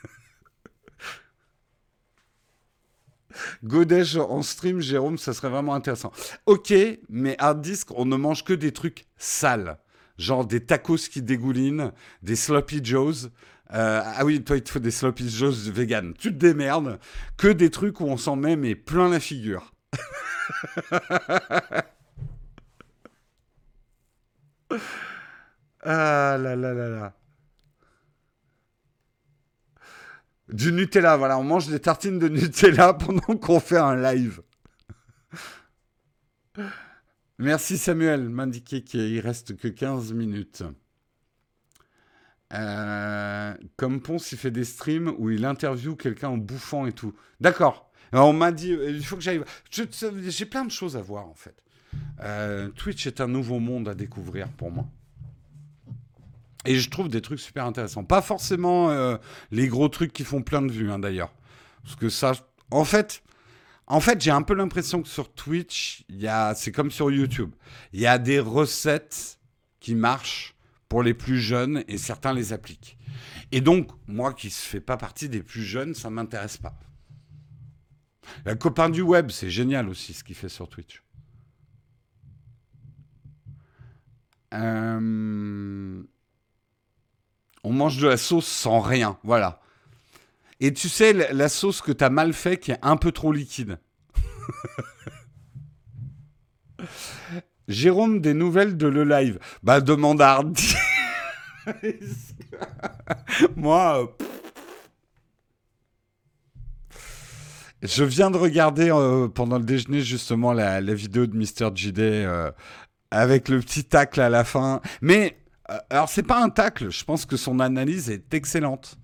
Godej 3.65 4.19
en 4.19 4.43
stream, 4.43 4.81
Jérôme, 4.81 5.19
ça 5.19 5.33
serait 5.33 5.49
vraiment 5.49 5.75
intéressant. 5.75 6.13
Ok, 6.47 6.73
mais 7.09 7.37
hard 7.39 7.61
disk, 7.61 7.89
on 7.93 8.05
ne 8.05 8.17
mange 8.17 8.45
que 8.45 8.53
des 8.53 8.73
trucs 8.73 9.07
sales. 9.17 9.79
Genre 10.19 10.47
des 10.47 10.61
tacos 10.65 11.09
qui 11.11 11.23
dégoulinent, 11.23 11.93
des 12.23 12.37
sloppy 12.37 12.85
joes. 12.85 13.31
Euh, 13.73 14.03
ah 14.05 14.25
oui, 14.25 14.45
toi, 14.45 14.57
il 14.57 14.63
te 14.63 14.71
faut 14.71 14.79
des 14.79 14.91
sloppy 14.91 15.29
joes 15.31 15.71
vegan. 15.71 16.13
Tu 16.19 16.29
te 16.29 16.39
démerdes. 16.39 16.99
Que 17.37 17.49
des 17.49 17.71
trucs 17.71 18.01
où 18.01 18.05
on 18.05 18.19
s'en 18.19 18.37
met, 18.37 18.57
mais 18.57 18.75
plein 18.75 19.09
la 19.09 19.21
figure. 19.21 19.73
ah 25.83 26.37
là 26.39 26.57
là 26.57 26.75
là 26.75 26.89
là. 26.89 27.15
Du 30.49 30.73
Nutella, 30.73 31.17
voilà, 31.17 31.39
on 31.39 31.45
mange 31.45 31.69
des 31.69 31.81
tartines 31.81 32.19
de 32.19 32.29
Nutella 32.29 32.93
pendant 32.95 33.37
qu'on 33.37 33.61
fait 33.61 33.79
un 33.79 33.97
live. 33.97 34.43
Merci 37.39 37.79
Samuel, 37.79 38.29
m'indiquer 38.29 38.83
qu'il 38.85 39.19
reste 39.21 39.57
que 39.57 39.69
15 39.69 40.13
minutes. 40.13 40.63
Euh, 42.53 43.55
comme 43.77 44.03
Ponce, 44.03 44.31
il 44.33 44.39
fait 44.39 44.51
des 44.51 44.65
streams 44.65 45.15
où 45.19 45.31
il 45.31 45.45
interviewe 45.45 45.97
quelqu'un 45.97 46.29
en 46.29 46.37
bouffant 46.37 46.87
et 46.87 46.93
tout. 46.93 47.15
D'accord. 47.41 47.91
On 48.13 48.35
m'a 48.35 48.53
dit, 48.53 48.73
euh, 48.73 48.91
il 48.91 49.05
faut 49.05 49.17
que 49.17 49.23
j'aille. 49.23 49.43
J'ai 49.71 50.47
plein 50.47 50.67
de 50.67 50.71
choses 50.71 50.97
à 50.97 51.01
voir 51.01 51.27
en 51.27 51.35
fait. 51.35 51.57
Euh, 52.21 52.69
Twitch 52.71 53.07
est 53.07 53.21
un 53.21 53.29
nouveau 53.29 53.59
monde 53.59 53.89
à 53.89 53.95
découvrir 53.95 54.49
pour 54.49 54.71
moi. 54.71 54.87
Et 56.65 56.77
je 56.77 56.89
trouve 56.91 57.09
des 57.09 57.21
trucs 57.21 57.41
super 57.41 57.65
intéressants. 57.67 58.05
Pas 58.05 58.23
forcément 58.23 58.91
euh, 58.91 59.17
les 59.51 59.67
gros 59.67 59.89
trucs 59.89 60.13
qui 60.13 60.25
font 60.25 60.43
plein 60.43 60.63
de 60.63 60.71
vues, 60.71 60.91
hein, 60.91 60.99
d'ailleurs. 60.99 61.33
Parce 61.83 61.97
que 61.97 62.09
ça, 62.09 62.33
en 62.71 62.85
fait, 62.85 63.23
en 63.87 64.01
fait, 64.01 64.21
j'ai 64.21 64.31
un 64.31 64.43
peu 64.43 64.55
l'impression 64.55 65.03
que 65.03 65.09
sur 65.09 65.33
Twitch, 65.33 66.05
c'est 66.55 66.73
comme 66.73 66.91
sur 66.91 67.11
YouTube. 67.11 67.51
Il 67.93 68.01
y 68.01 68.07
a 68.07 68.19
des 68.19 68.39
recettes 68.39 69.41
qui 69.81 69.95
marchent 69.95 70.55
pour 70.89 71.03
les 71.03 71.15
plus 71.15 71.41
jeunes 71.41 71.83
et 71.89 71.99
certains 71.99 72.33
les 72.33 72.53
appliquent. 72.53 72.97
Et 73.51 73.61
donc, 73.61 73.91
moi 74.07 74.33
qui 74.33 74.47
ne 74.47 74.53
fais 74.53 74.81
pas 74.81 74.97
partie 74.97 75.29
des 75.29 75.43
plus 75.43 75.63
jeunes, 75.63 75.95
ça 75.95 76.11
ne 76.11 76.15
m'intéresse 76.15 76.59
pas. 76.59 76.79
La 78.45 78.55
copain 78.55 78.89
du 78.89 79.03
web, 79.03 79.31
c'est 79.31 79.51
génial 79.51 79.89
aussi 79.89 80.15
ce 80.15 80.23
qu'il 80.23 80.37
fait 80.37 80.49
sur 80.49 80.69
Twitch. 80.69 81.03
Euh... 84.53 86.03
On 87.65 87.73
mange 87.73 87.99
de 87.99 88.09
la 88.09 88.17
sauce 88.17 88.47
sans 88.47 88.81
rien, 88.81 89.19
voilà. 89.23 89.61
Et 90.61 90.73
tu 90.73 90.89
sais, 90.89 91.13
la, 91.13 91.49
sauce 91.49 91.81
que 91.81 91.93
tu 91.93 92.05
as 92.05 92.11
mal 92.11 92.33
fait 92.33 92.57
qui 92.57 92.71
est 92.71 92.79
un 92.83 92.97
peu 92.97 93.13
trop 93.13 93.33
liquide. 93.33 93.79
Jérôme, 97.69 98.21
des 98.21 98.35
nouvelles 98.35 98.77
de 98.77 98.87
le 98.87 99.05
live. 99.05 99.39
Bah, 99.63 99.81
demande 99.81 100.21
à. 100.23 100.41
Moi. 103.57 103.99
Euh, 103.99 104.07
je 107.83 108.05
viens 108.05 108.31
de 108.31 108.37
regarder 108.37 108.91
euh, 108.91 109.27
pendant 109.27 109.59
le 109.59 109.65
déjeuner 109.65 110.01
justement 110.01 110.53
la, 110.53 110.81
vidéo 110.81 111.27
de 111.27 111.37
Mr. 111.37 111.75
JD 111.75 111.99
avec 113.13 113.49
le 113.49 113.61
petit 113.61 113.85
tacle 113.85 114.21
à 114.21 114.31
la 114.31 114.43
fin. 114.43 114.81
Mais 115.03 115.37
euh, 115.71 115.79
alors, 115.91 116.09
c'est 116.09 116.23
pas 116.23 116.43
un 116.43 116.49
tacle. 116.51 116.91
Je 116.91 117.05
pense 117.05 117.27
que 117.27 117.37
son 117.37 117.61
analyse 117.61 118.11
est 118.11 118.35
excellente. 118.35 118.99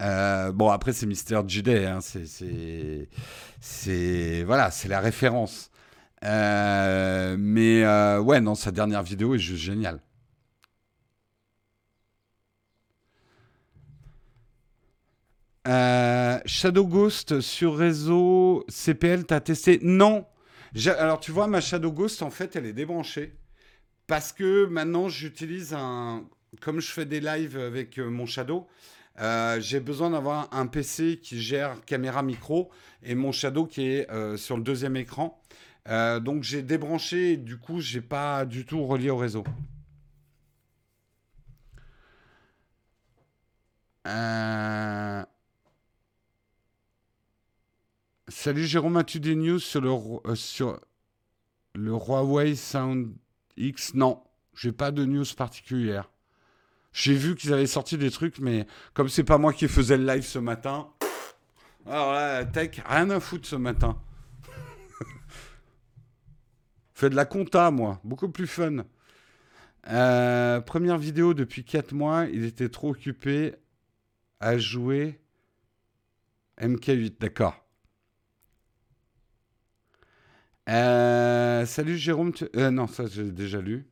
Euh, 0.00 0.50
bon, 0.50 0.70
après, 0.70 0.92
c'est 0.92 1.06
Mister 1.06 1.40
JD. 1.46 1.68
Hein, 1.68 2.00
c'est, 3.60 4.42
voilà, 4.44 4.70
c'est 4.70 4.88
la 4.88 5.00
référence. 5.00 5.70
Euh, 6.24 7.36
mais 7.38 7.86
ouais, 8.18 8.40
non, 8.40 8.54
sa 8.54 8.72
dernière 8.72 9.02
vidéo 9.02 9.34
est 9.34 9.38
juste 9.38 9.62
géniale. 9.62 10.00
Shadow 16.46 16.86
Ghost 16.86 17.40
sur 17.40 17.76
réseau 17.76 18.64
CPL, 18.68 19.24
t'as 19.24 19.40
testé? 19.40 19.78
Non. 19.82 20.26
Alors, 20.98 21.20
tu 21.20 21.30
vois, 21.30 21.46
ma 21.46 21.60
Shadow 21.60 21.92
Ghost, 21.92 22.22
en 22.22 22.30
fait, 22.30 22.56
elle 22.56 22.66
est 22.66 22.72
débranchée. 22.72 23.39
Parce 24.10 24.32
que 24.32 24.66
maintenant, 24.66 25.08
j'utilise 25.08 25.72
un. 25.72 26.24
Comme 26.60 26.80
je 26.80 26.90
fais 26.90 27.06
des 27.06 27.20
lives 27.20 27.56
avec 27.56 27.96
euh, 27.96 28.10
mon 28.10 28.26
Shadow, 28.26 28.66
euh, 29.20 29.60
j'ai 29.60 29.78
besoin 29.78 30.10
d'avoir 30.10 30.52
un 30.52 30.66
PC 30.66 31.20
qui 31.22 31.40
gère 31.40 31.80
caméra 31.84 32.24
micro 32.24 32.72
et 33.04 33.14
mon 33.14 33.30
Shadow 33.30 33.66
qui 33.66 33.82
est 33.82 34.10
euh, 34.10 34.36
sur 34.36 34.56
le 34.56 34.64
deuxième 34.64 34.96
écran. 34.96 35.40
donc 36.22 36.42
j'ai 36.42 36.62
débranché 36.62 37.34
et 37.34 37.36
du 37.36 37.56
coup, 37.56 37.80
j'ai 37.80 38.00
pas 38.00 38.44
du 38.44 38.66
tout 38.66 38.84
relié 38.84 39.10
au 39.10 39.16
réseau. 39.16 39.44
Salut 48.26 48.64
Jérôme, 48.64 48.96
as-tu 48.96 49.20
des 49.20 49.36
news 49.36 49.60
sur 49.60 49.80
le, 49.80 50.34
sur 50.34 50.80
le 51.74 51.92
Huawei 51.92 52.56
Sound 52.56 53.14
X, 53.68 53.94
non. 53.94 54.22
J'ai 54.54 54.72
pas 54.72 54.90
de 54.90 55.04
news 55.04 55.24
particulière. 55.36 56.10
J'ai 56.92 57.14
vu 57.14 57.36
qu'ils 57.36 57.52
avaient 57.52 57.66
sorti 57.66 57.96
des 57.96 58.10
trucs, 58.10 58.40
mais 58.40 58.66
comme 58.94 59.08
c'est 59.08 59.24
pas 59.24 59.38
moi 59.38 59.52
qui 59.52 59.68
faisais 59.68 59.96
le 59.96 60.04
live 60.04 60.24
ce 60.24 60.38
matin, 60.38 60.88
alors 61.86 62.12
là, 62.12 62.44
tech, 62.44 62.80
rien 62.84 63.08
à 63.10 63.20
foutre 63.20 63.46
ce 63.46 63.56
matin. 63.56 64.00
Fais 66.94 67.10
de 67.10 67.16
la 67.16 67.24
compta, 67.24 67.70
moi, 67.70 68.00
beaucoup 68.04 68.28
plus 68.28 68.46
fun. 68.46 68.84
Euh, 69.88 70.60
première 70.60 70.98
vidéo 70.98 71.32
depuis 71.32 71.64
4 71.64 71.92
mois, 71.92 72.26
il 72.26 72.44
était 72.44 72.68
trop 72.68 72.90
occupé 72.90 73.54
à 74.40 74.58
jouer 74.58 75.20
MK8, 76.60 77.18
d'accord. 77.18 77.64
Euh, 80.70 81.66
salut 81.66 81.98
Jérôme. 81.98 82.32
Euh, 82.56 82.70
non, 82.70 82.86
ça 82.86 83.04
j'ai 83.06 83.24
déjà 83.24 83.60
lu. 83.60 83.86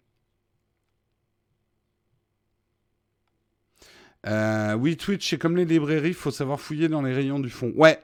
Euh, 4.26 4.74
oui, 4.74 4.96
Twitch, 4.96 5.28
c'est 5.28 5.38
comme 5.38 5.56
les 5.56 5.64
librairies, 5.64 6.08
il 6.08 6.14
faut 6.14 6.30
savoir 6.30 6.60
fouiller 6.60 6.88
dans 6.88 7.02
les 7.02 7.12
rayons 7.12 7.40
du 7.40 7.50
fond. 7.50 7.72
Ouais. 7.76 8.00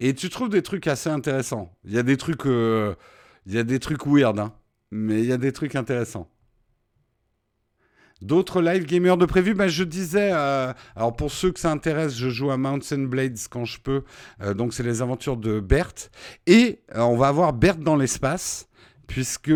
Et 0.00 0.14
tu 0.14 0.28
trouves 0.28 0.48
des 0.48 0.62
trucs 0.62 0.86
assez 0.86 1.10
intéressants. 1.10 1.76
Il 1.84 1.92
y 1.92 1.98
a 1.98 2.02
des 2.02 2.16
trucs, 2.16 2.44
il 2.44 3.54
y 3.54 3.58
a 3.58 3.64
des 3.64 3.78
trucs 3.78 4.06
weird, 4.06 4.38
hein. 4.38 4.52
mais 4.90 5.20
il 5.20 5.26
y 5.26 5.32
a 5.32 5.38
des 5.38 5.52
trucs 5.52 5.74
intéressants. 5.76 6.28
D'autres 8.24 8.62
live 8.62 8.86
gamers 8.86 9.18
de 9.18 9.26
prévu 9.26 9.52
ben, 9.52 9.68
Je 9.68 9.84
disais, 9.84 10.30
euh, 10.32 10.72
alors 10.96 11.14
pour 11.14 11.30
ceux 11.30 11.52
que 11.52 11.60
ça 11.60 11.70
intéresse, 11.70 12.16
je 12.16 12.30
joue 12.30 12.50
à 12.50 12.56
Mountain 12.56 13.02
Blades 13.02 13.36
quand 13.50 13.66
je 13.66 13.78
peux. 13.78 14.02
Euh, 14.40 14.54
donc 14.54 14.72
c'est 14.72 14.82
les 14.82 15.02
aventures 15.02 15.36
de 15.36 15.60
Berthe. 15.60 16.10
Et 16.46 16.80
euh, 16.94 17.02
on 17.02 17.18
va 17.18 17.28
avoir 17.28 17.52
Berthe 17.52 17.80
dans 17.80 17.96
l'espace. 17.96 18.66
Puisque 19.06 19.52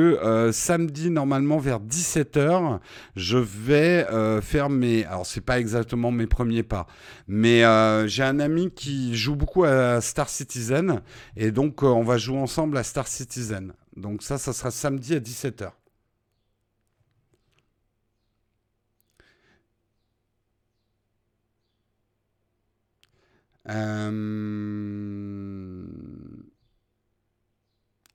samedi, 0.53 1.09
normalement 1.09 1.57
vers 1.57 1.81
17h, 1.81 2.81
je 3.17 3.39
vais 3.39 4.07
faire 4.43 4.69
mes. 4.69 5.07
Alors, 5.07 5.25
c'est 5.25 5.41
pas 5.41 5.59
exactement 5.59 6.11
mes 6.11 6.27
premiers 6.27 6.63
pas, 6.63 6.87
mais 7.29 7.63
j'ai 8.09 8.25
un 8.25 8.41
ami 8.41 8.71
qui 8.71 9.17
joue 9.17 9.37
beaucoup 9.37 9.65
à 9.65 10.03
Star 10.03 10.29
Citizen, 10.29 11.01
et 11.35 11.51
donc 11.51 11.83
on 11.83 12.03
va 12.03 12.19
jouer 12.19 12.37
ensemble 12.37 12.77
à 12.77 12.83
Star 12.83 13.09
Citizen. 13.09 13.73
Donc, 13.97 14.23
ça, 14.23 14.37
ça 14.37 14.53
sera 14.53 14.71
samedi 14.71 15.15
à 15.15 15.19
17h. 15.19 15.71
Euh, 23.71 25.03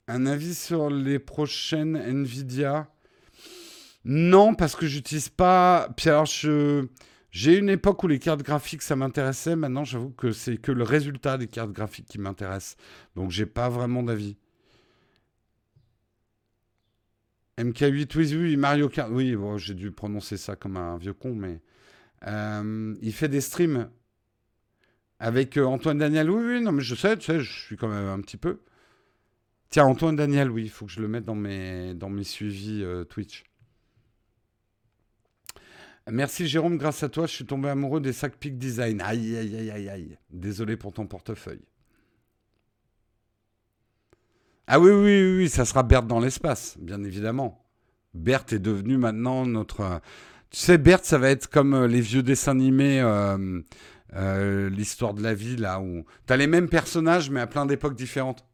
un 0.08 0.26
avis 0.26 0.56
sur 0.56 0.90
les 0.90 1.20
prochaines 1.20 1.96
Nvidia? 1.96 2.90
Non, 4.06 4.56
parce 4.56 4.76
que 4.76 4.86
j'utilise 4.86 5.30
pas. 5.30 5.90
Puis 5.96 6.10
alors, 6.10 6.28
J'ai 7.32 7.58
une 7.58 7.70
époque 7.70 8.04
où 8.04 8.08
les 8.08 8.20
cartes 8.20 8.44
graphiques 8.44 8.82
ça 8.84 8.96
m'intéressait. 8.96 9.56
Maintenant, 9.56 9.84
j'avoue 9.86 10.12
que 10.12 10.32
c'est 10.32 10.58
que 10.58 10.72
le 10.72 10.84
résultat 10.84 11.38
des 11.38 11.48
cartes 11.48 11.72
graphiques 11.72 12.08
qui 12.08 12.20
m'intéresse. 12.20 12.76
Donc, 13.16 13.32
j'ai 13.32 13.46
pas 13.46 13.70
vraiment 13.70 14.04
d'avis. 14.04 14.38
MK8, 17.58 18.18
oui, 18.18 18.36
oui, 18.36 18.58
Mario 18.58 18.90
Kart. 18.90 19.10
Oui, 19.12 19.36
j'ai 19.58 19.74
dû 19.74 19.92
prononcer 19.92 20.38
ça 20.38 20.56
comme 20.56 20.78
un 20.78 20.98
vieux 20.98 21.14
con, 21.14 21.36
mais. 21.36 21.62
Euh, 22.26 22.96
il 23.02 23.14
fait 23.14 23.28
des 23.28 23.42
streams 23.42 23.90
avec 25.24 25.56
euh, 25.56 25.64
Antoine 25.64 26.00
Daniel. 26.00 26.30
Oui, 26.30 26.44
oui, 26.46 26.62
non, 26.62 26.74
mais 26.74 26.84
je 26.84 26.96
sais, 26.96 27.16
tu 27.18 27.28
sais, 27.28 27.40
je 27.40 27.50
suis 27.50 27.78
quand 27.78 27.88
même 27.88 28.08
un 28.08 28.20
petit 28.20 28.36
peu. 28.36 28.60
Tiens, 29.70 29.86
Antoine 29.86 30.18
Daniel, 30.18 30.52
oui, 30.52 30.64
il 30.64 30.70
faut 30.70 30.86
que 30.86 30.92
je 30.92 31.00
le 31.00 31.08
mette 31.08 31.24
dans 31.24 31.34
mes, 31.34 31.94
dans 31.94 32.10
mes 32.10 32.26
suivis 32.26 32.84
euh, 32.84 33.06
Twitch. 33.06 33.46
Merci 36.12 36.46
Jérôme, 36.46 36.78
grâce 36.78 37.04
à 37.04 37.10
toi, 37.10 37.26
je 37.26 37.32
suis 37.32 37.46
tombé 37.46 37.70
amoureux 37.70 38.02
des 38.02 38.12
sacs 38.12 38.36
Peak 38.36 38.58
Design. 38.58 39.00
Aïe, 39.00 39.38
aïe, 39.38 39.56
aïe, 39.56 39.72
aïe, 39.72 39.90
aïe. 39.90 40.18
Désolé 40.30 40.76
pour 40.76 40.92
ton 40.92 41.08
portefeuille. 41.08 41.64
Ah 44.68 44.78
oui, 44.78 44.92
oui, 44.92 45.38
oui, 45.38 45.50
ça 45.50 45.64
sera 45.64 45.84
Berthe 45.84 46.08
dans 46.08 46.20
l'espace, 46.20 46.76
bien 46.82 47.02
évidemment. 47.02 47.66
Berthe 48.14 48.52
est 48.52 48.60
devenue 48.60 48.98
maintenant 48.98 49.46
notre... 49.46 50.02
Tu 50.50 50.60
sais, 50.60 50.78
Berthe, 50.78 51.06
ça 51.06 51.18
va 51.18 51.30
être 51.30 51.50
comme 51.50 51.74
euh, 51.74 51.88
les 51.88 52.02
vieux 52.02 52.22
dessins 52.24 52.52
animés, 52.52 53.02
l'histoire 54.16 55.14
de 55.14 55.24
la 55.24 55.34
vie, 55.34 55.56
là, 55.56 55.80
où 55.80 56.06
tu 56.28 56.34
as 56.34 56.38
les 56.38 56.48
mêmes 56.48 56.70
personnages, 56.70 57.30
mais 57.30 57.40
à 57.42 57.48
plein 57.48 57.66
d'époques 57.66 57.96
différentes. 57.96 58.46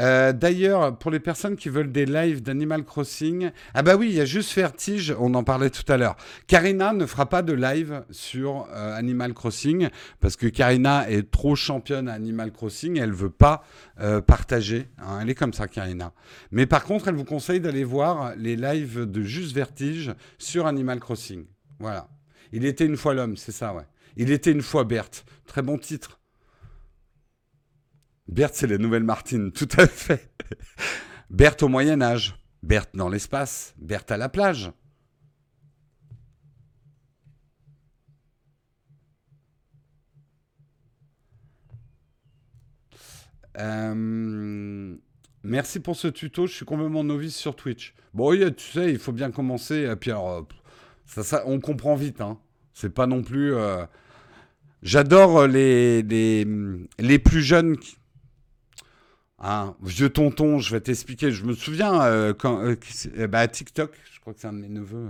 Euh, 0.00 0.32
d'ailleurs, 0.32 0.96
pour 0.98 1.10
les 1.10 1.20
personnes 1.20 1.54
qui 1.54 1.68
veulent 1.68 1.92
des 1.92 2.06
lives 2.06 2.42
d'Animal 2.42 2.82
Crossing, 2.82 3.50
ah 3.74 3.82
bah 3.82 3.96
oui, 3.96 4.08
il 4.08 4.14
y 4.14 4.20
a 4.20 4.24
juste 4.24 4.54
Vertige, 4.54 5.14
on 5.18 5.34
en 5.34 5.44
parlait 5.44 5.68
tout 5.68 5.90
à 5.92 5.98
l'heure. 5.98 6.16
Karina 6.46 6.94
ne 6.94 7.04
fera 7.04 7.28
pas 7.28 7.42
de 7.42 7.52
live 7.52 8.02
sur 8.10 8.66
euh, 8.70 8.96
Animal 8.96 9.34
Crossing 9.34 9.90
parce 10.20 10.36
que 10.36 10.46
Karina 10.46 11.10
est 11.10 11.30
trop 11.30 11.54
championne 11.54 12.08
à 12.08 12.14
Animal 12.14 12.52
Crossing, 12.52 12.98
elle 12.98 13.12
veut 13.12 13.30
pas 13.30 13.64
euh, 14.00 14.22
partager. 14.22 14.88
Hein. 14.98 15.18
elle 15.20 15.28
est 15.28 15.34
comme 15.34 15.52
ça, 15.52 15.68
Karina. 15.68 16.14
Mais 16.52 16.64
par 16.64 16.84
contre, 16.84 17.08
elle 17.08 17.16
vous 17.16 17.24
conseille 17.24 17.60
d'aller 17.60 17.84
voir 17.84 18.34
les 18.36 18.56
lives 18.56 19.04
de 19.04 19.22
Juste 19.22 19.54
Vertige 19.54 20.14
sur 20.38 20.66
Animal 20.66 21.00
Crossing. 21.00 21.44
Voilà. 21.78 22.08
Il 22.52 22.64
était 22.64 22.86
une 22.86 22.96
fois 22.96 23.12
l'homme, 23.12 23.36
c'est 23.36 23.52
ça, 23.52 23.74
ouais. 23.74 23.84
Il 24.16 24.30
était 24.30 24.52
une 24.52 24.62
fois 24.62 24.84
Berthe. 24.84 25.24
Très 25.46 25.62
bon 25.62 25.76
titre. 25.76 26.21
Berthe, 28.28 28.54
c'est 28.54 28.66
la 28.66 28.78
nouvelle 28.78 29.04
Martine, 29.04 29.52
tout 29.52 29.68
à 29.76 29.86
fait. 29.86 30.30
Berthe 31.30 31.62
au 31.62 31.68
Moyen 31.68 32.00
Âge, 32.02 32.36
Berthe 32.62 32.94
dans 32.94 33.08
l'espace, 33.08 33.74
Berthe 33.78 34.10
à 34.10 34.16
la 34.16 34.28
plage. 34.28 34.72
Euh, 43.58 44.96
merci 45.42 45.80
pour 45.80 45.96
ce 45.96 46.08
tuto, 46.08 46.46
je 46.46 46.54
suis 46.54 46.64
complètement 46.64 47.04
novice 47.04 47.36
sur 47.36 47.54
Twitch. 47.56 47.94
Bon, 48.14 48.30
oui, 48.30 48.54
tu 48.54 48.70
sais, 48.70 48.90
il 48.90 48.98
faut 48.98 49.12
bien 49.12 49.30
commencer. 49.30 49.88
Et 49.90 49.96
puis 49.96 50.10
alors, 50.10 50.46
ça, 51.06 51.42
on 51.46 51.60
comprend 51.60 51.94
vite. 51.94 52.20
Hein. 52.20 52.38
C'est 52.72 52.94
pas 52.94 53.06
non 53.06 53.22
plus. 53.22 53.54
Euh, 53.54 53.84
j'adore 54.82 55.46
les, 55.46 56.02
les, 56.02 56.46
les, 56.98 57.18
plus 57.18 57.42
jeunes 57.42 57.76
qui, 57.76 57.96
ah, 59.42 59.74
vieux 59.82 60.08
tonton, 60.08 60.58
je 60.60 60.72
vais 60.72 60.80
t'expliquer. 60.80 61.32
Je 61.32 61.44
me 61.44 61.52
souviens 61.54 62.00
euh, 62.02 62.32
quand 62.32 62.60
euh, 62.64 62.76
eh 63.16 63.26
bah, 63.26 63.48
TikTok, 63.48 63.92
je 64.12 64.20
crois 64.20 64.32
que 64.34 64.40
c'est 64.40 64.46
un 64.46 64.52
de 64.52 64.58
mes 64.58 64.68
neveux. 64.68 65.08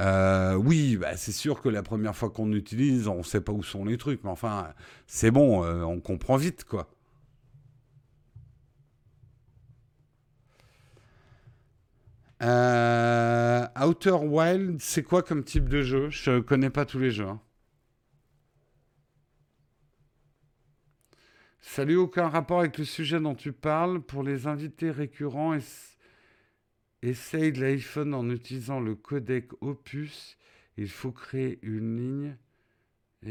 Euh, 0.00 0.54
oui, 0.54 0.96
bah, 0.96 1.16
c'est 1.16 1.32
sûr 1.32 1.62
que 1.62 1.68
la 1.70 1.82
première 1.82 2.16
fois 2.16 2.30
qu'on 2.30 2.52
utilise, 2.52 3.08
on 3.08 3.18
ne 3.18 3.22
sait 3.22 3.40
pas 3.40 3.52
où 3.52 3.62
sont 3.62 3.84
les 3.86 3.98
trucs, 3.98 4.22
mais 4.24 4.30
enfin, 4.30 4.68
c'est 5.06 5.30
bon, 5.30 5.64
on 5.64 6.00
comprend 6.00 6.36
vite, 6.36 6.64
quoi. 6.64 6.90
Outer 13.82 14.10
Wild, 14.22 14.80
c'est 14.80 15.02
quoi 15.02 15.22
comme 15.22 15.44
type 15.44 15.68
de 15.68 15.82
jeu? 15.82 16.08
Je 16.10 16.40
connais 16.40 16.70
pas 16.70 16.84
tous 16.84 16.98
les 16.98 17.10
jeux. 17.10 17.26
Hein. 17.26 17.40
Salut, 21.62 21.96
aucun 21.96 22.28
rapport 22.28 22.60
avec 22.60 22.78
le 22.78 22.84
sujet 22.84 23.20
dont 23.20 23.34
tu 23.34 23.52
parles. 23.52 24.00
Pour 24.00 24.22
les 24.22 24.46
invités 24.46 24.90
récurrents, 24.90 25.56
essaye 27.02 27.52
l'iPhone 27.52 28.14
en 28.14 28.28
utilisant 28.30 28.80
le 28.80 28.94
codec 28.94 29.50
Opus. 29.60 30.38
Il 30.78 30.88
faut 30.88 31.12
créer 31.12 31.58
une 31.62 31.96
ligne 31.96 32.36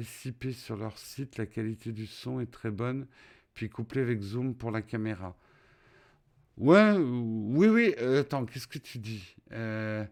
SIP 0.03 0.51
sur 0.51 0.77
leur 0.77 0.97
site. 0.99 1.37
La 1.37 1.47
qualité 1.47 1.91
du 1.91 2.05
son 2.05 2.39
est 2.39 2.51
très 2.51 2.69
bonne. 2.69 3.07
Puis 3.55 3.67
couplé 3.67 4.01
avec 4.01 4.21
Zoom 4.21 4.55
pour 4.55 4.69
la 4.69 4.83
caméra. 4.83 5.35
Ouais, 6.57 6.93
oui, 6.97 7.67
oui. 7.67 7.95
Euh, 7.97 8.21
attends, 8.21 8.45
qu'est-ce 8.45 8.67
que 8.67 8.77
tu 8.77 8.99
dis? 8.99 9.35
Euh, 9.51 10.05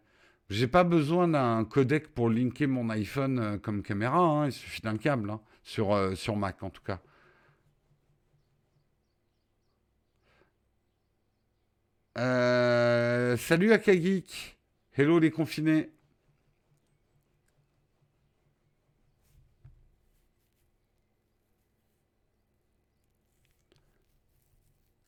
J'ai 0.49 0.67
pas 0.67 0.83
besoin 0.83 1.27
d'un 1.27 1.63
codec 1.65 2.07
pour 2.15 2.29
linker 2.31 2.67
mon 2.67 2.89
iPhone 2.89 3.39
euh, 3.39 3.57
comme 3.59 3.83
caméra. 3.83 4.17
Hein. 4.17 4.47
Il 4.47 4.53
suffit 4.53 4.81
d'un 4.81 4.97
câble, 4.97 5.29
hein. 5.29 5.39
sur, 5.63 5.93
euh, 5.93 6.15
sur 6.15 6.35
Mac 6.35 6.63
en 6.63 6.71
tout 6.71 6.83
cas. 6.83 6.99
Euh, 12.17 13.37
salut 13.37 13.71
Akagik. 13.73 14.57
Hello 14.93 15.19
les 15.19 15.29
confinés. 15.29 15.91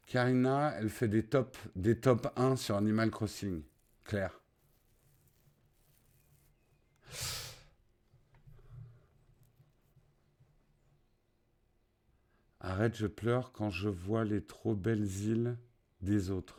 Karina, 0.05 0.73
elle 0.77 0.89
fait 0.89 1.07
des 1.07 1.23
top, 1.23 1.57
des 1.75 1.99
top 1.99 2.31
1 2.35 2.55
sur 2.55 2.75
Animal 2.77 3.09
Crossing. 3.11 3.63
Claire. 4.03 4.39
Arrête, 12.59 12.95
je 12.95 13.07
pleure 13.07 13.51
quand 13.51 13.69
je 13.71 13.89
vois 13.89 14.25
les 14.25 14.43
trop 14.43 14.75
belles 14.75 15.05
îles 15.21 15.57
des 16.01 16.29
autres. 16.29 16.58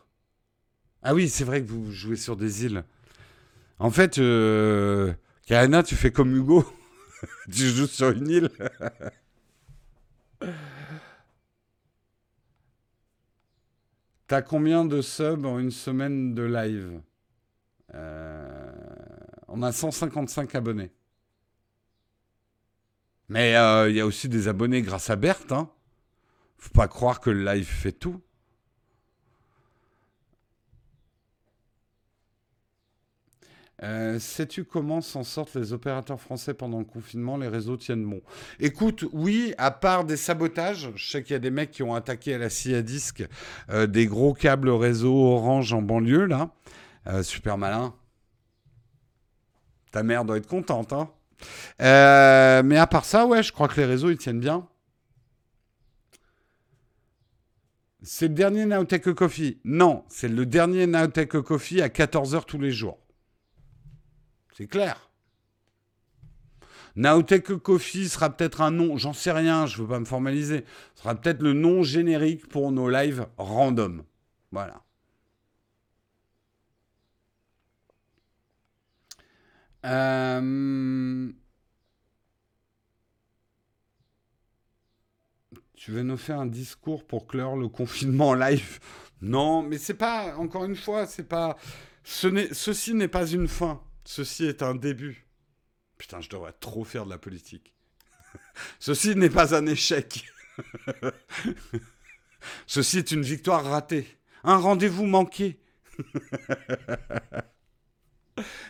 Ah 1.03 1.15
oui, 1.15 1.29
c'est 1.29 1.45
vrai 1.45 1.63
que 1.63 1.69
vous 1.71 1.91
jouez 1.91 2.17
sur 2.17 2.37
des 2.37 2.65
îles. 2.67 2.85
En 3.79 3.91
fait, 3.91 4.19
euh, 4.19 5.13
Karina, 5.47 5.83
tu 5.83 5.97
fais 5.97 6.13
comme 6.13 6.37
Hugo. 6.37 6.65
tu 7.51 7.69
joues 7.69 7.87
sur 7.87 8.11
une 8.11 8.29
île. 8.29 8.51
T'as 14.27 14.43
combien 14.43 14.85
de 14.85 15.01
subs 15.03 15.45
en 15.47 15.59
une 15.59 15.71
semaine 15.73 16.35
de 16.35 16.43
live? 16.43 17.01
Euh, 17.95 18.71
On 19.49 19.63
a 19.63 19.73
155 19.73 20.55
abonnés. 20.55 20.93
Mais 23.29 23.57
euh, 23.57 23.89
il 23.89 23.97
y 23.97 24.01
a 24.01 24.07
aussi 24.07 24.29
des 24.29 24.47
abonnés 24.49 24.83
grâce 24.83 25.09
à 25.11 25.17
Berthe. 25.17 25.53
Hein. 25.53 25.71
Faut 26.59 26.71
pas 26.71 26.89
croire 26.89 27.21
que 27.21 27.31
le 27.31 27.45
live 27.45 27.67
fait 27.67 27.93
tout. 27.93 28.21
Euh, 33.83 34.19
sais-tu 34.19 34.65
comment 34.65 35.01
s'en 35.01 35.25
sortent 35.25 35.55
les 35.55 35.73
opérateurs 35.73 36.21
français 36.21 36.53
pendant 36.53 36.79
le 36.79 36.85
confinement? 36.85 37.37
Les 37.37 37.49
réseaux 37.49 37.77
tiennent 37.77 38.05
bon. 38.05 38.21
Écoute, 38.59 39.07
oui, 39.13 39.55
à 39.57 39.71
part 39.71 40.05
des 40.05 40.17
sabotages, 40.17 40.91
je 40.97 41.11
sais 41.11 41.23
qu'il 41.23 41.33
y 41.33 41.37
a 41.37 41.41
des 41.41 41.51
mecs 41.51 41.71
qui 41.71 41.83
ont 41.83 41.95
attaqué 41.95 42.35
à 42.35 42.39
la 42.39 42.51
scie 42.51 42.75
à 42.75 42.83
disque 42.83 43.25
euh, 43.71 43.87
des 43.87 44.07
gros 44.07 44.35
câbles 44.35 44.69
réseau 44.69 45.15
orange 45.15 45.73
en 45.73 45.83
banlieue, 45.83 46.27
là. 46.27 46.51
Euh, 47.07 47.23
super 47.23 47.57
malin. 47.57 47.95
Ta 49.93 50.03
mère 50.03 50.25
doit 50.25 50.37
être 50.37 50.47
contente, 50.47 50.93
hein. 50.93 51.11
mais 51.79 52.77
à 52.77 52.87
part 52.87 53.05
ça, 53.05 53.27
ouais, 53.27 53.43
je 53.43 53.53
crois 53.53 53.67
que 53.67 53.81
les 53.81 53.87
réseaux, 53.87 54.11
ils 54.11 54.19
tiennent 54.19 54.41
bien. 54.41 54.69
C'est 58.03 58.29
le 58.29 58.35
dernier 58.35 58.67
Nowtech 58.67 59.13
Coffee. 59.15 59.59
Non, 59.65 60.05
c'est 60.09 60.29
le 60.29 60.47
dernier 60.47 60.87
Nowtech 60.87 61.41
Coffee 61.41 61.83
à 61.83 61.89
14h 61.89 62.45
tous 62.45 62.59
les 62.59 62.71
jours. 62.71 62.99
C'est 64.61 64.67
clair. 64.67 65.09
Naotech 66.95 67.57
Coffee 67.57 68.11
sera 68.11 68.29
peut-être 68.29 68.61
un 68.61 68.71
nom, 68.71 68.99
j'en 68.99 69.15
sais 69.15 69.33
rien, 69.33 69.65
je 69.65 69.79
ne 69.79 69.83
veux 69.83 69.89
pas 69.89 69.99
me 69.99 70.05
formaliser. 70.05 70.67
Sera 70.97 71.15
peut-être 71.15 71.41
le 71.41 71.55
nom 71.55 71.83
générique 71.83 72.47
pour 72.47 72.71
nos 72.71 72.91
lives 72.91 73.27
random. 73.39 74.05
Voilà. 74.53 74.83
Euh, 79.87 81.33
tu 85.75 85.91
veux 85.91 86.03
nous 86.03 86.19
faire 86.19 86.39
un 86.39 86.45
discours 86.45 87.07
pour 87.07 87.27
clore 87.27 87.57
le 87.57 87.69
confinement 87.69 88.29
en 88.29 88.35
live? 88.35 88.79
Non, 89.23 89.63
mais 89.63 89.79
c'est 89.79 89.95
pas, 89.95 90.37
encore 90.37 90.67
une 90.67 90.77
fois, 90.77 91.07
c'est 91.07 91.27
pas. 91.27 91.57
Ce 92.05 92.53
ceci 92.53 92.93
n'est 92.93 93.09
pas 93.09 93.27
une 93.27 93.49
fin. 93.49 93.83
Ceci 94.13 94.47
est 94.47 94.65
un 94.65 94.75
début. 94.75 95.25
Putain, 95.97 96.21
je 96.21 96.29
devrais 96.29 96.53
trop 96.59 96.83
faire 96.83 97.05
de 97.05 97.11
la 97.11 97.19
politique. 97.19 97.77
Ceci 98.81 99.15
n'est 99.15 99.31
pas 99.31 99.55
un 99.55 99.65
échec. 99.67 100.27
Ceci 102.67 102.99
est 102.99 103.13
une 103.13 103.23
victoire 103.23 103.65
ratée. 103.65 104.09
Un 104.43 104.57
rendez-vous 104.57 105.07
manqué. 105.07 105.61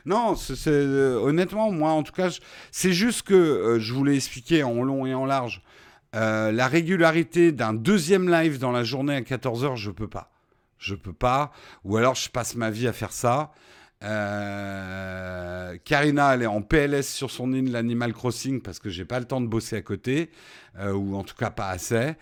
non, 0.05 0.36
c'est, 0.36 0.68
euh, 0.68 1.18
honnêtement, 1.22 1.72
moi 1.72 1.93
en 1.93 2.03
tout 2.03 2.12
cas, 2.12 2.38
c'est 2.70 2.93
juste 2.93 3.22
que 3.22 3.32
euh, 3.32 3.80
je 3.80 3.95
voulais 3.95 4.16
expliquer 4.16 4.62
en 4.62 4.82
long 4.82 5.07
et 5.07 5.14
en 5.14 5.24
large. 5.24 5.62
Euh, 6.14 6.53
la 6.53 6.68
régularité 6.68 7.51
d'un 7.51 7.72
deuxième 7.72 8.28
live 8.28 8.59
dans 8.59 8.72
la 8.72 8.84
journée 8.84 9.14
à 9.16 9.22
14h, 9.22 9.76
je 9.76 9.91
peux 9.91 10.09
pas. 10.09 10.30
Je 10.76 10.95
peux 10.95 11.14
pas. 11.14 11.51
Ou 11.84 11.97
alors 11.97 12.14
je 12.14 12.28
passe 12.28 12.57
ma 12.57 12.70
vie 12.70 12.86
à 12.86 12.93
faire 12.93 13.12
ça. 13.12 13.55
Karina, 15.84 16.34
elle 16.34 16.42
est 16.42 16.46
en 16.46 16.62
PLS 16.62 17.03
sur 17.03 17.30
son 17.30 17.53
île 17.53 17.70
l'Animal 17.70 18.12
Crossing 18.12 18.62
parce 18.62 18.78
que 18.78 18.88
j'ai 18.88 19.05
pas 19.05 19.20
le 19.20 19.26
temps 19.26 19.40
de 19.40 19.46
bosser 19.46 19.76
à 19.76 19.82
côté, 19.82 20.30
ou 20.78 21.16
en 21.16 21.22
tout 21.22 21.34
cas 21.34 21.51
pas 21.51 21.68
assez. 21.68 22.14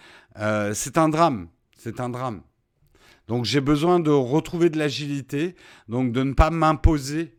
c'est 0.74 0.98
un 0.98 1.08
drame. 1.08 1.48
C'est 1.76 2.00
un 2.00 2.08
drame. 2.08 2.42
Donc 3.28 3.44
j'ai 3.44 3.60
besoin 3.60 4.00
de 4.00 4.10
retrouver 4.10 4.70
de 4.70 4.78
l'agilité, 4.78 5.54
donc 5.88 6.12
de 6.12 6.22
ne 6.22 6.32
pas 6.32 6.50
m'imposer. 6.50 7.38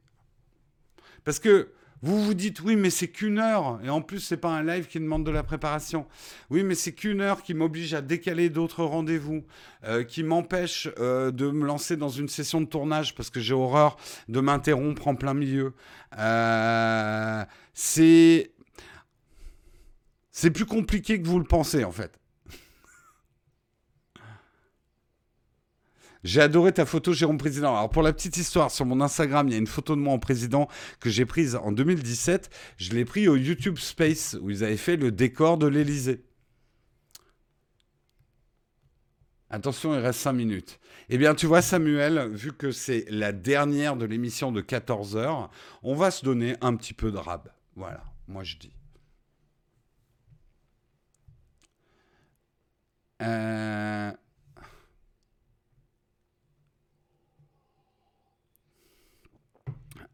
Parce 1.26 1.40
que 1.40 1.74
vous 2.02 2.24
vous 2.24 2.34
dites 2.34 2.62
oui, 2.62 2.76
mais 2.76 2.90
c'est 2.90 3.10
qu'une 3.10 3.40
heure, 3.40 3.80
et 3.84 3.90
en 3.90 4.02
plus 4.02 4.20
c'est 4.20 4.38
pas 4.38 4.50
un 4.50 4.64
live 4.64 4.88
qui 4.88 5.00
demande 5.00 5.26
de 5.26 5.32
la 5.32 5.44
préparation. 5.44 6.06
Oui, 6.50 6.64
mais 6.64 6.76
c'est 6.76 6.94
qu'une 6.94 7.20
heure 7.20 7.44
qui 7.44 7.54
m'oblige 7.54 7.94
à 7.94 8.02
décaler 8.02 8.50
d'autres 8.50 8.84
rendez-vous, 8.84 9.44
euh, 9.84 10.04
qui 10.04 10.24
m'empêche 10.24 10.88
euh, 11.00 11.32
de 11.32 11.50
me 11.52 11.66
lancer 11.66 11.98
dans 11.98 12.10
une 12.10 12.30
session 12.30 12.62
de 12.62 12.68
tournage 12.68 13.16
parce 13.16 13.30
que 13.30 13.42
j'ai 13.42 13.54
horreur 13.54 13.98
de 14.30 14.40
m'interrompre 14.40 15.08
en 15.08 15.16
plein 15.16 15.34
milieu. 15.34 15.74
Euh, 16.18 17.44
c'est 17.74 18.52
c'est 20.32 20.52
plus 20.52 20.66
compliqué 20.66 21.22
que 21.22 21.28
vous 21.28 21.40
le 21.40 21.46
pensez 21.46 21.84
en 21.84 21.92
fait. 21.92 22.18
J'ai 26.24 26.42
adoré 26.42 26.74
ta 26.74 26.86
photo, 26.86 27.14
Jérôme 27.14 27.38
Président. 27.38 27.76
Alors, 27.76 27.90
pour 27.90 28.04
la 28.04 28.12
petite 28.12 28.36
histoire, 28.38 28.72
sur 28.72 28.86
mon 28.86 29.00
Instagram, 29.00 29.48
il 29.48 29.52
y 29.52 29.56
a 29.56 29.60
une 29.60 29.68
photo 29.68 29.96
de 29.96 30.02
moi 30.02 30.14
en 30.14 30.20
président 30.20 30.68
que 31.00 31.10
j'ai 31.10 31.26
prise 31.26 31.56
en 31.56 31.72
2017. 31.72 32.50
Je 32.78 32.92
l'ai 32.92 33.06
pris 33.06 33.28
au 33.28 33.38
YouTube 33.38 33.78
Space, 33.78 34.38
où 34.42 34.50
ils 34.50 34.64
avaient 34.64 34.78
fait 34.78 34.98
le 34.98 35.12
décor 35.12 35.58
de 35.58 35.68
l'Elysée. 35.68 36.26
Attention, 39.50 39.96
il 39.96 40.00
reste 40.00 40.20
5 40.20 40.34
minutes. 40.34 40.80
Eh 41.10 41.18
bien, 41.18 41.34
tu 41.34 41.48
vois, 41.48 41.62
Samuel, 41.62 42.30
vu 42.34 42.52
que 42.54 42.72
c'est 42.72 43.06
la 43.10 43.32
dernière 43.32 43.96
de 43.96 44.06
l'émission 44.06 44.52
de 44.52 44.62
14 44.62 45.16
heures, 45.16 45.50
on 45.82 45.96
va 45.96 46.12
se 46.12 46.24
donner 46.24 46.56
un 46.62 46.76
petit 46.76 46.94
peu 46.94 47.12
de 47.12 47.18
rab. 47.18 47.50
Voilà, 47.76 48.04
moi 48.28 48.44
je 48.44 48.58
dis. 48.58 48.74
Euh... 53.22 54.12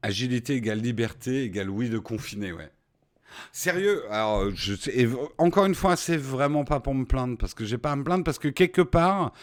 Agilité 0.05 0.53
égale 0.53 0.81
liberté 0.81 1.45
égale 1.45 1.69
oui 1.69 1.89
de 1.89 1.97
confiner, 1.97 2.53
ouais. 2.53 2.69
Sérieux, 3.51 4.03
alors 4.11 4.55
je, 4.55 4.75
encore 5.39 5.65
une 5.65 5.73
fois, 5.73 5.95
c'est 5.95 6.15
vraiment 6.15 6.63
pas 6.63 6.79
pour 6.79 6.93
me 6.93 7.05
plaindre 7.05 7.39
parce 7.39 7.55
que 7.55 7.65
j'ai 7.65 7.79
pas 7.79 7.91
à 7.91 7.95
me 7.95 8.03
plaindre 8.03 8.23
parce 8.23 8.37
que 8.37 8.47
quelque 8.47 8.83
part, 8.83 9.33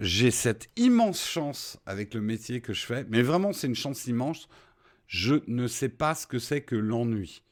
j'ai 0.00 0.32
cette 0.32 0.68
immense 0.76 1.24
chance 1.24 1.78
avec 1.86 2.12
le 2.14 2.20
métier 2.20 2.60
que 2.60 2.72
je 2.72 2.84
fais, 2.84 3.06
mais 3.08 3.22
vraiment 3.22 3.52
c'est 3.52 3.68
une 3.68 3.76
chance 3.76 4.08
immense. 4.08 4.48
Je 5.06 5.36
ne 5.46 5.68
sais 5.68 5.88
pas 5.88 6.16
ce 6.16 6.26
que 6.26 6.40
c'est 6.40 6.60
que 6.60 6.74
l'ennui. 6.74 7.42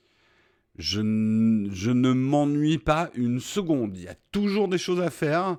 Je, 0.78 1.00
je, 1.72 1.90
ne 1.92 2.12
m'ennuie 2.12 2.78
pas 2.78 3.10
une 3.14 3.38
seconde. 3.38 3.96
Il 3.96 4.02
y 4.02 4.08
a 4.08 4.16
toujours 4.32 4.66
des 4.66 4.78
choses 4.78 5.00
à 5.00 5.10
faire. 5.10 5.58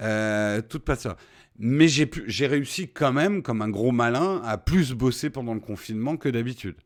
Euh, 0.00 0.62
toute 0.62 0.90
ça. 0.94 1.16
Mais 1.58 1.88
j'ai 1.88 2.46
réussi 2.46 2.88
quand 2.88 3.12
même, 3.12 3.42
comme 3.42 3.62
un 3.62 3.68
gros 3.68 3.90
malin, 3.90 4.40
à 4.44 4.58
plus 4.58 4.92
bosser 4.92 5.28
pendant 5.28 5.54
le 5.54 5.60
confinement 5.60 6.16
que 6.16 6.28
d'habitude. 6.28 6.76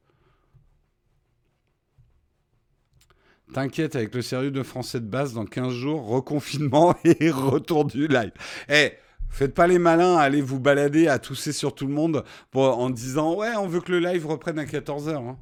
T'inquiète, 3.53 3.97
avec 3.97 4.15
le 4.15 4.23
sérieux 4.23 4.51
de 4.51 4.63
français 4.63 5.01
de 5.01 5.07
base, 5.07 5.35
dans 5.35 5.45
15 5.45 5.75
jours, 5.75 6.07
reconfinement 6.07 6.95
et 7.05 7.31
retour 7.31 7.85
du 7.85 8.09
live. 8.09 8.33
Eh, 8.71 8.93
faites 9.29 9.53
pas 9.53 9.67
les 9.67 9.79
malins, 9.79 10.17
allez 10.17 10.41
vous 10.41 10.59
balader 10.59 11.07
à 11.07 11.19
tousser 11.19 11.53
sur 11.53 11.75
tout 11.75 11.87
le 11.87 11.93
monde 11.93 12.25
en 12.55 12.89
disant 12.89 13.35
Ouais, 13.35 13.55
on 13.59 13.67
veut 13.67 13.83
que 13.83 13.93
le 13.93 13.99
live 13.99 14.27
reprenne 14.27 14.59
à 14.59 14.65
14h. 14.65 15.37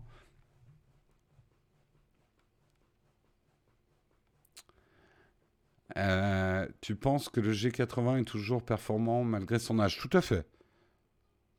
Euh, 6.00 6.66
tu 6.80 6.96
penses 6.96 7.28
que 7.28 7.40
le 7.40 7.52
G80 7.52 8.20
est 8.20 8.24
toujours 8.24 8.62
performant 8.62 9.22
malgré 9.22 9.58
son 9.58 9.78
âge? 9.78 9.98
Tout 9.98 10.16
à 10.16 10.22
fait. 10.22 10.46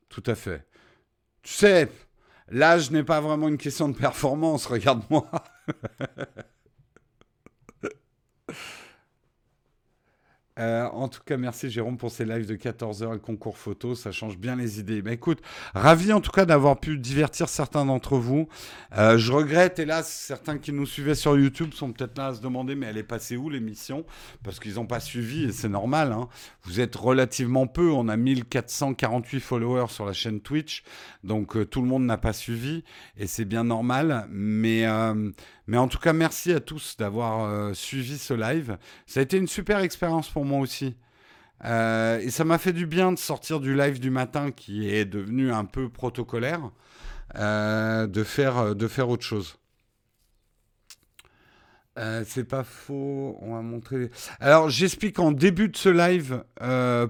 Tout 0.08 0.22
à 0.26 0.34
fait. 0.34 0.66
Tu 1.42 1.52
sais, 1.52 1.88
l'âge 2.48 2.90
n'est 2.90 3.04
pas 3.04 3.20
vraiment 3.20 3.48
une 3.48 3.58
question 3.58 3.88
de 3.88 3.96
performance, 3.96 4.66
regarde-moi. 4.68 5.28
Euh, 10.58 10.86
en 10.88 11.08
tout 11.08 11.22
cas, 11.24 11.36
merci 11.36 11.70
Jérôme 11.70 11.96
pour 11.96 12.10
ces 12.10 12.24
lives 12.24 12.46
de 12.46 12.56
14h 12.56 13.08
et 13.08 13.12
le 13.12 13.18
concours 13.18 13.56
photo. 13.56 13.94
Ça 13.94 14.12
change 14.12 14.36
bien 14.36 14.56
les 14.56 14.80
idées. 14.80 15.02
Mais 15.02 15.14
écoute, 15.14 15.40
ravi 15.74 16.12
en 16.12 16.20
tout 16.20 16.30
cas 16.30 16.44
d'avoir 16.44 16.78
pu 16.78 16.98
divertir 16.98 17.48
certains 17.48 17.86
d'entre 17.86 18.16
vous. 18.16 18.48
Euh, 18.98 19.16
je 19.16 19.32
regrette, 19.32 19.78
hélas, 19.78 20.10
certains 20.12 20.58
qui 20.58 20.72
nous 20.72 20.86
suivaient 20.86 21.14
sur 21.14 21.38
YouTube 21.38 21.72
sont 21.72 21.92
peut-être 21.92 22.18
là 22.18 22.28
à 22.28 22.34
se 22.34 22.40
demander, 22.40 22.74
mais 22.74 22.86
elle 22.86 22.98
est 22.98 23.02
passée 23.02 23.36
où 23.36 23.48
l'émission? 23.48 24.04
Parce 24.42 24.60
qu'ils 24.60 24.74
n'ont 24.74 24.86
pas 24.86 25.00
suivi 25.00 25.44
et 25.44 25.52
c'est 25.52 25.68
normal. 25.68 26.12
Hein. 26.12 26.28
Vous 26.64 26.80
êtes 26.80 26.96
relativement 26.96 27.66
peu. 27.66 27.90
On 27.90 28.08
a 28.08 28.16
1448 28.16 29.40
followers 29.40 29.88
sur 29.88 30.04
la 30.04 30.12
chaîne 30.12 30.40
Twitch. 30.40 30.82
Donc 31.24 31.56
euh, 31.56 31.64
tout 31.64 31.80
le 31.80 31.88
monde 31.88 32.04
n'a 32.04 32.18
pas 32.18 32.32
suivi 32.32 32.84
et 33.16 33.26
c'est 33.26 33.46
bien 33.46 33.64
normal. 33.64 34.26
Mais 34.30 34.86
mais 35.66 35.76
en 35.76 35.88
tout 35.88 35.98
cas, 35.98 36.12
merci 36.12 36.52
à 36.52 36.60
tous 36.60 36.96
d'avoir 36.96 37.44
euh, 37.44 37.72
suivi 37.74 38.18
ce 38.18 38.34
live. 38.34 38.78
Ça 39.06 39.20
a 39.20 39.22
été 39.22 39.36
une 39.36 39.46
super 39.46 39.78
expérience 39.78 40.28
pour 40.28 40.44
moi 40.44 40.58
aussi. 40.58 40.96
Euh, 41.64 42.18
et 42.18 42.30
ça 42.30 42.44
m'a 42.44 42.58
fait 42.58 42.72
du 42.72 42.86
bien 42.86 43.12
de 43.12 43.18
sortir 43.18 43.60
du 43.60 43.76
live 43.76 44.00
du 44.00 44.10
matin 44.10 44.50
qui 44.50 44.88
est 44.92 45.04
devenu 45.04 45.52
un 45.52 45.64
peu 45.64 45.88
protocolaire, 45.88 46.72
euh, 47.36 48.08
de, 48.08 48.24
faire, 48.24 48.74
de 48.74 48.88
faire 48.88 49.08
autre 49.08 49.24
chose. 49.24 49.56
c'est 52.24 52.48
pas 52.48 52.64
faux, 52.64 53.38
on 53.40 53.54
va 53.54 53.62
montrer. 53.62 54.10
Alors 54.40 54.68
j'explique 54.70 55.20
en 55.20 55.30
début 55.30 55.68
de 55.68 55.76
ce 55.76 55.88
live 55.88 56.42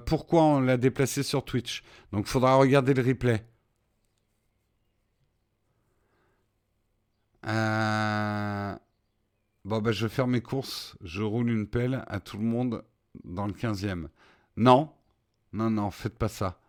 pourquoi 0.05 0.43
on 0.43 0.59
l'a 0.59 0.77
déplacé 0.77 1.23
sur 1.23 1.43
Twitch. 1.43 1.81
Donc 2.11 2.25
il 2.27 2.29
faudra 2.29 2.55
regarder 2.55 2.93
le 2.93 3.01
replay. 3.01 3.43
Euh, 7.45 8.75
bon, 9.65 9.81
ben, 9.81 9.91
je 9.91 10.07
vais 10.07 10.27
mes 10.27 10.41
courses, 10.41 10.97
je 11.01 11.21
roule 11.21 11.49
une 11.49 11.67
pelle 11.67 12.03
à 12.07 12.19
tout 12.19 12.37
le 12.37 12.43
monde 12.43 12.83
dans 13.23 13.47
le 13.47 13.53
15e. 13.53 14.07
Non, 14.57 14.91
non, 15.51 15.69
non, 15.69 15.91
faites 15.91 16.17
pas 16.17 16.29
ça. 16.29 16.59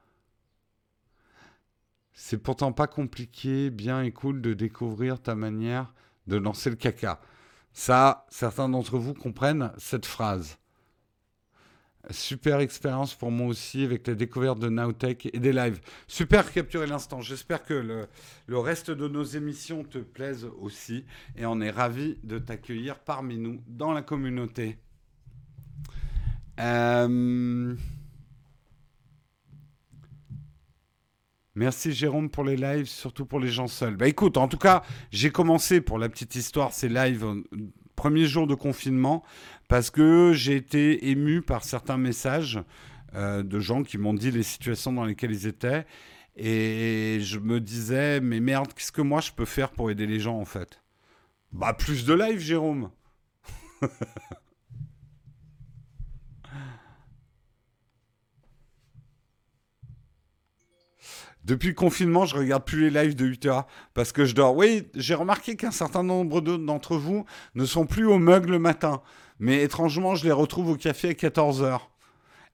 C'est 2.13 2.39
pourtant 2.39 2.73
pas 2.73 2.87
compliqué, 2.87 3.71
bien 3.71 4.03
et 4.03 4.13
cool 4.13 4.41
de 4.41 4.55
découvrir 4.55 5.21
ta 5.21 5.35
manière 5.35 5.93
de 6.27 6.37
lancer 6.37 6.71
le 6.71 6.77
caca. 6.77 7.21
Ça, 7.73 8.27
certains 8.31 8.69
d'entre 8.69 8.99
vous 8.99 9.15
comprennent 9.15 9.73
cette 9.79 10.07
phrase. 10.07 10.59
Super 12.11 12.61
expérience 12.61 13.15
pour 13.15 13.31
moi 13.31 13.47
aussi 13.47 13.85
avec 13.85 14.07
la 14.07 14.15
découverte 14.15 14.59
de 14.59 14.69
Nowtech 14.69 15.31
et 15.33 15.39
des 15.39 15.53
lives. 15.53 15.81
Super 16.07 16.53
capturé 16.53 16.87
l'instant. 16.87 17.21
J'espère 17.21 17.65
que 17.65 17.75
le, 17.75 18.59
reste 18.59 18.91
de 18.91 19.09
nos 19.09 19.25
émissions 19.25 19.85
te 19.85 19.99
plaisent 19.99 20.49
aussi. 20.61 21.05
Et 21.37 21.47
on 21.47 21.61
est 21.61 21.71
ravis 21.71 22.19
de 22.23 22.39
t'accueillir 22.39 22.99
parmi 22.99 23.39
nous 23.39 23.63
dans 23.67 23.93
la 23.93 24.03
communauté. 24.03 24.79
Euh, 26.61 27.75
merci 31.55 31.93
Jérôme 31.93 32.31
pour 32.31 32.45
les 32.45 32.57
lives, 32.57 32.87
surtout 32.87 33.25
pour 33.25 33.41
les 33.41 33.49
gens 33.49 33.67
seuls. 33.67 33.97
Bah 33.97 34.09
écoute, 34.09 34.37
en 34.37 34.49
tout 34.49 34.59
cas, 34.59 34.83
j'ai 35.11 35.31
commencé 35.31 35.81
pour 35.81 35.99
la 35.99 36.09
petite 36.09 36.35
histoire 36.35 36.73
ces 36.73 36.89
lives 36.89 37.27
premier 38.05 38.27
jour 38.27 38.47
de 38.47 38.55
confinement 38.55 39.23
parce 39.69 39.91
que 39.91 40.33
j'ai 40.35 40.57
été 40.57 41.11
ému 41.11 41.43
par 41.43 41.65
certains 41.65 41.97
messages 41.97 42.61
euh, 43.15 43.43
de 43.43 43.61
gens 43.61 43.83
qui 43.83 43.99
m'ont 43.99 44.15
dit 44.15 44.31
les 44.31 44.43
situations 44.43 44.93
dans 44.93 45.05
lesquelles 45.05 45.33
ils 45.33 45.47
étaient. 45.47 45.87
Et 46.37 47.19
je 47.21 47.39
me 47.39 47.61
disais, 47.61 48.21
mais 48.21 48.41
merde, 48.41 48.73
qu'est-ce 48.75 48.93
que 48.93 49.03
moi 49.03 49.21
je 49.21 49.31
peux 49.33 49.45
faire 49.45 49.71
pour 49.71 49.91
aider 49.91 50.07
les 50.07 50.19
gens 50.19 50.39
en 50.39 50.45
fait? 50.45 50.81
Bah, 51.53 51.73
plus 51.73 52.05
de 52.05 52.15
live, 52.15 52.41
Jérôme 52.41 52.91
Depuis 61.45 61.69
le 61.69 61.75
confinement, 61.75 62.25
je 62.25 62.37
regarde 62.37 62.65
plus 62.65 62.89
les 62.89 63.03
lives 63.03 63.15
de 63.15 63.27
8 63.27 63.47
heures 63.47 63.67
parce 63.93 64.13
que 64.13 64.25
je 64.25 64.35
dors. 64.35 64.57
Oui, 64.57 64.89
j'ai 64.95 65.15
remarqué 65.15 65.57
qu'un 65.57 65.71
certain 65.71 66.03
nombre 66.03 66.41
d'entre 66.41 66.97
vous 66.97 67.27
ne 67.55 67.67
sont 67.67 67.85
plus 67.85 68.07
au 68.07 68.19
mug 68.19 68.49
le 68.49 68.59
matin. 68.59 69.03
Mais 69.45 69.63
étrangement, 69.63 70.15
je 70.15 70.25
les 70.25 70.33
retrouve 70.33 70.71
au 70.71 70.75
café 70.75 71.11
à 71.11 71.15
14 71.15 71.63
heures. 71.63 71.91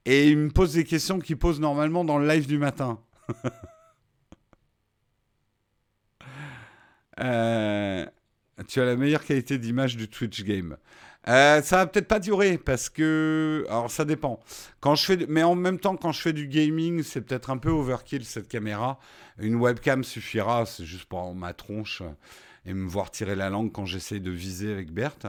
Et 0.06 0.26
ils 0.28 0.36
me 0.36 0.50
posent 0.50 0.72
des 0.72 0.82
questions 0.82 1.20
qu'ils 1.20 1.36
posent 1.36 1.60
normalement 1.60 2.04
dans 2.04 2.18
le 2.18 2.26
live 2.26 2.48
du 2.48 2.58
matin. 2.58 2.98
Euh, 7.22 8.06
tu 8.66 8.80
as 8.80 8.86
la 8.86 8.96
meilleure 8.96 9.22
qualité 9.22 9.58
d'image 9.58 9.94
du 9.94 10.08
Twitch 10.08 10.42
Game. 10.42 10.78
Euh, 11.28 11.60
ça 11.60 11.76
va 11.76 11.86
peut-être 11.86 12.08
pas 12.08 12.18
durer 12.18 12.56
parce 12.56 12.88
que. 12.88 13.66
Alors 13.68 13.90
ça 13.90 14.06
dépend. 14.06 14.40
Quand 14.80 14.94
je 14.94 15.04
fais... 15.04 15.26
Mais 15.28 15.42
en 15.42 15.54
même 15.54 15.78
temps, 15.78 15.96
quand 15.96 16.12
je 16.12 16.20
fais 16.22 16.32
du 16.32 16.48
gaming, 16.48 17.02
c'est 17.02 17.20
peut-être 17.20 17.50
un 17.50 17.58
peu 17.58 17.68
overkill 17.68 18.24
cette 18.24 18.48
caméra. 18.48 18.98
Une 19.38 19.56
webcam 19.56 20.02
suffira, 20.02 20.64
c'est 20.64 20.86
juste 20.86 21.04
pour 21.04 21.34
ma 21.34 21.52
tronche 21.52 22.02
et 22.64 22.74
me 22.74 22.88
voir 22.88 23.10
tirer 23.10 23.34
la 23.34 23.50
langue 23.50 23.72
quand 23.72 23.86
j'essaie 23.86 24.20
de 24.20 24.30
viser 24.30 24.72
avec 24.72 24.92
Berthe. 24.92 25.26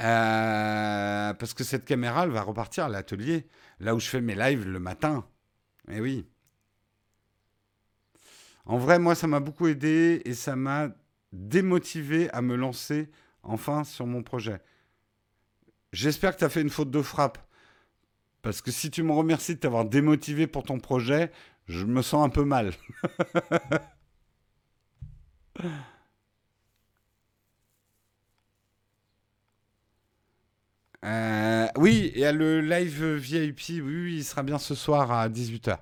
Euh, 0.00 1.34
parce 1.34 1.54
que 1.54 1.64
cette 1.64 1.84
caméra, 1.84 2.24
elle 2.24 2.30
va 2.30 2.42
repartir 2.42 2.84
à 2.84 2.88
l'atelier, 2.88 3.46
là 3.80 3.94
où 3.94 4.00
je 4.00 4.08
fais 4.08 4.20
mes 4.20 4.34
lives 4.34 4.66
le 4.66 4.80
matin. 4.80 5.26
Eh 5.90 6.00
oui. 6.00 6.26
En 8.64 8.78
vrai, 8.78 8.98
moi, 8.98 9.14
ça 9.14 9.26
m'a 9.26 9.40
beaucoup 9.40 9.66
aidé 9.66 10.22
et 10.24 10.34
ça 10.34 10.56
m'a 10.56 10.88
démotivé 11.32 12.30
à 12.30 12.42
me 12.42 12.56
lancer 12.56 13.10
enfin 13.42 13.84
sur 13.84 14.06
mon 14.06 14.22
projet. 14.22 14.60
J'espère 15.92 16.34
que 16.34 16.40
tu 16.40 16.44
as 16.44 16.48
fait 16.48 16.62
une 16.62 16.70
faute 16.70 16.90
de 16.90 17.02
frappe. 17.02 17.38
Parce 18.42 18.62
que 18.62 18.70
si 18.70 18.90
tu 18.90 19.02
me 19.02 19.12
remercies 19.12 19.56
de 19.56 19.60
t'avoir 19.60 19.84
démotivé 19.84 20.46
pour 20.46 20.62
ton 20.62 20.78
projet, 20.78 21.30
je 21.66 21.84
me 21.84 22.00
sens 22.00 22.24
un 22.24 22.30
peu 22.30 22.44
mal. 22.44 22.72
Euh, 31.04 31.66
oui, 31.76 32.12
il 32.14 32.20
y 32.20 32.24
a 32.24 32.32
le 32.32 32.60
live 32.60 33.14
VIP, 33.14 33.82
oui, 33.82 34.16
il 34.16 34.24
sera 34.24 34.42
bien 34.42 34.58
ce 34.58 34.74
soir 34.74 35.10
à 35.10 35.28
18h. 35.28 35.78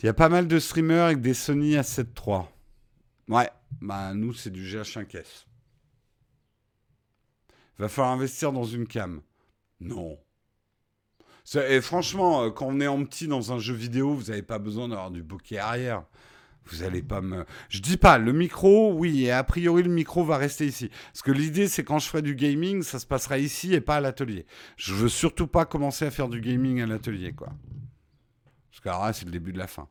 Il 0.00 0.06
y 0.06 0.08
a 0.08 0.14
pas 0.14 0.28
mal 0.28 0.46
de 0.46 0.58
streamers 0.58 1.06
avec 1.06 1.20
des 1.20 1.34
Sony 1.34 1.74
A7 1.74 2.06
III. 2.24 2.42
Ouais, 3.28 3.50
bah 3.80 4.14
nous 4.14 4.32
c'est 4.32 4.50
du 4.50 4.64
GH5S. 4.64 5.46
Va 7.78 7.88
falloir 7.88 8.12
investir 8.12 8.52
dans 8.52 8.64
une 8.64 8.86
cam. 8.86 9.20
Non. 9.80 10.18
Et 11.54 11.80
franchement, 11.80 12.44
euh, 12.44 12.50
quand 12.50 12.66
on 12.66 12.80
est 12.80 12.86
en 12.86 13.04
petit 13.04 13.26
dans 13.26 13.52
un 13.52 13.58
jeu 13.58 13.74
vidéo, 13.74 14.14
vous 14.14 14.24
n'avez 14.24 14.42
pas 14.42 14.58
besoin 14.58 14.88
d'avoir 14.88 15.10
du 15.10 15.22
bokeh 15.22 15.58
arrière. 15.58 16.04
Vous 16.70 16.82
allez 16.82 17.02
pas 17.02 17.20
me. 17.20 17.46
Je 17.68 17.80
dis 17.80 17.96
pas, 17.96 18.18
le 18.18 18.32
micro, 18.32 18.92
oui, 18.92 19.24
et 19.24 19.30
a 19.30 19.42
priori, 19.42 19.82
le 19.82 19.90
micro 19.90 20.24
va 20.24 20.36
rester 20.36 20.66
ici. 20.66 20.90
Parce 21.12 21.22
que 21.22 21.32
l'idée, 21.32 21.66
c'est 21.66 21.82
quand 21.82 21.98
je 21.98 22.08
ferai 22.08 22.22
du 22.22 22.34
gaming, 22.34 22.82
ça 22.82 22.98
se 22.98 23.06
passera 23.06 23.38
ici 23.38 23.74
et 23.74 23.80
pas 23.80 23.96
à 23.96 24.00
l'atelier. 24.00 24.46
Je 24.76 24.94
veux 24.94 25.08
surtout 25.08 25.46
pas 25.46 25.64
commencer 25.64 26.04
à 26.04 26.10
faire 26.10 26.28
du 26.28 26.40
gaming 26.40 26.80
à 26.80 26.86
l'atelier, 26.86 27.32
quoi. 27.32 27.48
Parce 28.70 28.80
que 28.80 28.88
là, 28.88 29.12
c'est 29.12 29.24
le 29.24 29.30
début 29.30 29.52
de 29.52 29.58
la 29.58 29.66
fin. 29.66 29.88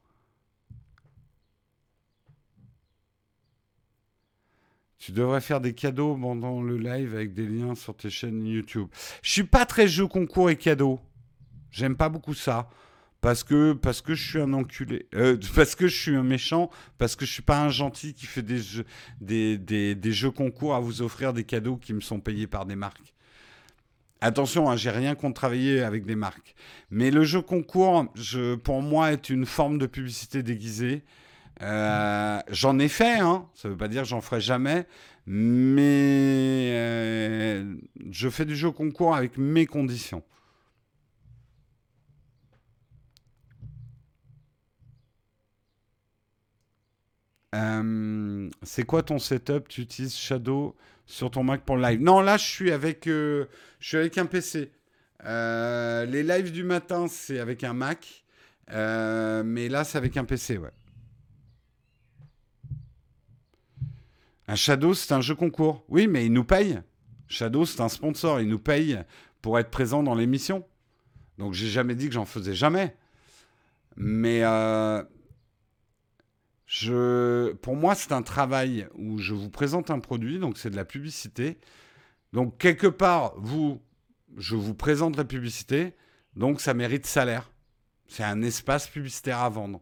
Tu 4.99 5.11
devrais 5.11 5.41
faire 5.41 5.61
des 5.61 5.73
cadeaux 5.73 6.15
pendant 6.15 6.61
le 6.61 6.77
live 6.77 7.15
avec 7.15 7.33
des 7.33 7.47
liens 7.47 7.75
sur 7.75 7.95
tes 7.95 8.09
chaînes 8.09 8.45
YouTube. 8.45 8.87
Je 9.21 9.31
suis 9.31 9.43
pas 9.43 9.65
très 9.65 9.87
jeu 9.87 10.07
concours 10.07 10.49
et 10.49 10.57
cadeaux. 10.57 10.99
J'aime 11.71 11.95
pas 11.95 12.09
beaucoup 12.09 12.33
ça. 12.33 12.69
Parce 13.21 13.43
que, 13.43 13.73
parce 13.73 14.01
que 14.01 14.13
je 14.13 14.29
suis 14.29 14.39
un 14.39 14.53
enculé. 14.53 15.07
Euh, 15.15 15.37
parce 15.55 15.75
que 15.75 15.87
je 15.87 15.95
suis 15.95 16.15
un 16.15 16.23
méchant. 16.23 16.69
Parce 16.97 17.15
que 17.15 17.25
je 17.25 17.31
suis 17.31 17.41
pas 17.41 17.59
un 17.61 17.69
gentil 17.69 18.13
qui 18.13 18.25
fait 18.25 18.41
des 18.41 18.59
jeux, 18.59 18.85
des, 19.21 19.57
des, 19.57 20.11
jeux 20.11 20.31
concours 20.31 20.75
à 20.75 20.79
vous 20.79 21.01
offrir 21.01 21.33
des 21.33 21.43
cadeaux 21.43 21.77
qui 21.77 21.93
me 21.93 22.01
sont 22.01 22.19
payés 22.19 22.47
par 22.47 22.65
des 22.65 22.75
marques. 22.75 23.13
Attention, 24.19 24.69
hein, 24.69 24.75
j'ai 24.75 24.89
rien 24.89 25.13
contre 25.13 25.35
travailler 25.35 25.81
avec 25.81 26.05
des 26.05 26.15
marques. 26.15 26.55
Mais 26.89 27.11
le 27.11 27.23
jeu 27.23 27.41
concours, 27.41 28.05
pour 28.63 28.81
moi, 28.81 29.11
est 29.11 29.29
une 29.29 29.45
forme 29.45 29.77
de 29.77 29.85
publicité 29.85 30.41
déguisée. 30.41 31.03
Euh, 31.61 32.39
j'en 32.49 32.79
ai 32.79 32.87
fait, 32.87 33.19
hein. 33.19 33.47
ça 33.55 33.67
ne 33.67 33.73
veut 33.73 33.77
pas 33.77 33.87
dire 33.87 34.03
que 34.03 34.07
j'en 34.07 34.21
ferai 34.21 34.41
jamais, 34.41 34.85
mais 35.25 36.71
euh, 36.71 37.75
je 38.11 38.29
fais 38.29 38.45
du 38.45 38.55
jeu 38.55 38.71
concours 38.71 39.15
avec 39.15 39.37
mes 39.37 39.65
conditions. 39.65 40.23
Euh, 47.57 48.49
c'est 48.63 48.83
quoi 48.83 49.03
ton 49.03 49.19
setup? 49.19 49.67
Tu 49.67 49.81
utilises 49.81 50.15
Shadow 50.15 50.75
sur 51.05 51.31
ton 51.31 51.43
Mac 51.43 51.63
pour 51.63 51.77
live? 51.77 52.01
Non, 52.01 52.21
là, 52.21 52.37
je 52.37 52.45
suis 52.45 52.71
avec, 52.71 53.07
euh, 53.07 53.45
je 53.79 53.87
suis 53.87 53.97
avec 53.97 54.17
un 54.17 54.25
PC. 54.25 54.71
Euh, 55.25 56.05
les 56.05 56.23
lives 56.23 56.51
du 56.51 56.63
matin, 56.63 57.07
c'est 57.07 57.39
avec 57.39 57.63
un 57.63 57.73
Mac. 57.73 58.23
mais 58.69 59.69
là, 59.69 59.83
c'est 59.83 59.97
avec 59.97 60.17
un 60.17 60.25
PC, 60.25 60.57
ouais. 60.57 60.71
Un 64.49 64.55
Shadow, 64.55 64.93
c'est 64.93 65.13
un 65.13 65.21
jeu 65.21 65.35
concours. 65.35 65.83
Oui, 65.89 66.07
mais 66.07 66.25
il 66.25 66.31
nous 66.31 66.45
paye. 66.45 66.79
Shadow, 67.27 67.65
c'est 67.65 67.81
un 67.81 67.89
sponsor. 67.89 68.39
Il 68.39 68.47
nous 68.47 68.59
paye 68.59 68.97
pour 69.41 69.59
être 69.59 69.69
présent 69.69 70.03
dans 70.03 70.15
l'émission. 70.15 70.65
Donc, 71.37 71.53
j'ai 71.53 71.67
jamais 71.67 71.95
dit 71.95 72.07
que 72.07 72.13
j'en 72.13 72.25
faisais 72.25 72.53
jamais. 72.53 72.95
Mais 73.97 74.43
pour 77.61 77.75
moi, 77.75 77.95
c'est 77.95 78.11
un 78.11 78.21
travail 78.21 78.87
où 78.95 79.19
je 79.19 79.33
vous 79.33 79.49
présente 79.49 79.89
un 79.89 79.99
produit, 79.99 80.37
donc 80.37 80.57
c'est 80.57 80.69
de 80.69 80.75
la 80.75 80.85
publicité. 80.85 81.57
Donc, 82.33 82.57
quelque 82.57 82.87
part, 82.87 83.33
vous, 83.37 83.81
je 84.35 84.55
vous 84.55 84.73
présente 84.73 85.15
la 85.15 85.23
publicité, 85.23 85.95
donc 86.35 86.59
ça 86.59 86.73
mérite 86.73 87.05
salaire. 87.05 87.49
C'est 88.07 88.23
un 88.23 88.41
espace 88.41 88.87
publicitaire 88.87 89.39
à 89.39 89.49
vendre. 89.49 89.81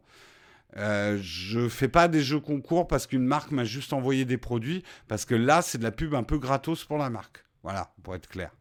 Euh, 0.77 1.17
je 1.21 1.69
fais 1.69 1.87
pas 1.87 2.07
des 2.07 2.21
jeux 2.21 2.39
concours 2.39 2.87
parce 2.87 3.07
qu'une 3.07 3.25
marque 3.25 3.51
m'a 3.51 3.63
juste 3.63 3.93
envoyé 3.93 4.25
des 4.25 4.37
produits, 4.37 4.83
parce 5.07 5.25
que 5.25 5.35
là, 5.35 5.61
c'est 5.61 5.77
de 5.77 5.83
la 5.83 5.91
pub 5.91 6.13
un 6.13 6.23
peu 6.23 6.37
gratos 6.37 6.83
pour 6.83 6.97
la 6.97 7.09
marque. 7.09 7.43
Voilà, 7.63 7.93
pour 8.03 8.13
être 8.13 8.27
clair. 8.27 8.51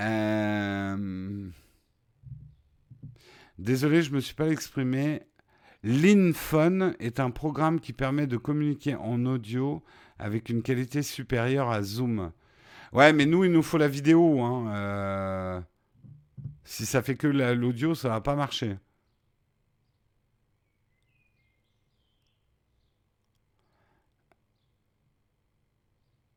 Euh... 0.00 1.48
Désolé, 3.58 4.02
je 4.02 4.10
ne 4.10 4.16
me 4.16 4.20
suis 4.20 4.34
pas 4.34 4.48
exprimé. 4.48 5.22
L'Inphone 5.82 6.94
est 6.98 7.20
un 7.20 7.30
programme 7.30 7.80
qui 7.80 7.92
permet 7.92 8.26
de 8.26 8.36
communiquer 8.36 8.94
en 8.96 9.24
audio 9.24 9.82
avec 10.18 10.48
une 10.48 10.62
qualité 10.62 11.02
supérieure 11.02 11.70
à 11.70 11.82
Zoom. 11.82 12.32
Ouais, 12.92 13.12
mais 13.12 13.26
nous, 13.26 13.44
il 13.44 13.52
nous 13.52 13.62
faut 13.62 13.78
la 13.78 13.88
vidéo. 13.88 14.40
Hein. 14.42 14.74
Euh, 14.74 15.60
si 16.64 16.86
ça 16.86 17.02
fait 17.02 17.16
que 17.16 17.26
l'audio, 17.26 17.94
ça 17.94 18.08
va 18.10 18.20
pas 18.20 18.34
marcher. 18.34 18.76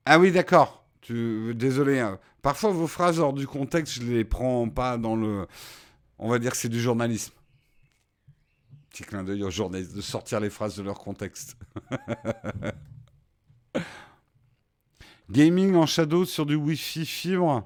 Ah 0.05 0.19
oui, 0.19 0.31
d'accord. 0.31 0.85
Désolé. 1.09 1.99
Hein. 1.99 2.19
Parfois, 2.41 2.71
vos 2.71 2.87
phrases 2.87 3.19
hors 3.19 3.33
du 3.33 3.47
contexte, 3.47 3.95
je 3.95 4.03
les 4.03 4.23
prends 4.25 4.69
pas 4.69 4.97
dans 4.97 5.15
le 5.15 5.47
on 6.19 6.29
va 6.29 6.39
dire 6.39 6.51
que 6.51 6.57
c'est 6.57 6.69
du 6.69 6.79
journalisme. 6.81 7.33
Petit 8.89 9.03
clin 9.03 9.23
d'œil 9.23 9.43
aux 9.43 9.51
journalistes, 9.51 9.95
de 9.95 10.01
sortir 10.01 10.39
les 10.39 10.49
phrases 10.49 10.75
de 10.75 10.83
leur 10.83 10.99
contexte. 10.99 11.57
Gaming 15.31 15.75
en 15.75 15.85
shadow 15.85 16.25
sur 16.25 16.45
du 16.45 16.55
Wi-Fi 16.55 17.05
fibre. 17.05 17.63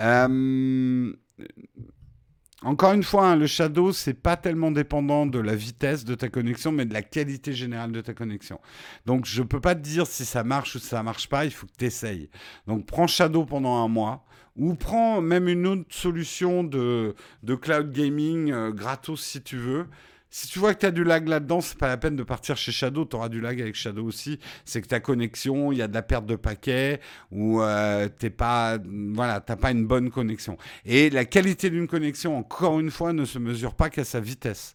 Euh, 0.00 1.12
encore 2.64 2.92
une 2.92 3.02
fois, 3.02 3.28
hein, 3.28 3.36
le 3.36 3.46
shadow, 3.46 3.92
c'est 3.92 4.14
pas 4.14 4.36
tellement 4.36 4.70
dépendant 4.70 5.26
de 5.26 5.38
la 5.38 5.54
vitesse 5.54 6.04
de 6.04 6.14
ta 6.14 6.28
connexion, 6.28 6.70
mais 6.70 6.84
de 6.84 6.92
la 6.92 7.02
qualité 7.02 7.52
générale 7.52 7.92
de 7.92 8.00
ta 8.00 8.14
connexion. 8.14 8.60
Donc, 9.06 9.26
je 9.26 9.42
peux 9.42 9.60
pas 9.60 9.74
te 9.74 9.80
dire 9.80 10.06
si 10.06 10.24
ça 10.24 10.44
marche 10.44 10.76
ou 10.76 10.78
si 10.78 10.86
ça 10.86 11.02
marche 11.02 11.28
pas, 11.28 11.44
il 11.44 11.50
faut 11.50 11.66
que 11.66 11.72
tu 11.76 11.86
essayes. 11.86 12.30
Donc, 12.66 12.86
prends 12.86 13.06
shadow 13.06 13.44
pendant 13.44 13.84
un 13.84 13.88
mois. 13.88 14.24
Ou 14.56 14.74
prends 14.74 15.20
même 15.20 15.48
une 15.48 15.66
autre 15.66 15.84
solution 15.88 16.62
de, 16.62 17.14
cloud 17.60 17.90
gaming 17.90 18.52
euh, 18.52 18.70
gratos 18.70 19.20
si 19.20 19.42
tu 19.42 19.56
veux. 19.56 19.86
Si 20.34 20.48
tu 20.48 20.58
vois 20.58 20.72
que 20.72 20.80
tu 20.80 20.86
as 20.86 20.90
du 20.90 21.04
lag 21.04 21.28
là-dedans, 21.28 21.60
c'est 21.60 21.76
pas 21.76 21.88
la 21.88 21.98
peine 21.98 22.16
de 22.16 22.22
partir 22.22 22.56
chez 22.56 22.72
Shadow, 22.72 23.04
tu 23.04 23.16
auras 23.16 23.28
du 23.28 23.42
lag 23.42 23.60
avec 23.60 23.74
Shadow 23.74 24.04
aussi. 24.04 24.38
C'est 24.64 24.80
que 24.80 24.86
ta 24.86 24.98
connexion, 24.98 25.72
il 25.72 25.78
y 25.78 25.82
a 25.82 25.88
de 25.88 25.94
la 25.94 26.00
perte 26.00 26.24
de 26.24 26.36
paquets 26.36 27.00
ou 27.30 27.60
euh, 27.60 28.08
t'es 28.08 28.30
pas 28.30 28.78
voilà, 29.14 29.40
t'as 29.40 29.56
pas 29.56 29.72
une 29.72 29.86
bonne 29.86 30.10
connexion. 30.10 30.56
Et 30.86 31.10
la 31.10 31.26
qualité 31.26 31.68
d'une 31.68 31.86
connexion, 31.86 32.38
encore 32.38 32.80
une 32.80 32.90
fois, 32.90 33.12
ne 33.12 33.26
se 33.26 33.38
mesure 33.38 33.74
pas 33.74 33.90
qu'à 33.90 34.04
sa 34.04 34.20
vitesse. 34.20 34.74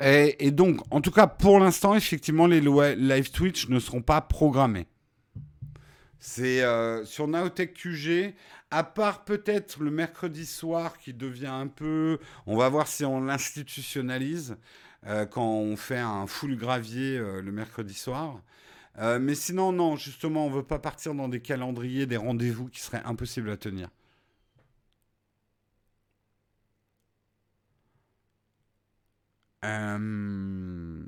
Et, 0.00 0.50
donc, 0.50 0.80
en 0.90 1.00
tout 1.00 1.10
cas, 1.10 1.26
pour 1.26 1.58
l'instant, 1.58 1.94
effectivement, 1.94 2.46
les 2.46 2.60
live 2.60 3.30
Twitch 3.30 3.68
ne 3.68 3.78
seront 3.78 4.02
pas 4.02 4.20
programmés. 4.20 4.86
C'est 6.18 6.62
euh, 6.62 7.04
sur 7.04 7.28
Naotech 7.28 7.74
QG, 7.74 8.34
à 8.70 8.84
part 8.84 9.24
peut-être 9.24 9.80
le 9.80 9.90
mercredi 9.90 10.44
soir 10.44 10.98
qui 10.98 11.14
devient 11.14 11.46
un 11.46 11.68
peu. 11.68 12.18
On 12.46 12.56
va 12.56 12.68
voir 12.68 12.88
si 12.88 13.04
on 13.04 13.20
l'institutionnalise 13.20 14.56
euh, 15.06 15.24
quand 15.24 15.46
on 15.46 15.76
fait 15.76 15.98
un 15.98 16.26
full 16.26 16.56
gravier 16.56 17.16
euh, 17.16 17.40
le 17.40 17.52
mercredi 17.52 17.94
soir. 17.94 18.42
mais 19.20 19.34
sinon, 19.34 19.72
non, 19.72 19.96
justement, 19.96 20.46
on 20.46 20.50
ne 20.50 20.56
veut 20.56 20.62
pas 20.62 20.78
partir 20.78 21.14
dans 21.14 21.28
des 21.28 21.40
calendriers, 21.40 22.06
des 22.06 22.16
rendez-vous 22.16 22.68
qui 22.68 22.80
seraient 22.80 23.02
impossibles 23.04 23.50
à 23.50 23.56
tenir. 23.56 23.88
Euh, 29.64 31.02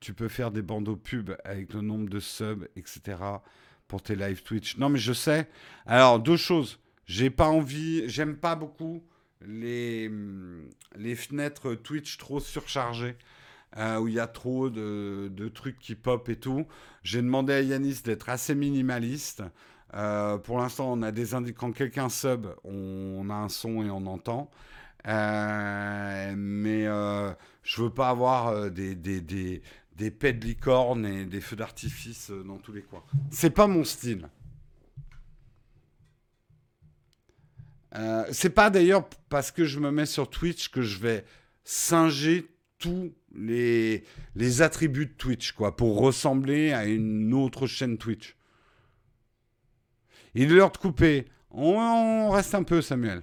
tu 0.00 0.14
peux 0.14 0.28
faire 0.28 0.50
des 0.50 0.62
bandeaux 0.62 0.96
pubs 0.96 1.36
avec 1.44 1.72
le 1.74 1.80
nombre 1.80 2.08
de 2.08 2.20
subs, 2.20 2.68
etc. 2.76 3.18
pour 3.88 4.02
tes 4.02 4.16
live 4.16 4.42
Twitch. 4.42 4.76
Non, 4.78 4.88
mais 4.88 4.98
je 4.98 5.12
sais. 5.12 5.48
Alors, 5.86 6.18
deux 6.18 6.36
choses. 6.36 6.78
J'ai 7.06 7.30
pas 7.30 7.48
envie, 7.48 8.08
j'aime 8.08 8.36
pas 8.36 8.54
beaucoup 8.54 9.02
les, 9.44 10.10
les 10.96 11.14
fenêtres 11.16 11.74
Twitch 11.74 12.18
trop 12.18 12.40
surchargées. 12.40 13.16
Euh, 13.78 13.98
où 14.00 14.06
il 14.06 14.12
y 14.12 14.20
a 14.20 14.26
trop 14.26 14.68
de, 14.68 15.30
de, 15.34 15.48
trucs 15.48 15.78
qui 15.78 15.94
pop 15.94 16.28
et 16.28 16.36
tout. 16.36 16.66
J'ai 17.02 17.22
demandé 17.22 17.54
à 17.54 17.62
Yanis 17.62 18.02
d'être 18.04 18.28
assez 18.28 18.54
minimaliste. 18.54 19.42
Euh, 19.94 20.36
pour 20.36 20.58
l'instant, 20.58 20.92
on 20.92 21.00
a 21.02 21.10
des 21.10 21.30
quand 21.52 21.72
quelqu'un 21.72 22.08
sub, 22.08 22.48
on, 22.64 23.28
a 23.30 23.34
un 23.34 23.48
son 23.48 23.82
et 23.82 23.90
on 23.90 24.06
entend. 24.06 24.50
Euh, 25.08 26.34
mais 26.36 26.86
euh, 26.86 27.32
je 27.62 27.82
veux 27.82 27.90
pas 27.90 28.08
avoir 28.08 28.48
euh, 28.48 28.70
des, 28.70 28.94
des, 28.94 29.20
des, 29.20 29.62
des 29.96 30.10
pets 30.10 30.38
de 30.38 30.46
licorne 30.46 31.06
et 31.06 31.24
des 31.24 31.40
feux 31.40 31.56
d'artifice 31.56 32.30
dans 32.30 32.58
tous 32.58 32.72
les 32.72 32.82
coins. 32.82 33.02
C'est 33.30 33.50
pas 33.50 33.66
mon 33.66 33.84
style. 33.84 34.28
c'est 38.30 38.54
pas 38.54 38.70
d'ailleurs 38.70 39.06
parce 39.28 39.50
que 39.50 39.66
je 39.66 39.78
me 39.78 39.90
mets 39.90 40.06
sur 40.06 40.30
Twitch 40.30 40.70
que 40.70 40.80
je 40.80 40.98
vais 40.98 41.26
singer 41.62 42.46
tous 42.78 43.12
les, 43.34 44.04
les 44.34 44.62
attributs 44.62 45.04
de 45.04 45.12
Twitch, 45.12 45.52
quoi, 45.52 45.76
pour 45.76 45.98
ressembler 45.98 46.72
à 46.72 46.86
une 46.86 47.34
autre 47.34 47.66
chaîne 47.66 47.98
Twitch. 47.98 48.34
Il 50.34 50.44
est 50.44 50.54
l'heure 50.54 50.72
de 50.72 50.78
couper. 50.78 51.26
on 51.50 52.30
reste 52.30 52.54
un 52.54 52.62
peu, 52.62 52.80
Samuel. 52.80 53.22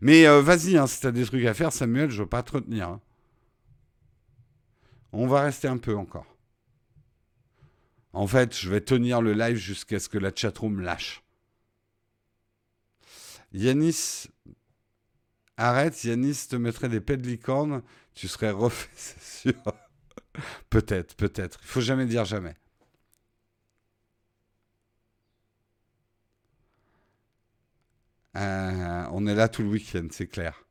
Mais 0.00 0.26
euh, 0.26 0.40
vas-y, 0.40 0.76
hein, 0.76 0.86
si 0.86 1.00
t'as 1.00 1.10
des 1.10 1.24
trucs 1.24 1.44
à 1.44 1.54
faire, 1.54 1.72
Samuel, 1.72 2.10
je 2.10 2.22
veux 2.22 2.28
pas 2.28 2.42
te 2.42 2.52
retenir. 2.52 2.88
Hein. 2.88 3.00
On 5.12 5.26
va 5.26 5.42
rester 5.42 5.68
un 5.68 5.78
peu 5.78 5.96
encore. 5.96 6.26
En 8.12 8.26
fait, 8.26 8.56
je 8.56 8.68
vais 8.70 8.80
tenir 8.80 9.22
le 9.22 9.34
live 9.34 9.56
jusqu'à 9.56 10.00
ce 10.00 10.08
que 10.08 10.18
la 10.18 10.32
chatroom 10.34 10.80
lâche. 10.80 11.22
Yanis, 13.52 14.28
arrête, 15.56 16.02
Yanis 16.04 16.46
te 16.48 16.56
mettrait 16.56 16.88
des 16.88 17.00
pets 17.00 17.20
de 17.20 17.26
licorne, 17.26 17.82
tu 18.14 18.28
serais 18.28 18.50
refait, 18.50 18.90
c'est 18.94 19.22
sûr. 19.22 19.62
peut-être, 20.70 21.14
peut-être. 21.16 21.58
Il 21.62 21.68
faut 21.68 21.80
jamais 21.80 22.06
dire 22.06 22.24
jamais. 22.24 22.54
Euh, 28.36 29.04
on 29.12 29.26
est 29.26 29.34
là 29.34 29.48
tout 29.48 29.62
le 29.62 29.68
week-end, 29.68 30.06
c'est 30.10 30.26
clair. 30.26 30.64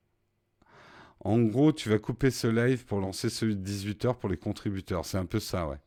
En 1.21 1.39
gros, 1.41 1.73
tu 1.73 1.89
vas 1.89 1.99
couper 1.99 2.31
ce 2.31 2.47
live 2.47 2.85
pour 2.85 3.01
lancer 3.01 3.29
celui 3.29 3.55
de 3.57 3.67
18h 3.67 4.15
pour 4.17 4.29
les 4.29 4.37
contributeurs. 4.37 5.05
C'est 5.05 5.17
un 5.17 5.25
peu 5.25 5.39
ça, 5.39 5.67
ouais. 5.67 5.77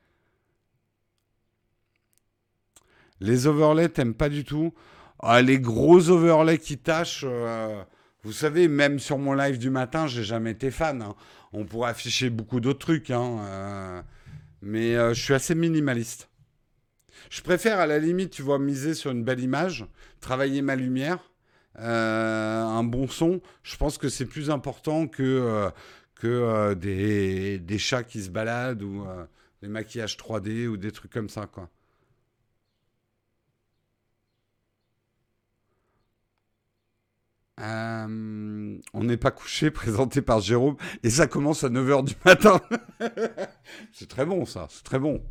Les 3.21 3.47
overlays, 3.47 3.89
t'aimes 3.89 4.15
pas 4.15 4.29
du 4.29 4.45
tout? 4.45 4.75
Ah, 5.21 5.41
Les 5.41 5.61
gros 5.61 6.11
overlays 6.11 6.59
qui 6.59 6.77
tâchent, 6.77 7.25
euh, 7.27 7.83
vous 8.23 8.33
savez, 8.33 8.69
même 8.69 8.99
sur 8.99 9.17
mon 9.17 9.33
live 9.33 9.59
du 9.59 9.71
matin, 9.71 10.07
j'ai 10.07 10.25
jamais 10.25 10.51
été 10.51 10.71
fan. 10.71 11.01
Hein. 11.01 11.15
On 11.53 11.65
pourrait 11.65 11.91
afficher 11.91 12.29
beaucoup 12.29 12.61
d'autres 12.61 12.81
trucs, 12.81 13.11
hein, 13.11 13.39
euh, 13.41 14.03
mais 14.61 14.95
je 15.15 15.21
suis 15.21 15.35
assez 15.35 15.55
minimaliste. 15.55 16.29
Je 17.31 17.41
préfère 17.41 17.79
à 17.79 17.87
la 17.87 17.99
limite, 17.99 18.31
tu 18.31 18.43
vois, 18.43 18.59
miser 18.59 18.95
sur 18.95 19.11
une 19.13 19.25
belle 19.25 19.41
image, 19.41 19.87
travailler 20.21 20.61
ma 20.61 20.77
lumière 20.77 21.32
un 21.77 22.85
bon 22.85 23.09
son, 23.09 23.41
je 23.63 23.77
pense 23.77 23.99
que 23.99 24.09
c'est 24.09 24.27
plus 24.27 24.51
important 24.51 25.07
que, 25.09 25.23
euh, 25.23 25.71
euh, 26.25 26.75
des, 26.75 27.59
des, 27.59 27.79
chats 27.79 28.05
qui 28.05 28.23
se 28.23 28.31
baladent 28.31 28.83
ou 28.83 29.05
des 29.63 29.69
maquillages 29.69 30.17
3D 30.17 30.67
ou 30.69 30.77
des 30.77 30.93
trucs 30.93 31.13
comme 31.13 31.29
ça, 31.29 31.47
quoi. 31.47 31.69
on 37.59 39.05
n'est 39.05 39.17
pas 39.17 39.31
couché, 39.31 39.71
présenté 39.73 40.23
par 40.23 40.41
Jérôme, 40.41 40.77
et 41.03 41.11
ça 41.11 41.27
commence 41.27 41.65
à 41.65 41.69
9h 41.69 42.05
du 42.05 42.15
matin. 42.25 42.61
c'est 43.93 44.09
très 44.09 44.27
bon, 44.27 44.45
ça, 44.47 44.67
c'est 44.71 44.85
très 44.85 44.99
bon. 44.99 45.23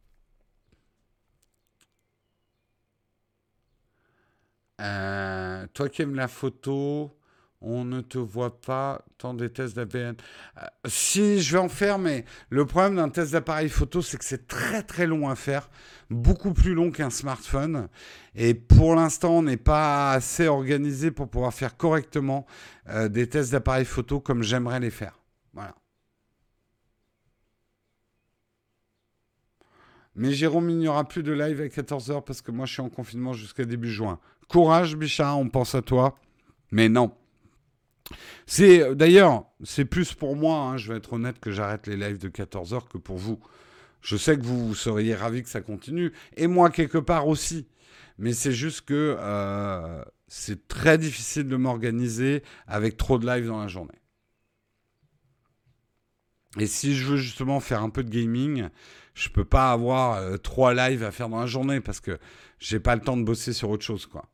Euh, 4.82 5.68
toi 5.74 5.90
qui 5.90 6.02
aimes 6.02 6.16
la 6.16 6.28
photo, 6.28 7.16
on 7.64 7.86
ne 7.86 8.02
te 8.02 8.18
voit 8.18 8.60
pas 8.60 9.04
tant 9.18 9.34
des 9.34 9.50
tests 9.50 9.76
d'ABN. 9.76 10.16
Euh, 10.58 10.66
si, 10.86 11.42
je 11.42 11.54
vais 11.54 11.60
en 11.60 11.70
faire, 11.70 11.98
mais 11.98 12.26
le 12.50 12.66
problème 12.66 12.98
d'un 12.98 13.10
test 13.10 13.32
d'appareil 13.32 13.70
photo, 13.70 14.02
c'est 14.02 14.18
que 14.18 14.26
c'est 14.26 14.48
très 14.48 14.84
très 14.84 15.08
long 15.08 15.30
à 15.30 15.36
faire, 15.36 15.70
beaucoup 16.10 16.54
plus 16.54 16.74
long 16.74 16.92
qu'un 16.92 17.10
smartphone. 17.10 17.88
Et 18.36 18.54
pour 18.54 18.96
l'instant, 18.96 19.38
on 19.38 19.44
n'est 19.44 19.58
pas 19.58 20.12
assez 20.12 20.48
organisé 20.48 21.12
pour 21.12 21.30
pouvoir 21.30 21.54
faire 21.54 21.78
correctement 21.78 22.46
euh, 22.90 23.08
des 23.08 23.28
tests 23.30 23.52
d'appareil 23.52 23.86
photo 23.86 24.20
comme 24.20 24.44
j'aimerais 24.44 24.82
les 24.82 24.92
faire. 24.92 25.20
Voilà. 25.54 25.76
Mais 30.16 30.32
Jérôme, 30.32 30.70
il 30.70 30.78
n'y 30.78 30.88
aura 30.88 31.08
plus 31.08 31.24
de 31.24 31.32
live 31.32 31.62
à 31.62 31.66
14h 31.66 32.24
parce 32.24 32.42
que 32.42 32.52
moi 32.52 32.66
je 32.66 32.74
suis 32.74 32.82
en 32.82 32.90
confinement 32.90 33.34
jusqu'à 33.34 33.66
début 33.66 33.90
juin. 33.90 34.20
Courage, 34.48 34.96
Bichard, 34.96 35.40
on 35.40 35.50
pense 35.50 35.76
à 35.76 35.82
toi. 35.82 36.16
Mais 36.72 36.90
non. 36.90 37.14
C'est 38.46 38.96
d'ailleurs, 38.96 39.46
c'est 39.64 39.86
plus 39.86 40.14
pour 40.14 40.36
moi, 40.36 40.58
hein, 40.58 40.78
je 40.78 40.92
vais 40.92 40.98
être 40.98 41.14
honnête, 41.14 41.40
que 41.40 41.52
j'arrête 41.52 41.88
les 41.88 41.96
lives 41.96 42.18
de 42.18 42.30
14h 42.30 42.88
que 42.88 42.98
pour 42.98 43.18
vous. 43.18 43.40
Je 44.02 44.18
sais 44.18 44.38
que 44.38 44.44
vous, 44.44 44.76
seriez 44.76 45.16
ravis 45.16 45.44
que 45.44 45.50
ça 45.50 45.62
continue, 45.62 46.12
et 46.36 46.48
moi 46.48 46.70
quelque 46.70 46.98
part 46.98 47.28
aussi. 47.28 47.68
Mais 48.18 48.34
c'est 48.34 48.52
juste 48.52 48.82
que 48.82 49.16
euh, 49.18 50.04
c'est 50.28 50.68
très 50.68 50.98
difficile 50.98 51.48
de 51.48 51.56
m'organiser 51.56 52.44
avec 52.68 52.98
trop 52.98 53.18
de 53.18 53.26
lives 53.26 53.48
dans 53.48 53.62
la 53.62 53.68
journée. 53.68 53.94
Et 56.60 56.68
si 56.68 56.96
je 56.96 57.08
veux 57.08 57.18
justement 57.18 57.60
faire 57.60 57.82
un 57.82 57.90
peu 57.90 58.04
de 58.04 58.10
gaming, 58.10 58.68
je 59.16 59.30
peux 59.30 59.46
pas 59.46 59.72
avoir 59.72 60.18
euh, 60.18 60.38
trois 60.38 60.74
lives 60.74 61.04
à 61.04 61.12
faire 61.12 61.30
dans 61.30 61.40
la 61.40 61.48
journée 61.48 61.80
parce 61.82 62.00
que 62.00 62.20
j'ai 62.60 62.80
pas 62.80 62.96
le 62.96 63.02
temps 63.02 63.18
de 63.18 63.24
bosser 63.24 63.54
sur 63.54 63.70
autre 63.70 63.84
chose, 63.84 64.06
quoi. 64.06 64.30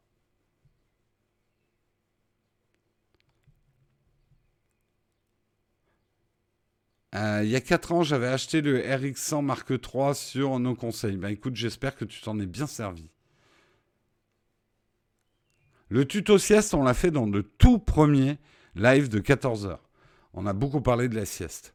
Euh, 7.15 7.41
il 7.43 7.49
y 7.49 7.55
a 7.55 7.61
4 7.61 7.91
ans, 7.91 8.03
j'avais 8.03 8.27
acheté 8.27 8.61
le 8.61 8.79
RX100 8.79 9.41
Mark 9.43 9.69
III 9.71 10.13
sur 10.13 10.59
nos 10.59 10.75
conseils. 10.75 11.17
Ben 11.17 11.29
écoute, 11.29 11.55
j'espère 11.55 11.95
que 11.95 12.05
tu 12.05 12.21
t'en 12.21 12.39
es 12.39 12.45
bien 12.45 12.67
servi. 12.67 13.09
Le 15.89 16.05
tuto 16.05 16.37
sieste, 16.37 16.73
on 16.75 16.83
l'a 16.83 16.93
fait 16.93 17.11
dans 17.11 17.25
le 17.25 17.43
tout 17.43 17.79
premier 17.79 18.37
live 18.75 19.09
de 19.09 19.19
14 19.19 19.65
heures. 19.65 19.89
On 20.33 20.45
a 20.45 20.53
beaucoup 20.53 20.81
parlé 20.81 21.09
de 21.09 21.15
la 21.15 21.25
sieste. 21.25 21.73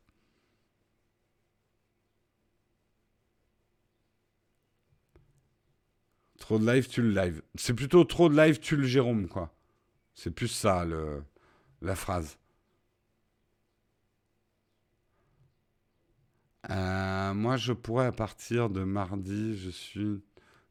Trop 6.39 6.59
de 6.59 6.67
live, 6.71 6.89
tu 6.89 7.03
le 7.03 7.11
live. 7.11 7.43
C'est 7.57 7.75
plutôt 7.75 8.05
trop 8.05 8.29
de 8.29 8.37
live, 8.37 8.61
tu 8.61 8.77
le 8.77 8.87
Jérôme, 8.87 9.29
quoi. 9.29 9.53
C'est 10.15 10.31
plus 10.31 10.49
ça, 10.49 10.85
le, 10.85 11.25
la 11.83 11.97
phrase. 11.97 12.39
Euh, 16.71 17.35
moi, 17.35 17.57
je 17.57 17.73
pourrais 17.73 18.07
à 18.07 18.13
partir 18.13 18.71
de 18.71 18.85
mardi, 18.85 19.57
je 19.57 19.71
suis 19.71 20.23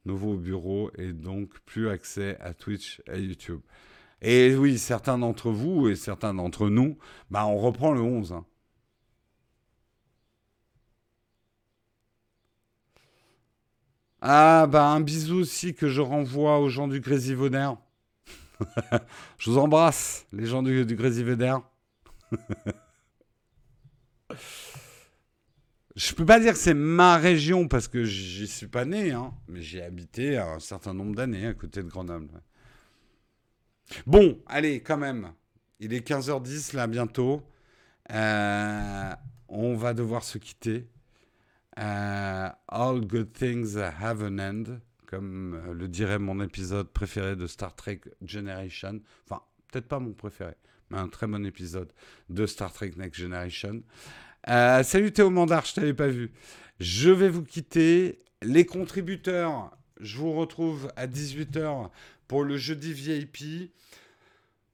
nouveau 0.05 0.33
au 0.33 0.37
bureau 0.37 0.91
et 0.97 1.13
donc 1.13 1.59
plus 1.65 1.89
accès 1.89 2.37
à 2.41 2.53
Twitch 2.53 3.01
et 3.11 3.19
YouTube. 3.21 3.61
Et 4.21 4.55
oui, 4.55 4.79
certains 4.79 5.17
d'entre 5.19 5.51
vous 5.51 5.89
et 5.89 5.95
certains 5.95 6.33
d'entre 6.33 6.69
nous, 6.69 6.97
bah, 7.31 7.45
on 7.47 7.57
reprend 7.57 7.93
le 7.93 8.01
11. 8.01 8.35
Ah, 14.21 14.67
bah 14.69 14.87
un 14.87 15.01
bisou 15.01 15.35
aussi 15.35 15.75
que 15.75 15.87
je 15.89 16.01
renvoie 16.01 16.59
aux 16.59 16.69
gens 16.69 16.87
du 16.87 16.99
Grésivonnaire. 17.01 17.77
Je 19.37 19.51
vous 19.51 19.57
embrasse, 19.57 20.25
les 20.31 20.45
gens 20.45 20.63
du, 20.63 20.85
du. 20.85 20.97
Je 25.95 26.13
peux 26.13 26.25
pas 26.25 26.39
dire 26.39 26.53
que 26.53 26.59
c'est 26.59 26.73
ma 26.73 27.17
région 27.17 27.67
parce 27.67 27.87
que 27.87 28.03
j'y 28.03 28.47
suis 28.47 28.67
pas 28.67 28.85
né, 28.85 29.11
hein, 29.11 29.31
mais 29.47 29.61
j'y 29.61 29.77
ai 29.77 29.83
habité 29.83 30.37
un 30.37 30.59
certain 30.59 30.93
nombre 30.93 31.15
d'années 31.15 31.45
à 31.45 31.53
côté 31.53 31.83
de 31.83 31.87
Grenoble. 31.87 32.41
Bon, 34.07 34.41
allez, 34.47 34.81
quand 34.81 34.97
même. 34.97 35.33
Il 35.79 35.93
est 35.93 36.07
15h10 36.07 36.75
là 36.75 36.87
bientôt. 36.87 37.43
Euh, 38.11 39.13
on 39.47 39.75
va 39.75 39.93
devoir 39.93 40.23
se 40.23 40.37
quitter. 40.37 40.87
Euh, 41.79 42.49
all 42.67 43.01
good 43.01 43.33
things 43.33 43.77
have 43.77 44.23
an 44.23 44.39
end, 44.39 44.79
comme 45.07 45.55
euh, 45.55 45.73
le 45.73 45.87
dirait 45.87 46.19
mon 46.19 46.39
épisode 46.41 46.87
préféré 46.89 47.35
de 47.35 47.47
Star 47.47 47.75
Trek 47.75 48.01
Generation. 48.23 49.01
Enfin, 49.25 49.41
peut-être 49.71 49.87
pas 49.87 49.99
mon 49.99 50.13
préféré, 50.13 50.53
mais 50.89 50.97
un 50.97 51.07
très 51.07 51.27
bon 51.27 51.45
épisode 51.45 51.91
de 52.29 52.45
Star 52.45 52.71
Trek 52.73 52.93
Next 52.97 53.19
Generation. 53.19 53.83
Euh, 54.49 54.83
salut 54.83 55.13
Théo 55.13 55.29
Mandar, 55.29 55.65
je 55.65 55.73
t'avais 55.73 55.93
pas 55.93 56.07
vu. 56.07 56.31
Je 56.79 57.09
vais 57.09 57.29
vous 57.29 57.43
quitter. 57.43 58.19
Les 58.41 58.65
contributeurs, 58.65 59.71
je 60.01 60.17
vous 60.17 60.33
retrouve 60.33 60.91
à 60.97 61.07
18h 61.07 61.89
pour 62.27 62.43
le 62.43 62.57
jeudi 62.57 62.91
VIP. 62.91 63.71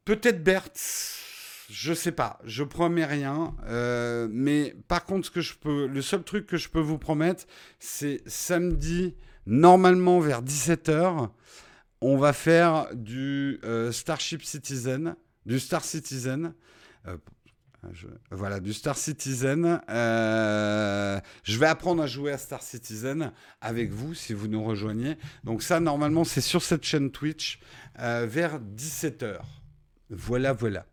Peut-être 0.05 0.43
Bertz, 0.43 1.67
je 1.69 1.93
sais 1.93 2.11
pas, 2.11 2.39
je 2.45 2.63
promets 2.63 3.05
rien. 3.05 3.55
Euh, 3.67 4.27
mais 4.31 4.75
par 4.87 5.05
contre, 5.05 5.27
ce 5.27 5.31
que 5.31 5.41
je 5.41 5.53
peux, 5.53 5.85
le 5.85 6.01
seul 6.01 6.23
truc 6.23 6.47
que 6.47 6.57
je 6.57 6.69
peux 6.69 6.79
vous 6.79 6.97
promettre, 6.97 7.45
c'est 7.79 8.23
samedi, 8.25 9.13
normalement 9.45 10.19
vers 10.19 10.41
17h, 10.41 11.29
on 12.01 12.17
va 12.17 12.33
faire 12.33 12.87
du 12.95 13.59
euh, 13.63 13.91
Starship 13.91 14.43
Citizen, 14.43 15.15
du 15.45 15.59
Star 15.59 15.83
Citizen. 15.83 16.55
Voilà, 18.31 18.59
du 18.59 18.73
Star 18.73 18.97
Citizen. 18.97 19.81
je 19.89 21.59
vais 21.59 21.65
apprendre 21.65 22.03
à 22.03 22.07
jouer 22.07 22.31
à 22.31 22.37
Star 22.37 22.61
Citizen 22.61 23.31
avec 23.61 23.91
vous 23.91 24.13
si 24.13 24.33
vous 24.33 24.47
nous 24.47 24.63
rejoignez. 24.63 25.17
Donc 25.43 25.63
ça, 25.63 25.79
normalement, 25.79 26.23
c'est 26.23 26.41
sur 26.41 26.61
cette 26.61 26.83
chaîne 26.83 27.11
Twitch 27.11 27.59
vers 27.97 28.59
17h. 28.59 29.39
Voilà, 30.09 30.53
voilà. 30.53 30.85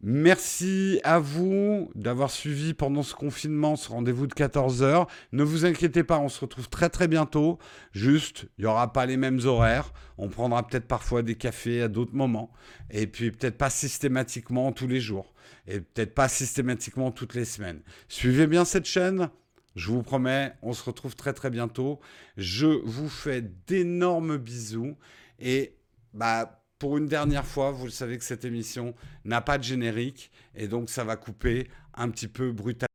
Merci 0.00 1.00
à 1.02 1.18
vous 1.18 1.90
d'avoir 1.96 2.30
suivi 2.30 2.72
pendant 2.72 3.02
ce 3.02 3.16
confinement 3.16 3.74
ce 3.74 3.88
rendez-vous 3.88 4.28
de 4.28 4.34
14h. 4.34 5.08
Ne 5.32 5.42
vous 5.42 5.64
inquiétez 5.64 6.04
pas, 6.04 6.20
on 6.20 6.28
se 6.28 6.40
retrouve 6.40 6.68
très 6.68 6.88
très 6.88 7.08
bientôt. 7.08 7.58
Juste, 7.90 8.46
il 8.58 8.62
n'y 8.62 8.66
aura 8.66 8.92
pas 8.92 9.06
les 9.06 9.16
mêmes 9.16 9.40
horaires. 9.44 9.92
On 10.16 10.28
prendra 10.28 10.64
peut-être 10.64 10.86
parfois 10.86 11.22
des 11.22 11.34
cafés 11.34 11.82
à 11.82 11.88
d'autres 11.88 12.14
moments. 12.14 12.52
Et 12.90 13.08
puis 13.08 13.32
peut-être 13.32 13.58
pas 13.58 13.70
systématiquement 13.70 14.70
tous 14.70 14.86
les 14.86 15.00
jours. 15.00 15.34
Et 15.66 15.80
peut-être 15.80 16.14
pas 16.14 16.28
systématiquement 16.28 17.10
toutes 17.10 17.34
les 17.34 17.44
semaines. 17.44 17.80
Suivez 18.08 18.46
bien 18.46 18.64
cette 18.64 18.86
chaîne. 18.86 19.30
Je 19.74 19.90
vous 19.90 20.04
promets, 20.04 20.54
on 20.62 20.74
se 20.74 20.84
retrouve 20.84 21.16
très 21.16 21.32
très 21.32 21.50
bientôt. 21.50 21.98
Je 22.36 22.66
vous 22.66 23.08
fais 23.08 23.42
d'énormes 23.66 24.36
bisous. 24.36 24.96
Et 25.40 25.74
bah 26.14 26.57
pour 26.78 26.96
une 26.96 27.06
dernière 27.06 27.44
fois, 27.44 27.70
vous 27.70 27.86
le 27.86 27.90
savez 27.90 28.18
que 28.18 28.24
cette 28.24 28.44
émission 28.44 28.94
n'a 29.24 29.40
pas 29.40 29.58
de 29.58 29.64
générique 29.64 30.30
et 30.54 30.68
donc 30.68 30.90
ça 30.90 31.04
va 31.04 31.16
couper 31.16 31.68
un 31.94 32.10
petit 32.10 32.28
peu 32.28 32.52
brutalement. 32.52 32.87